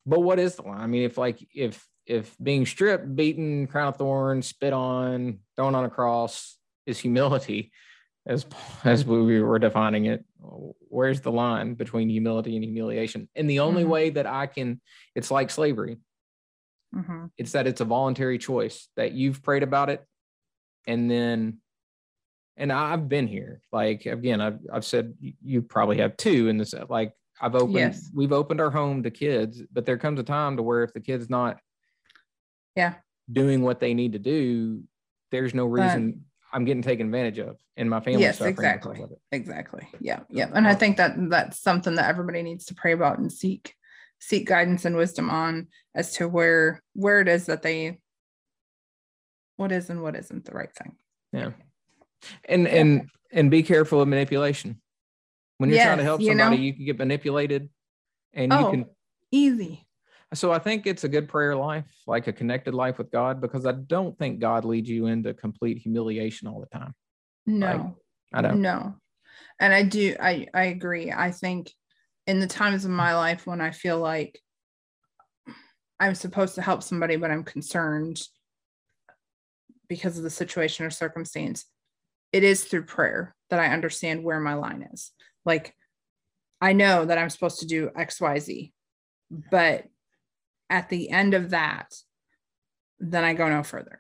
but 0.05 0.21
what 0.21 0.41
is 0.41 0.57
the 0.57 0.63
line? 0.63 0.81
I 0.81 0.87
mean, 0.89 1.05
if 1.05 1.17
like, 1.17 1.47
if, 1.55 1.87
if 2.07 2.35
being 2.43 2.67
stripped, 2.67 3.15
beaten, 3.15 3.69
crown 3.69 3.89
of 3.89 3.97
thorns, 3.97 4.49
spit 4.49 4.73
on, 4.73 5.39
thrown 5.55 5.77
on 5.77 5.85
a 5.85 5.91
cross 5.91 6.57
is 6.91 6.99
humility, 6.99 7.73
as 8.27 8.45
as 8.85 9.07
we 9.07 9.41
were 9.41 9.59
defining 9.59 10.05
it 10.05 10.25
where's 10.91 11.23
the 11.23 11.33
line 11.33 11.73
between 11.75 12.11
humility 12.11 12.55
and 12.55 12.63
humiliation 12.65 13.27
and 13.35 13.49
the 13.49 13.61
only 13.61 13.83
Mhm. 13.83 13.89
way 13.89 14.11
that 14.11 14.27
i 14.27 14.47
can 14.47 14.79
it's 15.15 15.31
like 15.31 15.49
slavery 15.51 15.97
hmm 16.93 17.27
it's 17.39 17.53
that 17.53 17.67
it's 17.67 17.81
a 17.81 17.85
voluntary 17.87 18.37
choice 18.37 18.89
that 18.97 19.13
you've 19.13 19.43
prayed 19.43 19.63
about 19.63 19.89
it 19.89 20.05
and 20.87 21.11
then 21.11 21.59
and 22.59 22.71
i've 22.71 23.09
been 23.09 23.27
here 23.27 23.63
like 23.73 24.05
again 24.05 24.41
i've, 24.43 24.59
I've 24.71 24.85
said 24.85 25.15
you- 25.43 25.63
probably 25.63 25.97
have 25.99 26.15
two 26.19 26.49
in 26.49 26.59
this 26.59 26.75
like 26.91 27.15
i've 27.41 27.55
opened 27.55 27.75
Yes. 27.95 28.11
we've 28.15 28.33
opened 28.33 28.61
our 28.61 28.71
home 28.71 29.03
to 29.05 29.11
kids 29.11 29.63
but 29.73 29.87
there 29.87 29.97
comes 29.99 30.21
a 30.21 30.25
time 30.25 30.59
to 30.59 30.63
where 30.63 30.83
if 30.85 30.93
the 30.93 31.01
kid's 31.01 31.31
not 31.31 31.59
Yeah. 32.77 32.95
doing 33.33 33.63
what 33.63 33.81
they 33.81 33.95
need 33.95 34.13
to 34.13 34.19
do 34.19 34.83
there's 35.31 35.55
no 35.55 35.65
reason 35.65 36.25
i'm 36.53 36.65
getting 36.65 36.83
taken 36.83 37.07
advantage 37.07 37.39
of 37.39 37.57
and 37.77 37.89
my 37.89 38.01
family 38.01 38.21
Yes, 38.23 38.41
exactly. 38.41 39.03
Exactly. 39.33 39.89
Yeah. 40.01 40.21
Yeah. 40.29 40.51
And 40.55 40.67
I 40.67 40.73
uh, 40.73 40.75
think 40.77 40.97
that 40.99 41.15
that's 41.31 41.61
something 41.61 41.95
that 41.95 42.09
everybody 42.09 42.43
needs 42.43 42.67
to 42.67 42.75
pray 42.75 42.93
about 42.93 43.19
and 43.19 43.33
seek 43.33 43.75
seek 44.19 44.47
guidance 44.47 44.85
and 44.85 44.97
wisdom 44.97 45.31
on 45.31 45.69
as 45.95 46.13
to 46.15 46.29
where 46.29 46.83
where 46.95 47.21
it 47.21 47.29
is 47.29 47.47
that 47.47 47.63
they 47.63 47.99
what 49.57 49.73
is 49.73 49.91
and 49.91 50.03
what 50.03 50.17
isn't 50.17 50.45
the 50.45 50.53
right 50.53 50.75
thing. 50.75 50.97
yeah 51.33 51.51
and 52.47 52.65
Yeah. 52.65 52.75
and 52.75 53.11
and 53.33 53.51
be 53.51 53.63
careful 53.63 54.01
of 54.01 54.09
manipulation 54.09 54.81
when 55.59 55.71
you're 55.71 55.79
trying 55.79 55.99
to 55.99 56.03
Yes, 56.03 56.09
help 56.09 56.21
you 56.21 56.29
somebody 56.29 56.57
know? 56.57 56.63
you 56.63 56.75
can 56.75 56.85
get 56.85 56.99
manipulated 56.99 57.69
and 58.35 58.53
you 58.53 58.59
Oh. 58.59 58.71
can 58.71 58.85
Easy. 59.33 59.87
So 60.33 60.53
I 60.53 60.61
think 60.61 60.87
it's 60.87 61.03
a 61.03 61.09
good 61.09 61.29
prayer 61.29 61.57
life, 61.57 61.91
like 62.07 62.29
a 62.29 62.33
connected 62.33 62.73
life 62.73 62.99
with 62.99 63.11
God, 63.11 63.41
because 63.41 63.67
I 63.67 63.73
don't 63.73 64.17
think 64.17 64.39
God 64.39 64.65
leads 64.65 64.89
you 64.89 65.07
into 65.07 65.35
complete 65.35 65.79
humiliation 65.79 66.47
all 66.47 66.61
the 66.61 66.79
time. 66.79 66.95
No. 67.47 67.97
I 68.33 68.43
don't. 68.43 68.63
No. 68.63 68.95
And 69.59 69.75
I 69.75 69.83
do 69.83 70.15
I 70.21 70.47
I 70.55 70.65
agree. 70.65 71.13
I 71.13 71.33
think 71.33 71.73
in 72.27 72.39
the 72.39 72.47
times 72.47 72.85
of 72.85 72.93
my 72.93 73.15
life 73.17 73.47
when 73.47 73.61
I 73.61 73.73
feel 73.73 73.99
like 73.99 74.41
I'm 75.99 76.15
supposed 76.15 76.55
to 76.55 76.63
help 76.63 76.83
somebody 76.83 77.17
but 77.17 77.31
I'm 77.31 77.45
concerned 77.45 78.23
because 79.89 80.17
of 80.17 80.23
the 80.23 80.31
situation 80.31 80.87
or 80.87 80.91
circumstance, 80.91 81.67
it 82.33 82.45
is 82.45 82.65
through 82.65 82.85
prayer 82.85 83.35
that 83.51 83.59
I 83.59 83.67
understand 83.67 84.23
where 84.23 84.39
my 84.39 84.55
line 84.55 84.89
is. 84.93 85.11
Like 85.45 85.75
I 86.61 86.73
know 86.73 87.05
that 87.05 87.19
I'm 87.19 87.31
supposed 87.31 87.61
to 87.61 87.67
do 87.67 87.91
XYZ, 87.99 88.71
but 89.51 89.87
at 90.71 90.89
the 90.89 91.11
end 91.11 91.35
of 91.35 91.51
that, 91.51 91.93
then 93.01 93.25
I 93.25 93.35
go 93.35 93.49
no 93.49 93.63
further. 93.63 93.99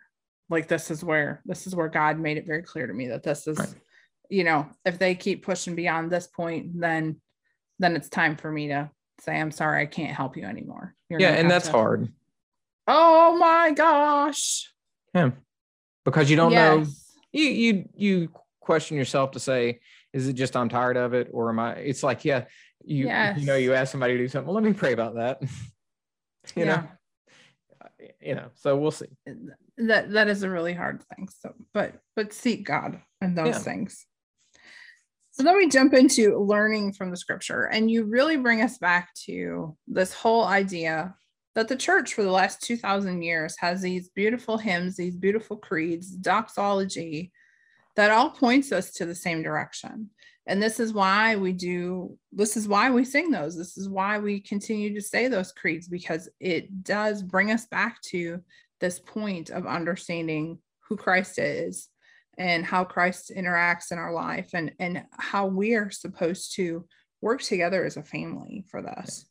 Like 0.49 0.69
this 0.69 0.91
is 0.91 1.05
where 1.05 1.43
this 1.45 1.67
is 1.67 1.75
where 1.75 1.89
God 1.89 2.19
made 2.19 2.37
it 2.39 2.47
very 2.47 2.63
clear 2.63 2.87
to 2.87 2.93
me 2.95 3.09
that 3.09 3.23
this 3.23 3.47
is 3.47 3.59
Right. 3.59 3.75
you 4.31 4.45
know, 4.45 4.69
if 4.85 4.99
they 4.99 5.15
keep 5.15 5.45
pushing 5.45 5.75
beyond 5.75 6.11
this 6.11 6.27
point, 6.27 6.81
then 6.81 7.21
then 7.79 7.97
it's 7.97 8.09
time 8.09 8.37
for 8.37 8.51
me 8.51 8.69
to 8.69 8.91
say, 9.21 9.39
I'm 9.39 9.51
sorry, 9.51 9.83
I 9.83 9.87
can't 9.87 10.15
help 10.15 10.37
you 10.37 10.45
anymore. 10.45 10.95
You're 11.09 11.21
Yeah, 11.21 11.31
and 11.31 11.51
that's 11.51 11.67
to- 11.67 11.73
hard. 11.73 12.13
Oh 12.87 13.37
my 13.39 13.73
gosh. 13.73 14.73
Yeah, 15.15 15.31
because 16.05 16.31
you 16.31 16.37
don't 16.37 16.53
know. 16.53 16.79
Yes. 16.79 17.07
You 17.33 17.45
you 17.45 17.89
you 17.95 18.29
question 18.61 18.97
yourself 18.97 19.33
to 19.33 19.41
say, 19.41 19.81
is 20.13 20.27
it 20.29 20.33
just 20.35 20.57
I'm 20.57 20.69
tired 20.69 20.97
of 20.97 21.15
it, 21.15 21.29
or 21.33 21.49
am 21.51 21.59
I? 21.61 21.75
It's 21.75 22.03
like, 22.03 22.25
yeah, 22.25 22.45
you 22.85 23.09
you 23.37 23.47
know, 23.47 23.57
you 23.57 23.75
ask 23.75 23.93
somebody 23.93 24.15
to 24.15 24.19
do 24.19 24.29
something. 24.29 24.47
Well, 24.47 24.55
let 24.55 24.65
me 24.65 24.73
pray 24.73 24.93
about 24.93 25.15
that. 25.17 25.41
you 26.57 26.65
know, 26.65 26.83
uh, 27.83 27.89
you 28.21 28.35
know. 28.35 28.49
So 28.55 28.77
we'll 28.77 28.91
see. 28.91 29.07
that 29.79 30.11
that 30.13 30.29
is 30.29 30.43
a 30.43 30.51
really 30.51 30.75
hard 30.75 31.03
thing 31.03 31.27
so 31.41 31.55
but 31.73 31.95
but 32.15 32.33
seek 32.33 32.67
god 32.67 33.01
in 33.23 33.35
those 33.35 33.47
Yeah. 33.49 33.59
things 33.59 34.07
so 35.33 35.43
then 35.43 35.57
we 35.57 35.69
jump 35.69 35.95
into 35.95 36.39
learning 36.39 36.93
from 36.93 37.11
the 37.11 37.17
scripture 37.17 37.65
and 37.65 37.91
you 37.91 38.05
really 38.05 38.37
bring 38.37 38.61
us 38.61 38.77
back 38.79 39.15
to 39.27 39.77
this 39.89 40.13
whole 40.13 40.45
idea 40.45 41.15
that 41.55 41.69
the 41.69 41.77
church 41.77 42.13
for 42.15 42.23
the 42.23 42.31
last 42.31 42.63
2000 42.63 43.23
years 43.23 43.57
has 43.59 43.81
these 43.81 44.11
beautiful 44.11 44.59
hymns 44.59 44.97
these 44.97 45.17
beautiful 45.17 45.57
creeds 45.57 46.11
doxology 46.11 47.33
that 47.97 48.11
all 48.11 48.31
points 48.31 48.73
us 48.73 48.93
to 48.93 49.07
the 49.07 49.15
same 49.15 49.43
direction 49.43 50.11
and 50.51 50.61
this 50.61 50.81
is 50.81 50.93
why 50.93 51.37
we 51.37 51.53
do 51.53 52.19
this 52.33 52.57
is 52.57 52.67
why 52.67 52.91
we 52.91 53.05
sing 53.05 53.31
those 53.31 53.57
this 53.57 53.79
is 53.79 53.89
why 53.89 54.19
we 54.19 54.41
continue 54.41 54.93
to 54.93 55.01
say 55.01 55.29
those 55.29 55.53
creeds 55.53 55.87
because 55.87 56.29
it 56.41 56.83
does 56.83 57.23
bring 57.23 57.53
us 57.53 57.67
back 57.67 58.03
to 58.03 58.43
this 58.81 58.99
point 58.99 59.51
of 59.51 59.65
understanding 59.65 60.59
who 60.81 60.97
Christ 60.97 61.39
is 61.39 61.89
and 62.37 62.65
how 62.65 62.83
Christ 62.83 63.31
interacts 63.35 63.93
in 63.93 63.99
our 63.99 64.13
life 64.13 64.51
and 64.53 64.73
and 64.81 65.05
how 65.13 65.47
we 65.47 65.75
are 65.75 65.91
supposed 65.91 66.57
to 66.57 66.85
work 67.21 67.43
together 67.43 67.85
as 67.85 67.97
a 67.97 68.03
family 68.03 68.65
for 68.69 68.83
this. 68.83 69.27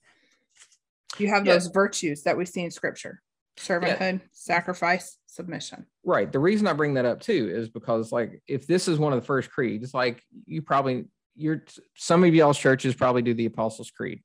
You 1.17 1.27
have 1.27 1.45
Yeah. 1.45 1.53
those 1.53 1.67
virtues 1.67 2.23
that 2.23 2.37
we 2.37 2.45
see 2.45 2.63
in 2.63 2.71
scripture. 2.71 3.21
Servanthood, 3.59 4.21
sacrifice, 4.31 5.17
submission. 5.27 5.85
Right. 6.03 6.31
The 6.31 6.39
reason 6.39 6.65
I 6.65 6.73
bring 6.73 6.93
that 6.95 7.05
up 7.05 7.19
too 7.19 7.51
is 7.53 7.69
because, 7.69 8.11
like, 8.11 8.41
if 8.47 8.65
this 8.67 8.87
is 8.87 8.97
one 8.97 9.13
of 9.13 9.19
the 9.19 9.25
first 9.25 9.51
creeds, 9.51 9.93
like 9.93 10.23
you 10.45 10.61
probably 10.61 11.05
you're 11.35 11.63
some 11.95 12.23
of 12.23 12.33
y'all's 12.33 12.57
churches 12.57 12.95
probably 12.95 13.21
do 13.21 13.33
the 13.33 13.45
Apostles' 13.45 13.91
Creed, 13.91 14.21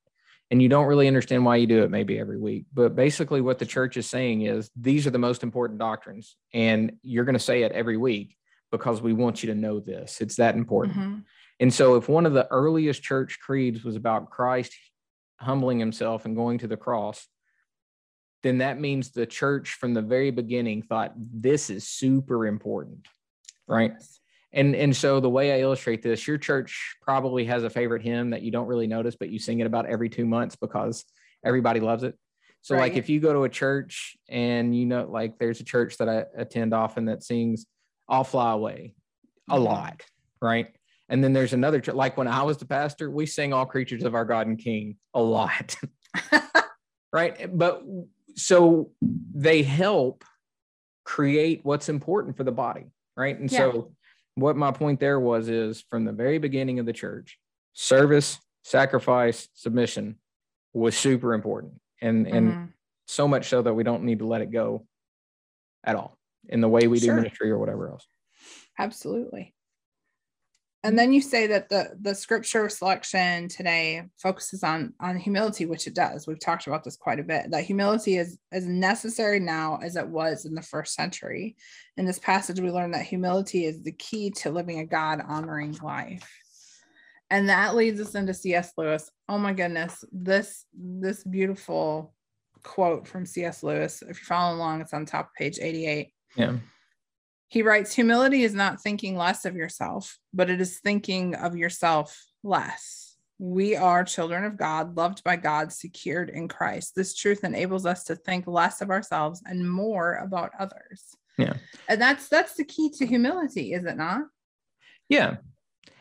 and 0.51 0.61
you 0.61 0.69
don't 0.69 0.87
really 0.87 1.07
understand 1.07 1.45
why 1.45 1.57
you 1.57 1.67
do 1.67 1.83
it 1.83 1.91
maybe 1.91 2.19
every 2.19 2.39
week. 2.39 2.65
But 2.73 2.95
basically, 2.95 3.41
what 3.41 3.59
the 3.59 3.65
church 3.65 3.97
is 3.97 4.09
saying 4.09 4.43
is 4.43 4.69
these 4.75 5.05
are 5.05 5.11
the 5.11 5.17
most 5.17 5.43
important 5.43 5.79
doctrines, 5.79 6.37
and 6.53 6.93
you're 7.01 7.25
going 7.25 7.33
to 7.33 7.39
say 7.39 7.63
it 7.63 7.71
every 7.73 7.97
week 7.97 8.35
because 8.71 9.01
we 9.01 9.13
want 9.13 9.43
you 9.43 9.53
to 9.53 9.59
know 9.59 9.79
this. 9.79 10.21
It's 10.21 10.37
that 10.37 10.55
important. 10.55 10.97
Mhm. 10.97 11.23
And 11.59 11.73
so, 11.73 11.95
if 11.95 12.09
one 12.09 12.25
of 12.25 12.33
the 12.33 12.47
earliest 12.51 13.03
church 13.03 13.39
creeds 13.41 13.83
was 13.83 13.95
about 13.95 14.29
Christ 14.29 14.73
humbling 15.39 15.79
himself 15.79 16.25
and 16.25 16.35
going 16.35 16.57
to 16.59 16.67
the 16.67 16.77
cross, 16.77 17.27
then 18.45 18.59
that 18.59 18.79
means 18.79 19.09
the 19.09 19.25
church 19.25 19.73
from 19.73 19.95
the 19.95 20.03
very 20.03 20.29
beginning 20.29 20.83
thought 20.83 21.13
this 21.17 21.71
is 21.71 21.87
super 21.87 22.45
important, 22.45 23.07
right? 23.67 23.93
And 24.53 24.75
and 24.75 24.95
so 24.95 25.19
the 25.19 25.29
way 25.31 25.51
I 25.51 25.61
illustrate 25.61 26.03
this, 26.03 26.27
your 26.27 26.37
church 26.37 26.95
probably 27.01 27.45
has 27.45 27.63
a 27.63 27.71
favorite 27.71 28.03
hymn 28.03 28.29
that 28.29 28.43
you 28.43 28.51
don't 28.51 28.67
really 28.67 28.85
notice, 28.85 29.15
but 29.15 29.29
you 29.29 29.39
sing 29.39 29.61
it 29.61 29.65
about 29.65 29.87
every 29.87 30.09
two 30.09 30.27
months 30.27 30.55
because 30.55 31.05
everybody 31.43 31.79
loves 31.79 32.03
it. 32.03 32.15
So 32.61 32.75
like 32.77 32.95
if 32.95 33.09
you 33.09 33.19
go 33.19 33.33
to 33.33 33.45
a 33.45 33.49
church 33.49 34.15
and 34.29 34.77
you 34.77 34.85
know, 34.85 35.07
like 35.09 35.39
there's 35.39 35.59
a 35.59 35.63
church 35.63 35.97
that 35.97 36.07
I 36.07 36.25
attend 36.37 36.71
often 36.71 37.05
that 37.05 37.23
sings 37.23 37.65
"I'll 38.07 38.23
Fly 38.23 38.51
Away" 38.51 38.93
a 39.49 39.57
Mhm. 39.57 39.63
lot, 39.63 40.03
right? 40.39 40.67
And 41.09 41.23
then 41.23 41.33
there's 41.33 41.53
another 41.53 41.79
church, 41.79 41.95
like 41.95 42.15
when 42.15 42.27
I 42.27 42.43
was 42.43 42.57
the 42.57 42.65
pastor, 42.67 43.09
we 43.09 43.25
sing 43.25 43.53
"All 43.53 43.65
Creatures 43.65 44.03
of 44.03 44.13
Our 44.13 44.25
God 44.25 44.45
and 44.45 44.57
King" 44.59 44.97
a 45.15 45.21
lot, 45.21 45.75
right? 47.11 47.49
But 47.57 47.83
so 48.35 48.91
they 49.01 49.63
help 49.63 50.23
create 51.03 51.61
what's 51.63 51.89
important 51.89 52.35
for 52.35 52.43
the 52.43 52.51
body, 52.51 52.85
right? 53.15 53.37
And 53.39 53.51
Yeah. 53.51 53.57
so 53.57 53.95
what 54.35 54.57
my 54.57 54.71
point 54.71 54.99
there 54.99 55.19
was 55.19 55.47
is 55.49 55.81
from 55.89 56.03
the 56.05 56.11
very 56.11 56.37
beginning 56.37 56.79
of 56.79 56.85
the 56.85 56.93
church, 56.93 57.39
service, 57.73 58.39
sacrifice, 58.63 59.47
submission 59.53 60.19
was 60.73 60.97
super 60.97 61.33
important. 61.33 61.79
And 62.01 62.27
and 62.27 62.53
Mhm. 62.53 62.73
so 63.07 63.27
much 63.27 63.47
so 63.47 63.61
that 63.61 63.73
we 63.73 63.83
don't 63.83 64.03
need 64.03 64.19
to 64.19 64.25
let 64.25 64.41
it 64.41 64.51
go 64.51 64.87
at 65.83 65.95
all 65.95 66.17
in 66.49 66.59
the 66.59 66.67
way 66.67 66.87
we 66.87 66.99
do 66.99 67.05
Sure. 67.07 67.15
ministry 67.15 67.51
or 67.51 67.57
whatever 67.57 67.89
else. 67.89 68.07
Absolutely. 68.77 69.54
And 70.85 70.99
then 70.99 71.11
you 71.11 71.19
say 71.19 71.47
that 71.47 71.67
the 71.67 71.97
the 71.99 72.13
scripture 72.13 72.69
selection 72.69 73.47
today 73.47 74.03
focuses 74.21 74.63
on 74.63 74.93
on 74.99 75.17
humility, 75.17 75.65
which 75.65 75.87
it 75.87 75.95
does. 75.95 76.27
We've 76.27 76.39
talked 76.39 76.67
about 76.67 76.83
this 76.83 76.95
quite 76.95 77.19
a 77.19 77.23
bit. 77.23 77.49
That 77.49 77.63
humility 77.63 78.17
is 78.17 78.37
as 78.51 78.67
necessary 78.67 79.39
now 79.39 79.79
as 79.81 79.95
it 79.95 80.07
was 80.07 80.45
in 80.45 80.53
the 80.53 80.61
first 80.61 80.93
century. 80.93 81.55
In 81.97 82.05
this 82.05 82.19
passage, 82.19 82.59
we 82.59 82.69
learn 82.69 82.91
that 82.91 83.07
humility 83.07 83.65
is 83.65 83.81
the 83.81 83.93
key 83.93 84.29
to 84.41 84.51
living 84.51 84.77
a 84.77 84.85
God 84.85 85.23
honoring 85.27 85.75
life. 85.81 86.31
And 87.31 87.49
that 87.49 87.75
leads 87.75 87.99
us 87.99 88.13
into 88.13 88.35
C.S. 88.35 88.73
Lewis. 88.77 89.09
Oh 89.27 89.39
my 89.39 89.53
goodness, 89.53 90.03
this 90.11 90.65
this 90.71 91.23
beautiful 91.23 92.13
quote 92.61 93.07
from 93.07 93.25
C.S. 93.25 93.63
Lewis. 93.63 94.03
If 94.03 94.19
you're 94.19 94.27
following 94.27 94.59
along, 94.59 94.81
it's 94.81 94.93
on 94.93 95.07
top 95.07 95.29
of 95.29 95.33
page 95.33 95.57
88. 95.59 96.13
Yeah. 96.35 96.57
He 97.47 97.61
writes, 97.61 97.93
Humility 97.93 98.43
is 98.43 98.53
not 98.53 98.81
thinking 98.81 99.15
less 99.15 99.45
of 99.45 99.55
yourself, 99.55 100.17
but 100.33 100.49
it 100.49 100.59
is 100.59 100.79
thinking 100.79 101.35
of 101.35 101.55
yourself 101.55 102.25
less. 102.43 103.15
We 103.37 103.75
are 103.75 104.03
children 104.03 104.45
of 104.45 104.57
God, 104.57 104.95
loved 104.95 105.23
by 105.23 105.35
God, 105.35 105.71
secured 105.71 106.29
in 106.29 106.47
Christ. 106.47 106.93
This 106.95 107.15
truth 107.15 107.43
enables 107.43 107.85
us 107.85 108.05
to 108.05 108.15
think 108.15 108.47
less 108.47 108.81
of 108.81 108.89
ourselves 108.89 109.41
and 109.45 109.69
more 109.69 110.15
about 110.15 110.51
others. 110.57 111.15
Yeah. 111.37 111.55
And 111.89 112.01
that's 112.01 112.29
that's 112.29 112.55
the 112.55 112.63
key 112.63 112.91
to 112.97 113.05
humility, 113.05 113.73
is 113.73 113.83
it 113.83 113.97
not? 113.97 114.23
Yeah. 115.09 115.37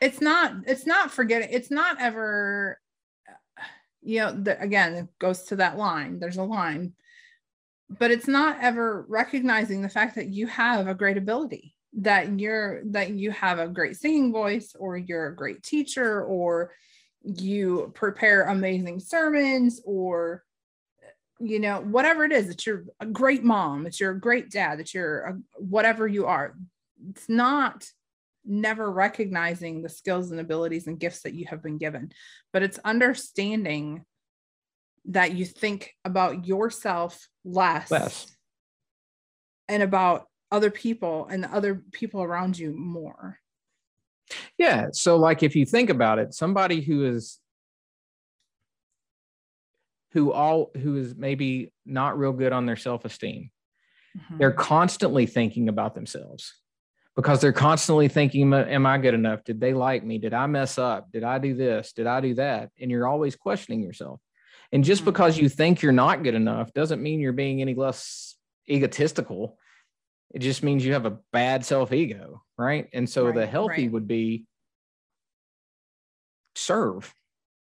It's 0.01 0.21
not, 0.21 0.55
it's 0.67 0.87
not 0.87 1.11
forgetting, 1.11 1.49
it's 1.51 1.71
not 1.71 2.01
ever, 2.01 2.79
you 4.03 4.21
know, 4.21 4.33
the, 4.33 4.61
again, 4.61 4.95
it 4.95 5.09
goes 5.19 5.45
to 5.45 5.57
that 5.57 5.77
line. 5.77 6.21
There's 6.21 6.37
a 6.37 6.43
line 6.43 6.93
but 7.91 8.11
it's 8.11 8.29
not 8.29 8.59
ever 8.61 9.05
recognizing 9.09 9.83
the 9.83 9.89
fact 9.89 10.15
that 10.15 10.29
you 10.29 10.47
have 10.47 10.87
a 10.87 10.95
great 10.95 11.17
ability 11.17 11.75
that 11.97 12.41
you're 12.41 12.83
that 12.87 13.11
you 13.11 13.31
have 13.31 13.59
a 13.59 13.69
great 13.69 13.97
singing 13.97 14.33
voice 14.33 14.75
or 14.79 14.97
you're 14.97 15.29
a 15.29 15.37
great 15.37 15.63
teacher 15.63 16.23
or 16.25 16.73
you 17.23 17.91
prepare 17.95 18.45
amazing 18.45 18.99
sermons 18.99 19.81
or 19.85 20.43
you 21.41 21.61
know 21.61 21.81
whatever 21.81 22.25
it 22.25 22.33
is 22.33 22.49
that 22.49 22.67
you're 22.67 22.85
a 23.01 23.07
great 23.07 23.45
mom 23.45 23.85
that 23.85 24.01
you're 24.01 24.11
a 24.11 24.21
great 24.21 24.51
dad 24.51 24.79
that 24.79 24.93
you're 24.93 25.21
a, 25.21 25.39
whatever 25.57 26.07
you 26.07 26.27
are. 26.27 26.55
It's 27.11 27.29
not 27.29 27.87
never 28.45 28.91
recognizing 28.91 29.83
the 29.83 29.89
skills 29.89 30.31
and 30.31 30.41
abilities 30.41 30.87
and 30.87 31.01
gifts 31.01 31.23
that 31.23 31.35
you 31.35 31.47
have 31.47 31.63
been 31.63 31.79
given 31.79 32.13
but 32.53 32.63
it's 32.63 32.79
understanding 32.85 34.05
that 35.07 35.35
you 35.35 35.45
think 35.45 35.95
about 36.05 36.47
yourself 36.47 37.29
less, 37.45 37.91
less. 37.91 38.37
and 39.69 39.83
about 39.83 40.27
other 40.51 40.71
people 40.71 41.27
and 41.31 41.45
the 41.45 41.53
other 41.53 41.83
people 41.93 42.23
around 42.23 42.59
you 42.59 42.73
more. 42.73 43.39
Yeah. 44.57 44.89
So, 44.93 45.17
like, 45.17 45.43
if 45.43 45.55
you 45.55 45.67
think 45.67 45.91
about 45.91 46.19
it, 46.19 46.33
somebody 46.33 46.81
who 46.81 47.05
is 47.05 47.39
who 50.15 50.33
all 50.33 50.71
who 50.81 50.97
is 50.97 51.15
maybe 51.15 51.73
not 51.85 52.19
real 52.19 52.33
good 52.33 52.53
on 52.53 52.67
their 52.67 52.77
self-esteem 52.77 53.51
mm-hmm. 54.17 54.39
they're 54.39 54.53
constantly 54.53 55.27
thinking 55.27 55.69
about 55.69 55.95
themselves 55.95 56.55
because 57.17 57.41
they're 57.41 57.53
constantly 57.53 58.09
thinking 58.09 58.55
am 58.55 58.87
i 58.87 58.97
good 58.97 59.13
enough 59.13 59.43
did 59.45 59.61
they 59.61 59.75
like 59.75 60.05
me 60.05 60.19
did 60.19 60.33
i 60.33 60.47
mess 60.47 60.79
up 60.79 61.11
did 61.13 61.25
i 61.25 61.39
do 61.39 61.55
this 61.55 61.93
did 61.93 62.07
i 62.07 62.21
do 62.21 62.35
that 62.35 62.71
and 62.81 62.91
you're 62.91 63.09
always 63.09 63.37
questioning 63.37 63.83
yourself 63.83 64.21
and 64.73 64.85
just 64.85 65.03
mm-hmm. 65.03 65.11
because 65.11 65.39
you 65.39 65.49
think 65.49 65.83
you're 65.83 65.93
not 65.93 66.23
good 66.23 66.35
enough 66.35 66.73
doesn't 66.73 67.03
mean 67.03 67.21
you're 67.21 67.33
being 67.33 67.61
any 67.61 67.75
less 67.75 68.35
egotistical. 68.69 69.59
It 70.35 70.41
just 70.41 70.63
means 70.63 70.85
you 70.85 70.95
have 70.95 71.07
a 71.07 71.19
bad 71.33 71.65
self 71.65 71.93
ego, 71.93 72.43
right? 72.59 72.89
And 72.93 73.09
so 73.09 73.27
right, 73.27 73.35
the 73.35 73.47
healthy 73.47 73.85
right. 73.85 73.93
would 73.93 74.09
be 74.09 74.47
serve, 76.57 77.13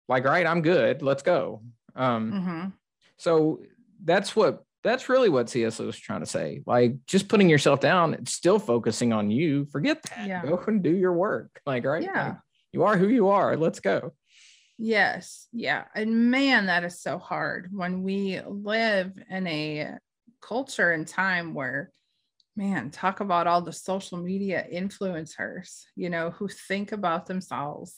like, 0.07 0.25
right, 0.25 0.45
I'm 0.45 0.61
good, 0.61 1.01
let's 1.01 1.23
go. 1.23 1.61
Um, 1.95 2.31
mm-hmm. 2.31 2.69
So 3.17 3.61
that's 4.03 4.35
what 4.35 4.63
that's 4.83 5.07
really 5.07 5.29
what 5.29 5.49
C.S. 5.49 5.79
Lewis 5.79 5.95
is 5.95 6.01
trying 6.01 6.19
to 6.19 6.25
say. 6.25 6.61
Like, 6.65 6.95
just 7.07 7.29
putting 7.29 7.49
yourself 7.49 7.79
down, 7.79 8.13
it's 8.15 8.33
still 8.33 8.59
focusing 8.59 9.13
on 9.13 9.31
you. 9.31 9.65
Forget 9.65 10.03
that. 10.03 10.27
Yeah. 10.27 10.45
Go 10.45 10.61
and 10.67 10.83
do 10.83 10.93
your 10.93 11.13
work. 11.13 11.61
Like, 11.65 11.85
right? 11.85 12.03
Yeah. 12.03 12.27
Like, 12.27 12.37
you 12.73 12.83
are 12.83 12.97
who 12.97 13.07
you 13.07 13.29
are. 13.29 13.55
Let's 13.55 13.79
go. 13.79 14.13
Yes. 14.85 15.47
Yeah. 15.53 15.85
And 15.95 16.29
man, 16.29 16.65
that 16.65 16.83
is 16.83 16.99
so 16.99 17.17
hard 17.17 17.69
when 17.71 18.03
we 18.03 18.41
live 18.45 19.17
in 19.29 19.47
a 19.47 19.95
culture 20.41 20.91
and 20.91 21.07
time 21.07 21.53
where, 21.53 21.89
man, 22.57 22.91
talk 22.91 23.21
about 23.21 23.47
all 23.47 23.61
the 23.61 23.71
social 23.71 24.17
media 24.17 24.65
influencers, 24.69 25.83
you 25.95 26.09
know, 26.09 26.31
who 26.31 26.49
think 26.49 26.91
about 26.91 27.27
themselves 27.27 27.95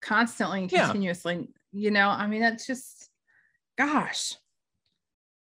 constantly 0.00 0.60
and 0.60 0.70
continuously. 0.70 1.34
Yeah. 1.34 1.46
You 1.78 1.90
know, 1.90 2.08
I 2.08 2.26
mean, 2.26 2.40
that's 2.40 2.66
just, 2.66 3.10
gosh, 3.76 4.34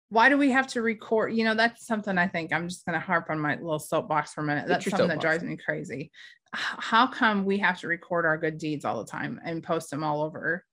why 0.10 0.30
do 0.30 0.38
we 0.38 0.52
have 0.52 0.68
to 0.68 0.82
record? 0.82 1.34
You 1.34 1.44
know, 1.44 1.56
that's 1.56 1.86
something 1.86 2.18
I 2.18 2.28
think 2.28 2.54
I'm 2.54 2.70
just 2.70 2.86
going 2.86 2.94
to 2.94 3.06
harp 3.06 3.28
on 3.30 3.40
my 3.40 3.56
little 3.56 3.80
soapbox 3.80 4.34
for 4.34 4.42
a 4.42 4.44
minute. 4.44 4.68
That's 4.68 4.90
something 4.90 5.08
that 5.10 5.22
drives 5.22 5.44
me 5.44 5.58
crazy. 5.58 6.12
How 6.54 7.08
come 7.08 7.44
we 7.44 7.58
have 7.58 7.80
to 7.82 7.88
record 7.88 8.26
our 8.26 8.38
good 8.38 8.58
deeds 8.58 8.86
all 8.86 9.04
the 9.04 9.10
time 9.10 9.42
and 9.44 9.62
post 9.62 9.92
them 9.92 10.04
all 10.04 10.22
over 10.22 10.64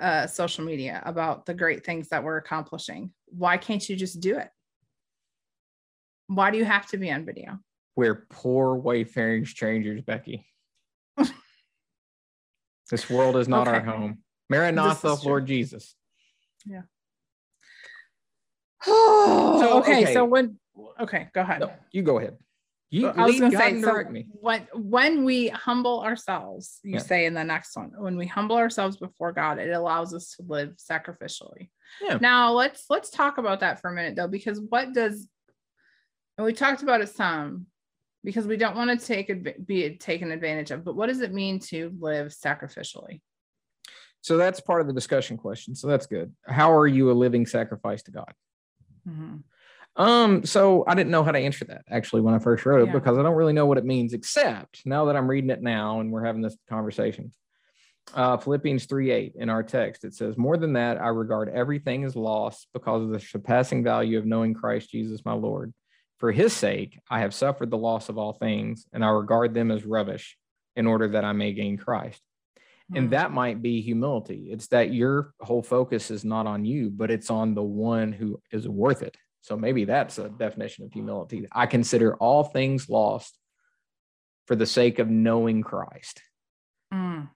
uh, 0.00 0.28
social 0.28 0.64
media 0.64 1.02
about 1.04 1.46
the 1.46 1.54
great 1.54 1.84
things 1.84 2.08
that 2.10 2.22
we're 2.22 2.36
accomplishing? 2.36 3.10
Why 3.26 3.56
can't 3.56 3.86
you 3.88 3.96
just 3.96 4.20
do 4.20 4.38
it? 4.38 4.48
Why 6.28 6.52
do 6.52 6.58
you 6.58 6.64
have 6.64 6.86
to 6.88 6.96
be 6.96 7.10
on 7.10 7.24
video? 7.24 7.58
We're 7.96 8.26
poor 8.30 8.76
wayfaring 8.76 9.46
strangers, 9.46 10.02
Becky. 10.02 10.46
this 12.90 13.10
world 13.10 13.36
is 13.36 13.48
not 13.48 13.66
okay. 13.66 13.78
our 13.78 13.84
home. 13.84 14.18
Maranatha, 14.48 15.16
Lord 15.24 15.46
Jesus. 15.46 15.96
Yeah. 16.64 16.82
So, 18.82 18.92
oh, 18.92 19.78
okay, 19.80 20.02
okay, 20.02 20.14
so 20.14 20.24
when 20.24 20.58
okay, 21.00 21.28
go 21.34 21.40
ahead. 21.40 21.60
No, 21.60 21.72
you 21.92 22.02
go 22.02 22.18
ahead. 22.18 22.36
You 22.90 23.08
I 23.08 23.26
was 23.26 23.40
going 23.40 23.50
to 23.50 23.58
say, 23.58 23.80
so 23.80 24.04
me. 24.10 24.26
when 24.30 24.68
when 24.74 25.24
we 25.24 25.48
humble 25.48 26.02
ourselves, 26.02 26.78
you 26.84 26.94
yeah. 26.94 26.98
say 26.98 27.26
in 27.26 27.34
the 27.34 27.42
next 27.42 27.76
one, 27.76 27.90
when 27.96 28.16
we 28.16 28.26
humble 28.26 28.56
ourselves 28.56 28.96
before 28.96 29.32
God, 29.32 29.58
it 29.58 29.70
allows 29.70 30.14
us 30.14 30.36
to 30.36 30.44
live 30.46 30.76
sacrificially. 30.76 31.70
Yeah. 32.00 32.18
Now 32.20 32.52
let's 32.52 32.84
let's 32.88 33.10
talk 33.10 33.38
about 33.38 33.60
that 33.60 33.80
for 33.80 33.90
a 33.90 33.94
minute 33.94 34.14
though, 34.14 34.28
because 34.28 34.60
what 34.60 34.92
does 34.92 35.28
and 36.38 36.44
we 36.44 36.52
talked 36.52 36.82
about 36.82 37.00
it 37.00 37.08
some 37.08 37.66
because 38.22 38.46
we 38.46 38.56
don't 38.56 38.76
want 38.76 38.98
to 38.98 39.04
take 39.04 39.66
be 39.66 39.96
taken 39.96 40.30
advantage 40.30 40.70
of, 40.70 40.84
but 40.84 40.94
what 40.94 41.06
does 41.06 41.20
it 41.20 41.32
mean 41.32 41.58
to 41.60 41.92
live 41.98 42.28
sacrificially? 42.28 43.20
So 44.20 44.36
that's 44.36 44.60
part 44.60 44.80
of 44.80 44.86
the 44.86 44.92
discussion 44.92 45.36
question. 45.36 45.74
So 45.74 45.86
that's 45.86 46.06
good. 46.06 46.32
How 46.46 46.72
are 46.72 46.86
you 46.86 47.10
a 47.10 47.14
living 47.14 47.46
sacrifice 47.46 48.02
to 48.04 48.10
God? 48.10 48.32
Mm-hmm. 49.08 49.36
Um, 49.96 50.44
so 50.44 50.84
I 50.86 50.94
didn't 50.94 51.10
know 51.10 51.24
how 51.24 51.32
to 51.32 51.38
answer 51.38 51.64
that 51.66 51.82
actually 51.90 52.20
when 52.20 52.34
I 52.34 52.38
first 52.38 52.66
wrote 52.66 52.82
it 52.82 52.86
yeah. 52.88 52.92
because 52.92 53.16
I 53.16 53.22
don't 53.22 53.34
really 53.34 53.54
know 53.54 53.66
what 53.66 53.78
it 53.78 53.84
means, 53.84 54.12
except 54.12 54.84
now 54.84 55.06
that 55.06 55.16
I'm 55.16 55.28
reading 55.28 55.50
it 55.50 55.62
now 55.62 56.00
and 56.00 56.12
we're 56.12 56.24
having 56.24 56.42
this 56.42 56.56
conversation. 56.68 57.32
Uh, 58.14 58.36
Philippians 58.36 58.86
3 58.86 59.10
8 59.10 59.32
in 59.36 59.48
our 59.48 59.62
text, 59.62 60.04
it 60.04 60.14
says, 60.14 60.36
More 60.36 60.56
than 60.56 60.74
that, 60.74 61.00
I 61.00 61.08
regard 61.08 61.48
everything 61.48 62.04
as 62.04 62.14
lost 62.14 62.68
because 62.72 63.02
of 63.02 63.08
the 63.08 63.18
surpassing 63.18 63.82
value 63.82 64.18
of 64.18 64.26
knowing 64.26 64.54
Christ 64.54 64.90
Jesus 64.90 65.24
my 65.24 65.32
Lord. 65.32 65.72
For 66.18 66.30
his 66.30 66.52
sake, 66.52 66.98
I 67.10 67.20
have 67.20 67.34
suffered 67.34 67.70
the 67.70 67.76
loss 67.76 68.08
of 68.08 68.16
all 68.16 68.32
things, 68.32 68.86
and 68.92 69.04
I 69.04 69.08
regard 69.08 69.54
them 69.54 69.70
as 69.70 69.84
rubbish 69.84 70.36
in 70.76 70.86
order 70.86 71.08
that 71.08 71.24
I 71.24 71.32
may 71.32 71.52
gain 71.52 71.76
Christ. 71.76 72.20
Mm-hmm. 72.90 72.96
And 72.96 73.06
hmm. 73.06 73.10
that 73.12 73.32
might 73.32 73.62
be 73.62 73.80
humility. 73.80 74.48
It's 74.50 74.68
that 74.68 74.92
your 74.92 75.32
whole 75.40 75.62
focus 75.62 76.10
is 76.10 76.24
not 76.24 76.46
on 76.46 76.64
you, 76.64 76.90
but 76.90 77.10
it's 77.10 77.30
on 77.30 77.54
the 77.54 77.62
one 77.62 78.12
who 78.12 78.40
is 78.52 78.68
worth 78.68 79.02
it. 79.02 79.16
So 79.40 79.56
maybe 79.56 79.84
that's 79.84 80.18
a 80.18 80.28
definition 80.28 80.84
of 80.84 80.92
humility. 80.92 81.46
I 81.52 81.66
consider 81.66 82.16
all 82.16 82.44
things 82.44 82.88
lost 82.88 83.38
for 84.46 84.56
the 84.56 84.66
sake 84.66 84.98
of 84.98 85.08
knowing 85.08 85.62
Christ. 85.62 86.20
Mm. 86.92 87.28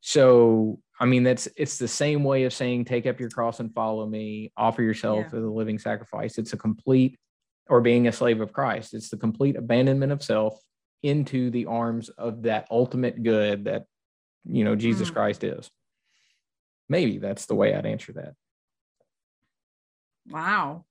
So, 0.00 0.80
I 1.00 1.06
mean, 1.06 1.24
that's 1.24 1.48
it's 1.56 1.78
the 1.78 1.88
same 1.88 2.24
way 2.24 2.44
of 2.44 2.52
saying, 2.52 2.84
take 2.84 3.06
up 3.06 3.20
your 3.20 3.30
cross 3.30 3.60
and 3.60 3.72
follow 3.74 4.06
me, 4.06 4.52
offer 4.56 4.82
yourself 4.82 5.26
yeah. 5.30 5.38
as 5.38 5.44
a 5.44 5.48
living 5.48 5.78
sacrifice. 5.78 6.38
It's 6.38 6.52
a 6.52 6.56
complete, 6.56 7.18
or 7.68 7.80
being 7.80 8.08
a 8.08 8.12
slave 8.12 8.40
of 8.40 8.52
Christ, 8.52 8.94
it's 8.94 9.10
the 9.10 9.16
complete 9.16 9.56
abandonment 9.56 10.12
of 10.12 10.22
self 10.22 10.58
into 11.02 11.50
the 11.50 11.66
arms 11.66 12.08
of 12.10 12.42
that 12.42 12.66
ultimate 12.70 13.22
good 13.22 13.64
that, 13.64 13.84
you 14.44 14.64
know, 14.64 14.76
Jesus 14.76 15.10
mm. 15.10 15.14
Christ 15.14 15.44
is. 15.44 15.70
Maybe 16.88 17.18
that's 17.18 17.46
the 17.46 17.54
way 17.54 17.74
I'd 17.74 17.86
answer 17.86 18.12
that. 18.14 18.34
Wow. 20.30 20.84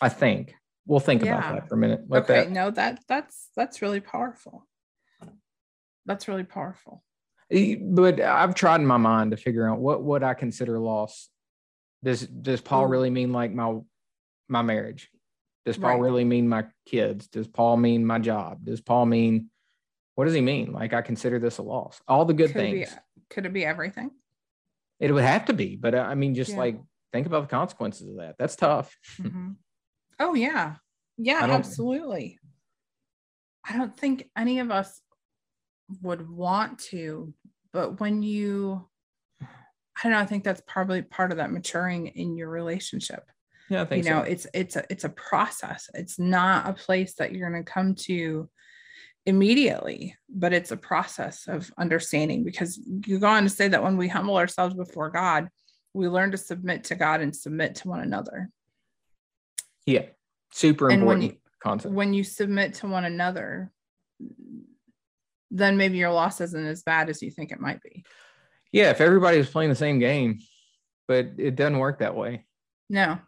I 0.00 0.08
think 0.08 0.54
we'll 0.86 1.00
think 1.00 1.24
yeah. 1.24 1.38
about 1.38 1.54
that 1.54 1.68
for 1.68 1.74
a 1.74 1.78
minute. 1.78 2.02
Let 2.08 2.24
okay, 2.24 2.34
that... 2.44 2.50
no, 2.50 2.70
that 2.70 3.00
that's 3.08 3.50
that's 3.56 3.82
really 3.82 4.00
powerful. 4.00 4.66
That's 6.06 6.26
really 6.26 6.44
powerful. 6.44 7.04
But 7.50 8.20
I've 8.20 8.54
tried 8.54 8.80
in 8.80 8.86
my 8.86 8.96
mind 8.96 9.30
to 9.30 9.36
figure 9.36 9.68
out 9.68 9.78
what 9.78 10.02
would 10.02 10.22
I 10.22 10.34
consider 10.34 10.78
loss. 10.78 11.28
Does 12.02 12.22
does 12.26 12.60
Paul 12.60 12.86
Ooh. 12.86 12.88
really 12.88 13.10
mean 13.10 13.32
like 13.32 13.52
my 13.52 13.78
my 14.48 14.62
marriage? 14.62 15.08
Does 15.64 15.76
Paul 15.76 15.90
right. 15.90 16.00
really 16.00 16.24
mean 16.24 16.48
my 16.48 16.66
kids? 16.86 17.28
Does 17.28 17.46
Paul 17.46 17.76
mean 17.76 18.04
my 18.04 18.18
job? 18.18 18.64
Does 18.64 18.80
Paul 18.80 19.06
mean 19.06 19.50
what 20.14 20.24
does 20.26 20.34
he 20.34 20.40
mean? 20.40 20.72
Like 20.72 20.92
I 20.92 21.02
consider 21.02 21.38
this 21.38 21.58
a 21.58 21.62
loss. 21.62 22.00
All 22.06 22.24
the 22.24 22.34
good 22.34 22.52
could 22.52 22.60
things. 22.60 22.90
Be, 22.90 22.96
could 23.30 23.46
it 23.46 23.52
be 23.52 23.64
everything? 23.64 24.10
It 25.00 25.12
would 25.12 25.24
have 25.24 25.46
to 25.46 25.52
be, 25.52 25.76
but 25.76 25.94
uh, 25.94 25.98
I 25.98 26.14
mean, 26.14 26.34
just 26.34 26.52
yeah. 26.52 26.58
like 26.58 26.80
think 27.12 27.26
about 27.26 27.42
the 27.42 27.56
consequences 27.56 28.08
of 28.08 28.16
that. 28.16 28.36
That's 28.38 28.56
tough. 28.56 28.96
Mm-hmm. 29.20 29.52
Oh 30.20 30.34
yeah. 30.34 30.76
Yeah, 31.16 31.40
I 31.42 31.50
absolutely. 31.50 32.38
I 33.68 33.76
don't 33.76 33.96
think 33.96 34.28
any 34.36 34.60
of 34.60 34.70
us 34.70 35.00
would 36.00 36.28
want 36.28 36.78
to, 36.90 37.34
but 37.72 37.98
when 37.98 38.22
you 38.22 38.88
I 39.40 39.46
don't 40.04 40.12
know, 40.12 40.18
I 40.18 40.26
think 40.26 40.44
that's 40.44 40.62
probably 40.66 41.02
part 41.02 41.30
of 41.30 41.38
that 41.38 41.52
maturing 41.52 42.08
in 42.08 42.36
your 42.36 42.48
relationship. 42.48 43.24
Yeah, 43.68 43.82
I 43.82 43.84
think 43.84 44.04
you 44.04 44.10
know, 44.10 44.24
so. 44.24 44.30
it's 44.30 44.46
it's 44.52 44.76
a 44.76 44.84
it's 44.90 45.04
a 45.04 45.08
process. 45.10 45.88
It's 45.94 46.18
not 46.18 46.68
a 46.68 46.72
place 46.72 47.14
that 47.14 47.32
you're 47.32 47.48
going 47.48 47.64
to 47.64 47.70
come 47.70 47.94
to 48.06 48.48
immediately, 49.26 50.16
but 50.28 50.52
it's 50.52 50.72
a 50.72 50.76
process 50.76 51.46
of 51.46 51.70
understanding 51.78 52.44
because 52.44 52.80
you 53.06 53.18
go 53.18 53.28
on 53.28 53.44
to 53.44 53.48
say 53.48 53.68
that 53.68 53.82
when 53.82 53.96
we 53.96 54.08
humble 54.08 54.36
ourselves 54.36 54.74
before 54.74 55.10
God, 55.10 55.48
we 55.94 56.08
learn 56.08 56.30
to 56.32 56.38
submit 56.38 56.84
to 56.84 56.94
God 56.94 57.20
and 57.20 57.34
submit 57.34 57.76
to 57.76 57.88
one 57.88 58.00
another. 58.00 58.50
Yeah. 59.86 60.06
Super 60.52 60.90
important 60.90 61.06
when 61.06 61.22
you, 61.22 61.36
concept. 61.62 61.94
When 61.94 62.14
you 62.14 62.24
submit 62.24 62.74
to 62.74 62.88
one 62.88 63.04
another, 63.04 63.70
then 65.50 65.76
maybe 65.76 65.98
your 65.98 66.12
loss 66.12 66.40
isn't 66.40 66.66
as 66.66 66.82
bad 66.82 67.08
as 67.08 67.22
you 67.22 67.30
think 67.30 67.52
it 67.52 67.60
might 67.60 67.82
be. 67.82 68.04
Yeah, 68.72 68.90
if 68.90 69.00
everybody 69.00 69.38
was 69.38 69.50
playing 69.50 69.70
the 69.70 69.76
same 69.76 69.98
game, 69.98 70.38
but 71.06 71.26
it 71.36 71.56
doesn't 71.56 71.78
work 71.78 71.98
that 71.98 72.16
way. 72.16 72.46
No. 72.88 73.18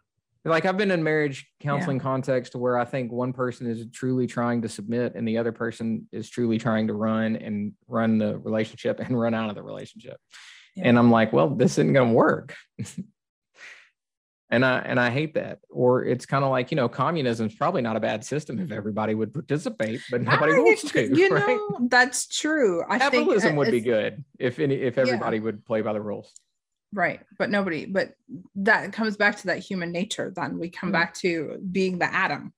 Like 0.44 0.66
I've 0.66 0.76
been 0.76 0.90
in 0.90 1.02
marriage 1.02 1.46
counseling 1.60 1.98
context 1.98 2.54
where 2.54 2.76
I 2.76 2.84
think 2.84 3.10
one 3.10 3.32
person 3.32 3.66
is 3.66 3.86
truly 3.92 4.26
trying 4.26 4.62
to 4.62 4.68
submit 4.68 5.14
and 5.14 5.26
the 5.26 5.38
other 5.38 5.52
person 5.52 6.06
is 6.12 6.28
truly 6.28 6.58
trying 6.58 6.88
to 6.88 6.92
run 6.94 7.36
and 7.36 7.72
run 7.88 8.18
the 8.18 8.38
relationship 8.38 9.00
and 9.00 9.18
run 9.18 9.32
out 9.34 9.48
of 9.48 9.54
the 9.54 9.62
relationship. 9.62 10.18
Yeah. 10.76 10.88
And 10.88 10.98
I'm 10.98 11.10
like, 11.10 11.32
well, 11.32 11.48
this 11.48 11.72
isn't 11.72 11.92
going 11.92 12.08
to 12.08 12.14
work. 12.14 12.54
and 14.50 14.64
I 14.64 14.78
and 14.80 15.00
I 15.00 15.10
hate 15.10 15.34
that. 15.34 15.60
Or 15.70 16.04
it's 16.04 16.26
kind 16.26 16.44
of 16.44 16.50
like 16.50 16.70
you 16.70 16.76
know, 16.76 16.88
communism 16.88 17.46
is 17.46 17.54
probably 17.54 17.82
not 17.82 17.96
a 17.96 18.00
bad 18.00 18.24
system 18.24 18.58
if 18.58 18.70
everybody 18.70 19.14
would 19.14 19.32
participate, 19.32 20.00
but 20.10 20.22
nobody 20.22 20.52
I, 20.52 20.58
wants 20.58 20.90
to. 20.92 21.16
You 21.16 21.28
right? 21.34 21.46
know, 21.46 21.88
that's 21.88 22.26
true. 22.26 22.82
I 22.88 22.98
Capitalism 22.98 23.50
think 23.50 23.58
would 23.58 23.70
be 23.70 23.80
good 23.80 24.24
if 24.38 24.58
any 24.58 24.74
if 24.74 24.98
everybody 24.98 25.38
yeah. 25.38 25.44
would 25.44 25.64
play 25.64 25.80
by 25.80 25.92
the 25.92 26.02
rules. 26.02 26.32
Right, 26.94 27.20
but 27.38 27.50
nobody. 27.50 27.86
But 27.86 28.14
that 28.54 28.92
comes 28.92 29.16
back 29.16 29.36
to 29.38 29.48
that 29.48 29.58
human 29.58 29.90
nature. 29.90 30.32
Then 30.34 30.58
we 30.58 30.70
come 30.70 30.88
mm-hmm. 30.88 30.92
back 30.92 31.14
to 31.14 31.58
being 31.72 31.98
the 31.98 32.12
Adam, 32.12 32.54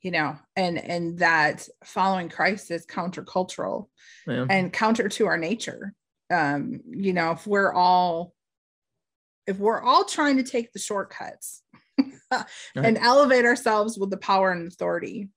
you 0.00 0.10
know, 0.10 0.36
and 0.56 0.78
and 0.78 1.18
that 1.18 1.68
following 1.84 2.30
Christ 2.30 2.70
is 2.70 2.86
countercultural 2.86 3.88
yeah. 4.26 4.46
and 4.48 4.72
counter 4.72 5.08
to 5.10 5.26
our 5.26 5.36
nature. 5.36 5.92
Um, 6.30 6.80
you 6.88 7.12
know, 7.12 7.32
if 7.32 7.46
we're 7.46 7.72
all 7.72 8.32
if 9.46 9.58
we're 9.58 9.82
all 9.82 10.04
trying 10.04 10.38
to 10.38 10.42
take 10.42 10.72
the 10.72 10.78
shortcuts 10.78 11.62
right. 12.32 12.46
and 12.74 12.96
elevate 12.96 13.44
ourselves 13.44 13.98
with 13.98 14.08
the 14.08 14.16
power 14.16 14.50
and 14.50 14.66
authority, 14.66 15.28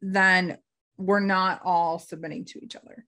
then 0.00 0.56
we're 0.96 1.20
not 1.20 1.60
all 1.64 1.98
submitting 1.98 2.46
to 2.46 2.64
each 2.64 2.76
other. 2.76 3.04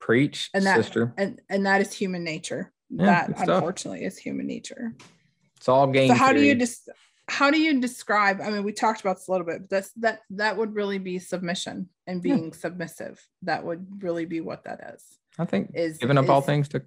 Preach, 0.00 0.50
and 0.54 0.66
that, 0.66 0.76
sister. 0.76 1.12
And 1.16 1.40
and 1.48 1.66
that 1.66 1.80
is 1.80 1.92
human 1.92 2.22
nature. 2.22 2.72
Yeah, 2.96 3.26
that 3.26 3.48
unfortunately 3.48 4.00
tough. 4.00 4.12
is 4.12 4.18
human 4.18 4.46
nature. 4.46 4.94
It's 5.56 5.68
all 5.68 5.86
game. 5.86 6.08
So 6.08 6.14
how 6.14 6.28
theory. 6.28 6.40
do 6.40 6.46
you 6.46 6.54
just 6.54 6.88
how 7.26 7.50
do 7.50 7.58
you 7.58 7.80
describe? 7.80 8.40
I 8.40 8.50
mean, 8.50 8.64
we 8.64 8.72
talked 8.72 9.00
about 9.00 9.16
this 9.16 9.28
a 9.28 9.32
little 9.32 9.46
bit, 9.46 9.62
but 9.62 9.70
that's 9.70 9.90
that 9.94 10.20
that 10.30 10.56
would 10.56 10.74
really 10.74 10.98
be 10.98 11.18
submission 11.18 11.88
and 12.06 12.22
being 12.22 12.46
yeah. 12.46 12.58
submissive. 12.58 13.26
That 13.42 13.64
would 13.64 14.02
really 14.02 14.26
be 14.26 14.40
what 14.40 14.64
that 14.64 14.94
is. 14.94 15.02
I 15.38 15.44
think 15.44 15.70
is 15.74 15.98
giving 15.98 16.18
up 16.18 16.24
is, 16.24 16.30
all 16.30 16.40
things 16.40 16.68
to 16.68 16.82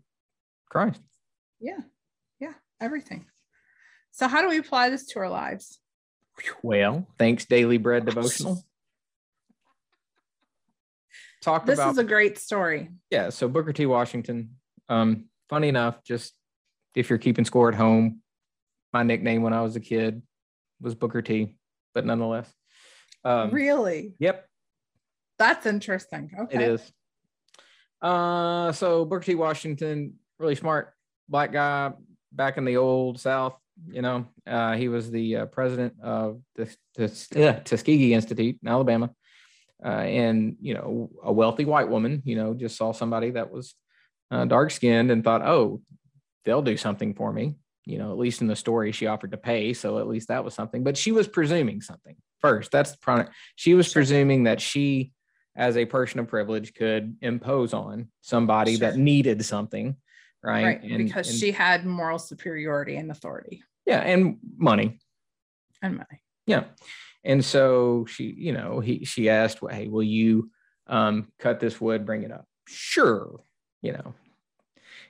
Christ. 0.69 1.01
Yeah. 1.59 1.79
Yeah, 2.39 2.53
everything. 2.79 3.25
So, 4.11 4.27
how 4.27 4.41
do 4.41 4.49
we 4.49 4.57
apply 4.57 4.89
this 4.89 5.05
to 5.07 5.19
our 5.19 5.29
lives? 5.29 5.79
Well, 6.61 7.07
thanks, 7.17 7.45
Daily 7.45 7.77
Bread 7.77 8.05
Devotional. 8.05 8.63
Talk 11.41 11.63
about 11.63 11.65
this 11.67 11.79
about, 11.79 11.91
is 11.91 11.97
a 11.97 12.03
great 12.03 12.37
story. 12.37 12.89
Yeah. 13.09 13.29
So, 13.29 13.47
Booker 13.47 13.73
T. 13.73 13.85
Washington, 13.85 14.55
um, 14.89 15.25
funny 15.49 15.69
enough, 15.69 16.03
just 16.03 16.33
if 16.95 17.09
you're 17.09 17.19
keeping 17.19 17.45
score 17.45 17.69
at 17.69 17.75
home, 17.75 18.21
my 18.93 19.03
nickname 19.03 19.43
when 19.43 19.53
I 19.53 19.61
was 19.61 19.75
a 19.75 19.79
kid 19.79 20.21
was 20.81 20.95
Booker 20.95 21.21
T, 21.21 21.55
but 21.93 22.05
nonetheless. 22.05 22.51
Um, 23.23 23.51
really? 23.51 24.15
Yep. 24.19 24.45
That's 25.37 25.65
interesting. 25.65 26.31
Okay. 26.39 26.55
It 26.55 26.61
is. 26.61 26.91
Uh, 28.01 28.71
so 28.71 29.05
Booker 29.05 29.23
T. 29.23 29.35
Washington, 29.35 30.13
really 30.39 30.55
smart 30.55 30.93
black 31.29 31.51
guy, 31.51 31.91
back 32.31 32.57
in 32.57 32.65
the 32.65 32.77
old 32.77 33.19
South. 33.19 33.57
You 33.91 34.01
know, 34.01 34.25
uh, 34.47 34.73
he 34.75 34.87
was 34.87 35.11
the 35.11 35.35
uh, 35.37 35.45
president 35.47 35.93
of 36.01 36.41
the, 36.55 36.75
the 36.95 37.61
Tuskegee 37.63 38.13
Institute 38.13 38.57
in 38.61 38.67
Alabama, 38.67 39.11
uh, 39.85 39.89
and 39.89 40.55
you 40.59 40.73
know, 40.73 41.11
a 41.23 41.31
wealthy 41.31 41.65
white 41.65 41.87
woman. 41.87 42.23
You 42.25 42.37
know, 42.37 42.53
just 42.55 42.75
saw 42.75 42.91
somebody 42.91 43.31
that 43.31 43.51
was 43.51 43.75
uh, 44.31 44.45
dark 44.45 44.71
skinned 44.71 45.11
and 45.11 45.23
thought, 45.23 45.41
oh, 45.41 45.81
they'll 46.45 46.61
do 46.61 46.77
something 46.77 47.13
for 47.13 47.31
me. 47.31 47.55
You 47.85 47.97
know, 47.97 48.11
at 48.11 48.17
least 48.17 48.41
in 48.41 48.47
the 48.47 48.55
story, 48.55 48.91
she 48.91 49.07
offered 49.07 49.31
to 49.31 49.37
pay, 49.37 49.73
so 49.73 49.97
at 49.99 50.07
least 50.07 50.27
that 50.27 50.43
was 50.43 50.53
something. 50.53 50.83
But 50.83 50.97
she 50.97 51.13
was 51.13 51.27
presuming 51.27 51.81
something 51.81 52.17
first. 52.41 52.71
That's 52.71 52.91
the 52.91 52.97
product. 52.97 53.31
She 53.55 53.73
was 53.75 53.85
sure. 53.85 53.93
presuming 53.93 54.43
that 54.43 54.59
she, 54.59 55.13
as 55.55 55.77
a 55.77 55.85
person 55.85 56.19
of 56.19 56.27
privilege, 56.27 56.73
could 56.73 57.15
impose 57.21 57.73
on 57.73 58.09
somebody 58.21 58.75
sure. 58.75 58.91
that 58.91 58.97
needed 58.97 59.43
something 59.45 59.95
right? 60.43 60.65
right 60.65 60.83
and, 60.83 60.97
because 60.97 61.29
and, 61.29 61.37
she 61.37 61.51
had 61.51 61.85
moral 61.85 62.19
superiority 62.19 62.95
and 62.95 63.11
authority. 63.11 63.63
Yeah, 63.85 63.99
and 63.99 64.37
money. 64.57 64.99
And 65.81 65.97
money. 65.97 66.21
Yeah. 66.45 66.65
And 67.23 67.43
so 67.43 68.05
she, 68.05 68.23
you 68.23 68.53
know, 68.53 68.79
he 68.79 69.05
she 69.05 69.29
asked, 69.29 69.61
well, 69.61 69.73
hey, 69.73 69.87
will 69.87 70.03
you 70.03 70.49
um, 70.87 71.27
cut 71.39 71.59
this 71.59 71.79
wood, 71.79 72.05
bring 72.05 72.23
it 72.23 72.31
up? 72.31 72.45
Sure, 72.67 73.41
you 73.87 73.93
know. 73.93 74.13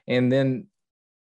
And 0.07 0.31
then 0.31 0.67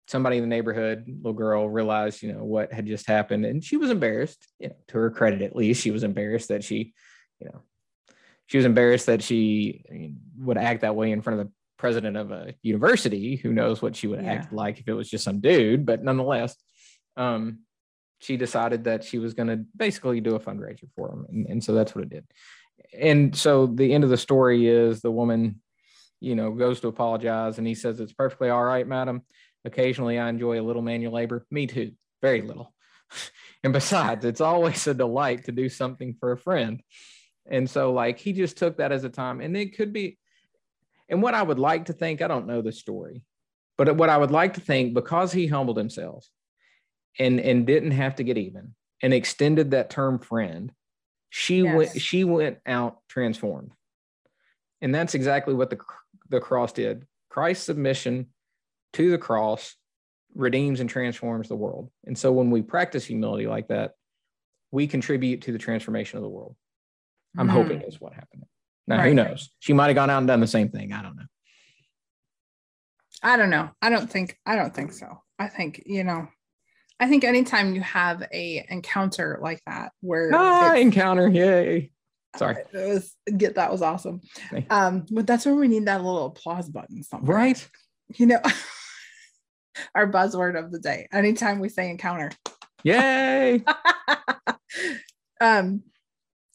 somebody 0.08 0.38
in 0.38 0.44
the 0.44 0.48
neighborhood, 0.48 1.06
little 1.08 1.34
girl, 1.34 1.68
realized, 1.70 2.22
you 2.22 2.34
know, 2.34 2.44
what 2.44 2.72
had 2.72 2.86
just 2.86 3.08
happened. 3.08 3.46
And 3.46 3.64
she 3.64 3.78
was 3.78 3.90
embarrassed, 3.90 4.46
you 4.60 4.70
know, 4.70 4.76
to 4.90 4.98
her 4.98 5.10
credit 5.10 5.42
at 5.42 5.56
least. 5.56 5.82
She 5.82 5.92
was 5.92 6.04
embarrassed 6.04 6.50
that 6.50 6.64
she, 6.64 6.94
you 7.40 7.48
know, 7.48 7.62
she 8.48 8.58
was 8.58 8.66
embarrassed 8.66 9.08
that 9.08 9.24
she 9.24 10.12
would 10.38 10.58
act 10.58 10.82
that 10.82 10.96
way 10.96 11.12
in 11.12 11.22
front 11.22 11.40
of 11.40 11.48
the 11.48 11.52
president 11.78 12.18
of 12.18 12.32
a 12.32 12.54
university 12.62 13.38
who 13.38 13.54
knows 13.54 13.82
what 13.82 13.96
she 13.96 14.08
would 14.08 14.22
yeah. 14.22 14.34
act 14.34 14.54
like 14.54 14.80
if 14.80 14.88
it 14.88 14.94
was 14.94 15.10
just 15.10 15.26
some 15.26 15.42
dude 15.42 15.86
but 15.86 16.02
nonetheless 16.02 16.56
um, 17.18 17.60
she 18.20 18.38
decided 18.38 18.86
that 18.86 19.04
she 19.04 19.20
was 19.20 19.34
going 19.34 19.50
to 19.50 19.66
basically 19.76 20.22
do 20.22 20.36
a 20.36 20.40
fundraiser 20.40 20.88
for 20.96 21.12
him 21.12 21.26
and, 21.28 21.46
and 21.48 21.64
so 21.64 21.74
that's 21.74 21.94
what 21.94 22.06
it 22.06 22.10
did 22.10 22.26
and 22.98 23.36
so 23.36 23.66
the 23.68 23.94
end 23.94 24.06
of 24.06 24.10
the 24.10 24.16
story 24.16 24.68
is 24.68 25.02
the 25.02 25.12
woman 25.12 25.60
you 26.26 26.36
know 26.36 26.52
goes 26.52 26.80
to 26.80 26.88
apologize 26.88 27.58
and 27.58 27.68
he 27.68 27.76
says 27.76 28.00
it's 28.00 28.14
perfectly 28.14 28.50
all 28.50 28.64
right 28.64 28.88
madam 28.88 29.22
occasionally 29.64 30.18
i 30.20 30.30
enjoy 30.30 30.60
a 30.60 30.64
little 30.64 30.82
manual 30.82 31.14
labor 31.14 31.46
me 31.52 31.68
too 31.68 31.92
very 32.22 32.42
little 32.42 32.74
and 33.64 33.74
besides 33.74 34.26
it's 34.26 34.42
always 34.42 34.88
a 34.88 34.94
delight 34.94 35.46
to 35.46 35.52
do 35.52 35.70
something 35.70 36.16
for 36.20 36.32
a 36.32 36.38
friend 36.38 36.82
and 37.50 37.70
so 37.70 37.94
like 37.94 38.20
he 38.20 38.34
just 38.34 38.58
took 38.58 38.78
that 38.78 38.92
as 38.92 39.04
a 39.04 39.10
time 39.10 39.42
and 39.42 39.56
it 39.56 39.76
could 39.76 39.94
be 39.94 40.18
and 41.10 41.22
what 41.22 41.34
I 41.34 41.44
would 41.44 41.60
like 41.60 41.86
to 41.86 41.94
think, 41.94 42.22
I 42.22 42.28
don't 42.28 42.48
know 42.48 42.62
the 42.62 42.72
story, 42.72 43.24
but 43.78 43.96
what 43.96 44.10
I 44.10 44.18
would 44.18 44.32
like 44.32 44.56
to 44.56 44.62
think, 44.62 44.94
because 44.94 45.32
he 45.32 45.48
humbled 45.48 45.78
himself 45.78 46.28
and 47.20 47.40
and 47.40 47.66
didn't 47.66 47.92
have 47.92 48.16
to 48.16 48.24
get 48.24 48.38
even 48.38 48.76
and 49.02 49.14
extended 49.14 49.72
that 49.72 49.90
term 49.90 50.20
friend, 50.20 50.72
she 51.30 51.62
yes. 51.62 51.76
went 51.76 52.02
she 52.02 52.24
went 52.24 52.58
out 52.66 53.00
transformed. 53.08 53.72
And 54.82 54.94
that's 54.94 55.16
exactly 55.16 55.54
what 55.54 55.70
the 55.70 55.78
the 56.30 56.40
cross 56.40 56.74
did. 56.74 57.06
Christ's 57.30 57.66
submission 57.66 58.28
to 58.94 59.12
the 59.12 59.18
cross 59.18 59.76
redeems 60.34 60.80
and 60.80 60.90
transforms 60.90 61.48
the 61.48 61.56
world. 61.56 61.90
And 62.06 62.18
so 62.18 62.32
when 62.32 62.52
we 62.52 62.62
practice 62.62 63.06
humility 63.06 63.48
like 63.48 63.70
that, 63.70 63.94
we 64.72 64.88
contribute 64.88 65.44
to 65.44 65.52
the 65.52 65.58
transformation 65.58 66.18
of 66.18 66.24
the 66.24 66.30
world. 66.30 66.56
I'm 67.38 67.48
mm. 67.48 67.52
hoping 67.52 67.82
is 67.82 68.00
what 68.00 68.14
happened. 68.14 68.46
Now, 68.88 68.98
right. 68.98 69.08
who 69.08 69.14
knows? 69.14 69.50
She 69.60 69.74
might 69.74 69.88
have 69.88 69.96
gone 69.96 70.10
out 70.10 70.20
and 70.20 70.28
done 70.28 70.42
the 70.42 70.48
same 70.48 70.70
thing. 70.70 70.94
I 70.94 71.02
don't 71.02 71.16
know. 71.16 71.26
I 73.24 73.38
don't 73.38 73.50
know. 73.50 73.70
I 73.82 73.90
don't 73.90 74.10
think. 74.10 74.38
I 74.46 74.56
don't 74.56 74.74
think 74.74 74.94
so. 74.94 75.22
I 75.40 75.48
think 75.48 75.84
you 75.86 76.04
know. 76.04 76.28
I 77.00 77.10
think 77.10 77.24
anytime 77.24 77.76
you 77.76 77.82
have 77.82 78.24
a 78.32 78.66
encounter 78.70 79.40
like 79.42 79.62
that, 79.66 79.92
where 80.02 80.30
ah, 80.34 80.76
encounter, 80.76 81.28
yay! 81.28 81.92
Sorry, 82.38 82.64
it 82.74 82.88
was 82.88 83.16
get 83.38 83.56
that 83.56 83.72
was 83.72 83.82
awesome. 83.82 84.22
Um, 84.70 85.06
but 85.12 85.28
that's 85.28 85.46
where 85.46 85.56
we 85.56 85.68
need 85.68 85.86
that 85.86 86.04
little 86.04 86.26
applause 86.26 86.70
button, 86.70 87.04
somewhere. 87.04 87.36
right? 87.36 87.70
You 88.16 88.28
know, 88.28 88.42
our 89.96 90.12
buzzword 90.12 90.58
of 90.58 90.72
the 90.72 90.80
day. 90.80 91.08
Anytime 91.12 91.60
we 91.60 91.70
say 91.70 91.90
encounter, 91.90 92.32
yay! 92.84 93.64
um, 95.42 95.84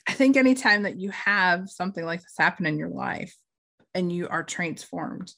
I 0.09 0.13
think 0.13 0.37
anytime 0.37 0.83
that 0.85 0.97
you 0.99 1.11
have 1.11 1.69
something 1.69 2.05
like 2.05 2.21
this 2.21 2.35
happen 2.39 2.67
in 2.67 2.79
your 2.79 2.89
life 2.89 3.35
and 3.95 4.13
you 4.13 4.29
are 4.29 4.43
transformed, 4.43 5.33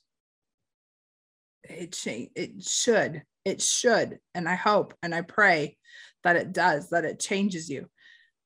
it 1.65 1.97
it 2.07 2.63
should, 2.63 3.23
it 3.45 3.63
should, 3.63 4.19
and 4.35 4.49
I 4.49 4.55
hope 4.55 4.95
and 5.03 5.15
I 5.15 5.23
pray 5.23 5.77
that 6.25 6.37
it 6.37 6.53
does, 6.53 6.91
that 6.91 7.05
it 7.05 7.21
changes 7.21 7.69
you. 7.69 7.89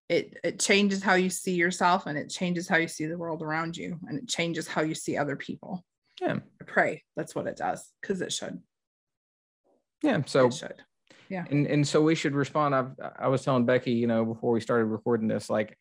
It 0.09 0.39
it 0.45 0.61
changes 0.61 1.03
how 1.03 1.15
you 1.15 1.31
see 1.31 1.55
yourself 1.55 2.07
and 2.07 2.17
it 2.17 2.31
changes 2.31 2.69
how 2.69 2.77
you 2.77 2.89
see 2.89 3.07
the 3.07 3.19
world 3.19 3.43
around 3.43 3.77
you 3.77 3.99
and 4.09 4.19
it 4.19 4.29
changes 4.29 4.69
how 4.69 4.83
you 4.83 4.95
see 4.95 5.17
other 5.17 5.37
people. 5.37 5.85
Yeah. 6.21 6.39
I 6.61 6.65
pray 6.65 7.03
that's 7.17 7.35
what 7.35 7.47
it 7.47 7.57
does 7.57 7.93
because 8.01 8.21
it 8.21 8.33
should. 8.33 8.61
Yeah. 10.03 10.23
So 10.27 10.47
it 10.47 10.55
should. 10.55 10.83
Yeah. 11.29 11.45
And 11.51 11.67
and 11.67 11.87
so 11.87 12.03
we 12.03 12.15
should 12.15 12.35
respond. 12.35 12.75
I've 12.75 12.93
I 13.19 13.29
was 13.29 13.43
telling 13.43 13.67
Becky, 13.67 13.93
you 13.93 14.07
know, 14.07 14.25
before 14.25 14.53
we 14.53 14.61
started 14.61 14.87
recording 14.87 15.27
this, 15.27 15.51
like 15.51 15.77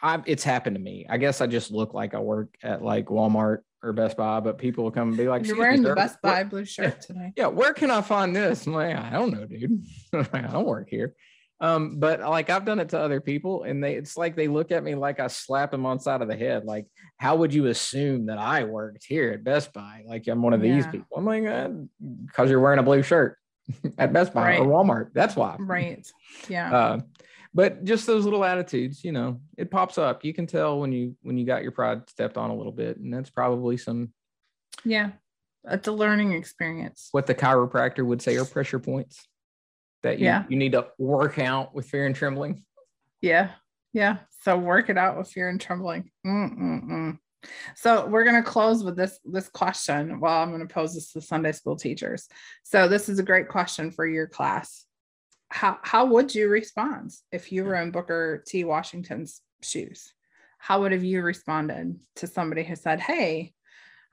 I, 0.00 0.22
it's 0.26 0.44
happened 0.44 0.76
to 0.76 0.82
me. 0.82 1.06
I 1.08 1.18
guess 1.18 1.40
I 1.40 1.46
just 1.46 1.70
look 1.70 1.94
like 1.94 2.14
I 2.14 2.20
work 2.20 2.54
at 2.62 2.82
like 2.82 3.06
Walmart 3.06 3.58
or 3.82 3.92
Best 3.92 4.16
Buy, 4.16 4.40
but 4.40 4.58
people 4.58 4.84
will 4.84 4.90
come 4.90 5.08
and 5.08 5.16
be 5.16 5.28
like, 5.28 5.46
"You're 5.46 5.58
wearing 5.58 5.82
the 5.82 5.94
Best 5.94 6.20
Buy 6.22 6.44
blue 6.44 6.64
shirt 6.64 6.84
yeah, 6.84 6.90
today." 7.06 7.32
Yeah, 7.36 7.46
where 7.48 7.72
can 7.74 7.90
I 7.90 8.00
find 8.00 8.34
this? 8.34 8.66
I'm 8.66 8.72
like, 8.72 8.96
I 8.96 9.10
don't 9.10 9.32
know, 9.32 9.44
dude. 9.44 9.86
I 10.32 10.40
don't 10.40 10.66
work 10.66 10.88
here. 10.88 11.14
Um, 11.60 11.98
but 11.98 12.20
like 12.20 12.50
I've 12.50 12.64
done 12.64 12.78
it 12.78 12.90
to 12.90 13.00
other 13.00 13.20
people, 13.20 13.64
and 13.64 13.82
they 13.82 13.94
it's 13.94 14.16
like 14.16 14.36
they 14.36 14.48
look 14.48 14.70
at 14.70 14.84
me 14.84 14.94
like 14.94 15.18
I 15.18 15.26
slap 15.26 15.72
them 15.72 15.86
on 15.86 15.98
side 15.98 16.22
of 16.22 16.28
the 16.28 16.36
head. 16.36 16.64
Like, 16.64 16.86
how 17.16 17.36
would 17.36 17.52
you 17.52 17.66
assume 17.66 18.26
that 18.26 18.38
I 18.38 18.64
worked 18.64 19.04
here 19.04 19.32
at 19.32 19.42
Best 19.42 19.72
Buy? 19.72 20.04
Like 20.06 20.26
I'm 20.28 20.42
one 20.42 20.52
of 20.52 20.60
these 20.60 20.84
yeah. 20.84 20.90
people. 20.90 21.16
I'm 21.16 21.24
like, 21.24 21.42
because 21.42 22.48
uh, 22.48 22.50
you're 22.50 22.60
wearing 22.60 22.78
a 22.78 22.84
blue 22.84 23.02
shirt. 23.02 23.36
at 23.98 24.12
Best 24.12 24.32
Buy 24.32 24.44
Right. 24.44 24.60
or 24.60 24.66
Walmart. 24.66 25.10
That's 25.12 25.36
why. 25.36 25.56
Right. 25.58 26.06
Yeah. 26.48 26.74
Uh, 26.74 27.00
but 27.54 27.84
just 27.84 28.06
those 28.06 28.24
little 28.24 28.44
attitudes, 28.44 29.04
you 29.04 29.12
know, 29.12 29.40
it 29.56 29.70
pops 29.70 29.98
up. 29.98 30.24
You 30.24 30.32
can 30.32 30.46
tell 30.46 30.78
when 30.78 30.92
you 30.92 31.16
when 31.22 31.36
you 31.36 31.44
got 31.44 31.62
your 31.62 31.72
pride 31.72 32.08
stepped 32.08 32.36
on 32.36 32.50
a 32.50 32.54
little 32.54 32.72
bit, 32.72 32.98
and 32.98 33.12
that's 33.12 33.30
probably 33.30 33.76
some 33.76 34.12
yeah. 34.84 35.10
It's 35.64 35.88
a 35.88 35.92
learning 35.92 36.32
experience. 36.32 37.08
what 37.10 37.26
the 37.26 37.34
chiropractor 37.34 38.06
would 38.06 38.22
say 38.22 38.36
are 38.36 38.44
pressure 38.44 38.78
points 38.78 39.26
that 40.02 40.18
you, 40.18 40.26
Yeah. 40.26 40.44
you 40.48 40.56
need 40.56 40.72
to 40.72 40.88
work 40.98 41.38
out 41.38 41.74
with 41.74 41.86
fear 41.88 42.06
and 42.06 42.14
trembling. 42.14 42.64
Yeah. 43.20 43.50
Yeah. 43.92 44.18
So 44.42 44.56
work 44.56 44.90
it 44.90 44.98
out 44.98 45.18
with 45.18 45.30
fear 45.30 45.48
and 45.48 45.60
trembling. 45.60 46.10
Mm-mm-mm. 46.26 47.18
So 47.76 48.06
we're 48.06 48.24
going 48.24 48.42
to 48.42 48.48
close 48.48 48.82
with 48.82 48.96
this 48.96 49.18
this 49.24 49.48
question. 49.48 50.20
Well, 50.20 50.42
I'm 50.42 50.50
going 50.50 50.66
to 50.66 50.72
pose 50.72 50.94
this 50.94 51.12
to 51.12 51.20
Sunday 51.20 51.52
school 51.52 51.76
teachers. 51.76 52.28
So 52.64 52.88
this 52.88 53.08
is 53.08 53.18
a 53.18 53.22
great 53.22 53.48
question 53.48 53.90
for 53.90 54.06
your 54.06 54.26
class. 54.26 54.84
How 55.50 55.78
how 55.82 56.06
would 56.06 56.34
you 56.34 56.48
respond 56.48 57.12
if 57.32 57.50
you 57.52 57.64
were 57.64 57.76
in 57.76 57.90
Booker 57.90 58.42
T. 58.46 58.64
Washington's 58.64 59.40
shoes? 59.62 60.12
How 60.58 60.80
would 60.82 60.92
have 60.92 61.04
you 61.04 61.22
responded 61.22 61.98
to 62.16 62.26
somebody 62.26 62.64
who 62.64 62.74
said, 62.76 63.00
"Hey, 63.00 63.52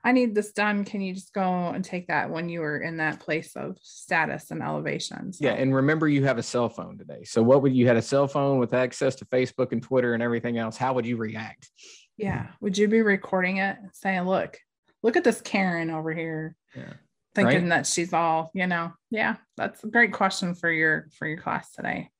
I 0.06 0.12
need 0.12 0.36
this 0.36 0.52
done. 0.52 0.84
Can 0.84 1.00
you 1.00 1.12
just 1.12 1.34
go 1.34 1.42
and 1.42 1.84
take 1.84 2.06
that 2.06 2.30
when 2.30 2.48
you 2.48 2.60
were 2.60 2.78
in 2.78 2.98
that 2.98 3.18
place 3.18 3.56
of 3.56 3.76
status 3.82 4.52
and 4.52 4.62
elevation?" 4.62 5.32
So- 5.32 5.44
Yeah, 5.44 5.54
and 5.54 5.74
remember 5.74 6.06
you 6.08 6.24
have 6.24 6.38
a 6.38 6.42
cell 6.44 6.68
phone 6.68 6.96
today. 6.96 7.24
So 7.24 7.42
what 7.42 7.60
would 7.62 7.74
you 7.74 7.88
had 7.88 7.96
a 7.96 8.02
cell 8.02 8.28
phone 8.28 8.58
with 8.58 8.72
access 8.72 9.16
to 9.16 9.24
Facebook 9.26 9.72
and 9.72 9.82
Twitter 9.82 10.14
and 10.14 10.22
everything 10.22 10.58
else? 10.58 10.76
How 10.76 10.94
would 10.94 11.04
you 11.06 11.16
react? 11.16 11.68
Yeah. 12.16 12.46
Would 12.60 12.78
you 12.78 12.86
be 12.88 13.02
recording 13.02 13.56
it 13.58 13.76
saying, 13.92 14.22
look, 14.22 14.58
look 15.02 15.16
at 15.16 15.24
this 15.24 15.40
Karen 15.40 15.90
over 15.90 16.14
here 16.14 16.54
Yeah. 16.74 16.92
thinking 17.34 17.62
Right. 17.62 17.68
that 17.70 17.86
she's 17.86 18.12
all, 18.12 18.50
you 18.54 18.66
know, 18.68 18.92
yeah, 19.10 19.36
that's 19.56 19.82
a 19.84 19.88
great 19.88 20.12
question 20.12 20.54
for 20.54 20.70
your 20.70 21.08
for 21.18 21.26
your 21.26 21.38
class 21.38 21.72
today. 21.72 22.10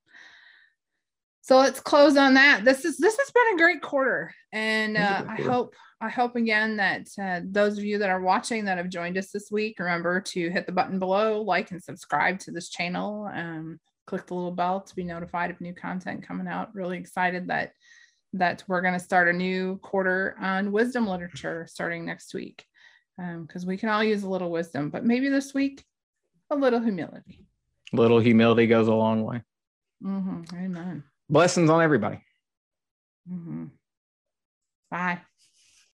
So 1.47 1.55
let's 1.55 1.79
close 1.79 2.17
on 2.17 2.33
that. 2.33 2.65
This 2.65 2.83
is 2.83 2.97
this 2.97 3.17
has 3.17 3.31
been 3.31 3.53
a 3.53 3.57
great 3.57 3.81
quarter. 3.81 4.33
And 4.51 4.97
It 4.97 4.99
was 4.99 5.09
a 5.09 5.17
uh, 5.19 5.25
I 5.29 5.41
hope 5.43 5.75
I 6.01 6.09
hope 6.09 6.35
again 6.35 6.75
that 6.75 7.07
uh, 7.17 7.39
those 7.45 7.77
of 7.77 7.85
you 7.85 7.99
that 7.99 8.09
are 8.09 8.19
watching 8.19 8.65
that 8.65 8.77
have 8.77 8.89
joined 8.89 9.17
us 9.17 9.31
this 9.31 9.49
week, 9.49 9.79
remember 9.79 10.19
to 10.19 10.49
hit 10.49 10.65
the 10.65 10.73
button 10.73 10.99
below, 10.99 11.41
like 11.41 11.71
and 11.71 11.81
subscribe 11.81 12.39
to 12.39 12.51
this 12.51 12.67
channel. 12.67 13.31
Um, 13.33 13.79
click 14.07 14.25
the 14.27 14.33
little 14.33 14.51
bell 14.51 14.81
to 14.81 14.93
be 14.93 15.05
notified 15.05 15.49
of 15.49 15.61
new 15.61 15.73
content 15.73 16.27
coming 16.27 16.49
out. 16.49 16.75
Really 16.75 16.97
excited 16.97 17.47
that 17.47 17.71
that 18.33 18.65
we're 18.67 18.81
going 18.81 18.95
to 18.95 18.99
start 18.99 19.29
a 19.29 19.33
new 19.33 19.77
quarter 19.77 20.35
on 20.41 20.73
wisdom 20.73 21.07
literature 21.07 21.65
starting 21.69 22.05
next 22.05 22.33
week 22.33 22.65
because 23.17 23.65
we 23.65 23.77
can 23.77 23.87
all 23.87 24.03
use 24.03 24.23
a 24.23 24.29
little 24.29 24.51
wisdom, 24.51 24.89
but 24.89 25.05
maybe 25.05 25.29
this 25.29 25.53
week 25.53 25.85
a 26.49 26.55
little 26.57 26.81
humility. 26.81 27.45
Little 27.93 28.19
humility 28.19 28.67
goes 28.67 28.89
a 28.89 28.93
long 28.93 29.23
way. 29.23 29.43
Mhm. 30.03 30.53
Amen. 30.53 31.03
Blessings 31.29 31.69
on 31.69 31.81
everybody. 31.81 32.19
Mhm. 33.27 33.71
Bye. 34.91 35.21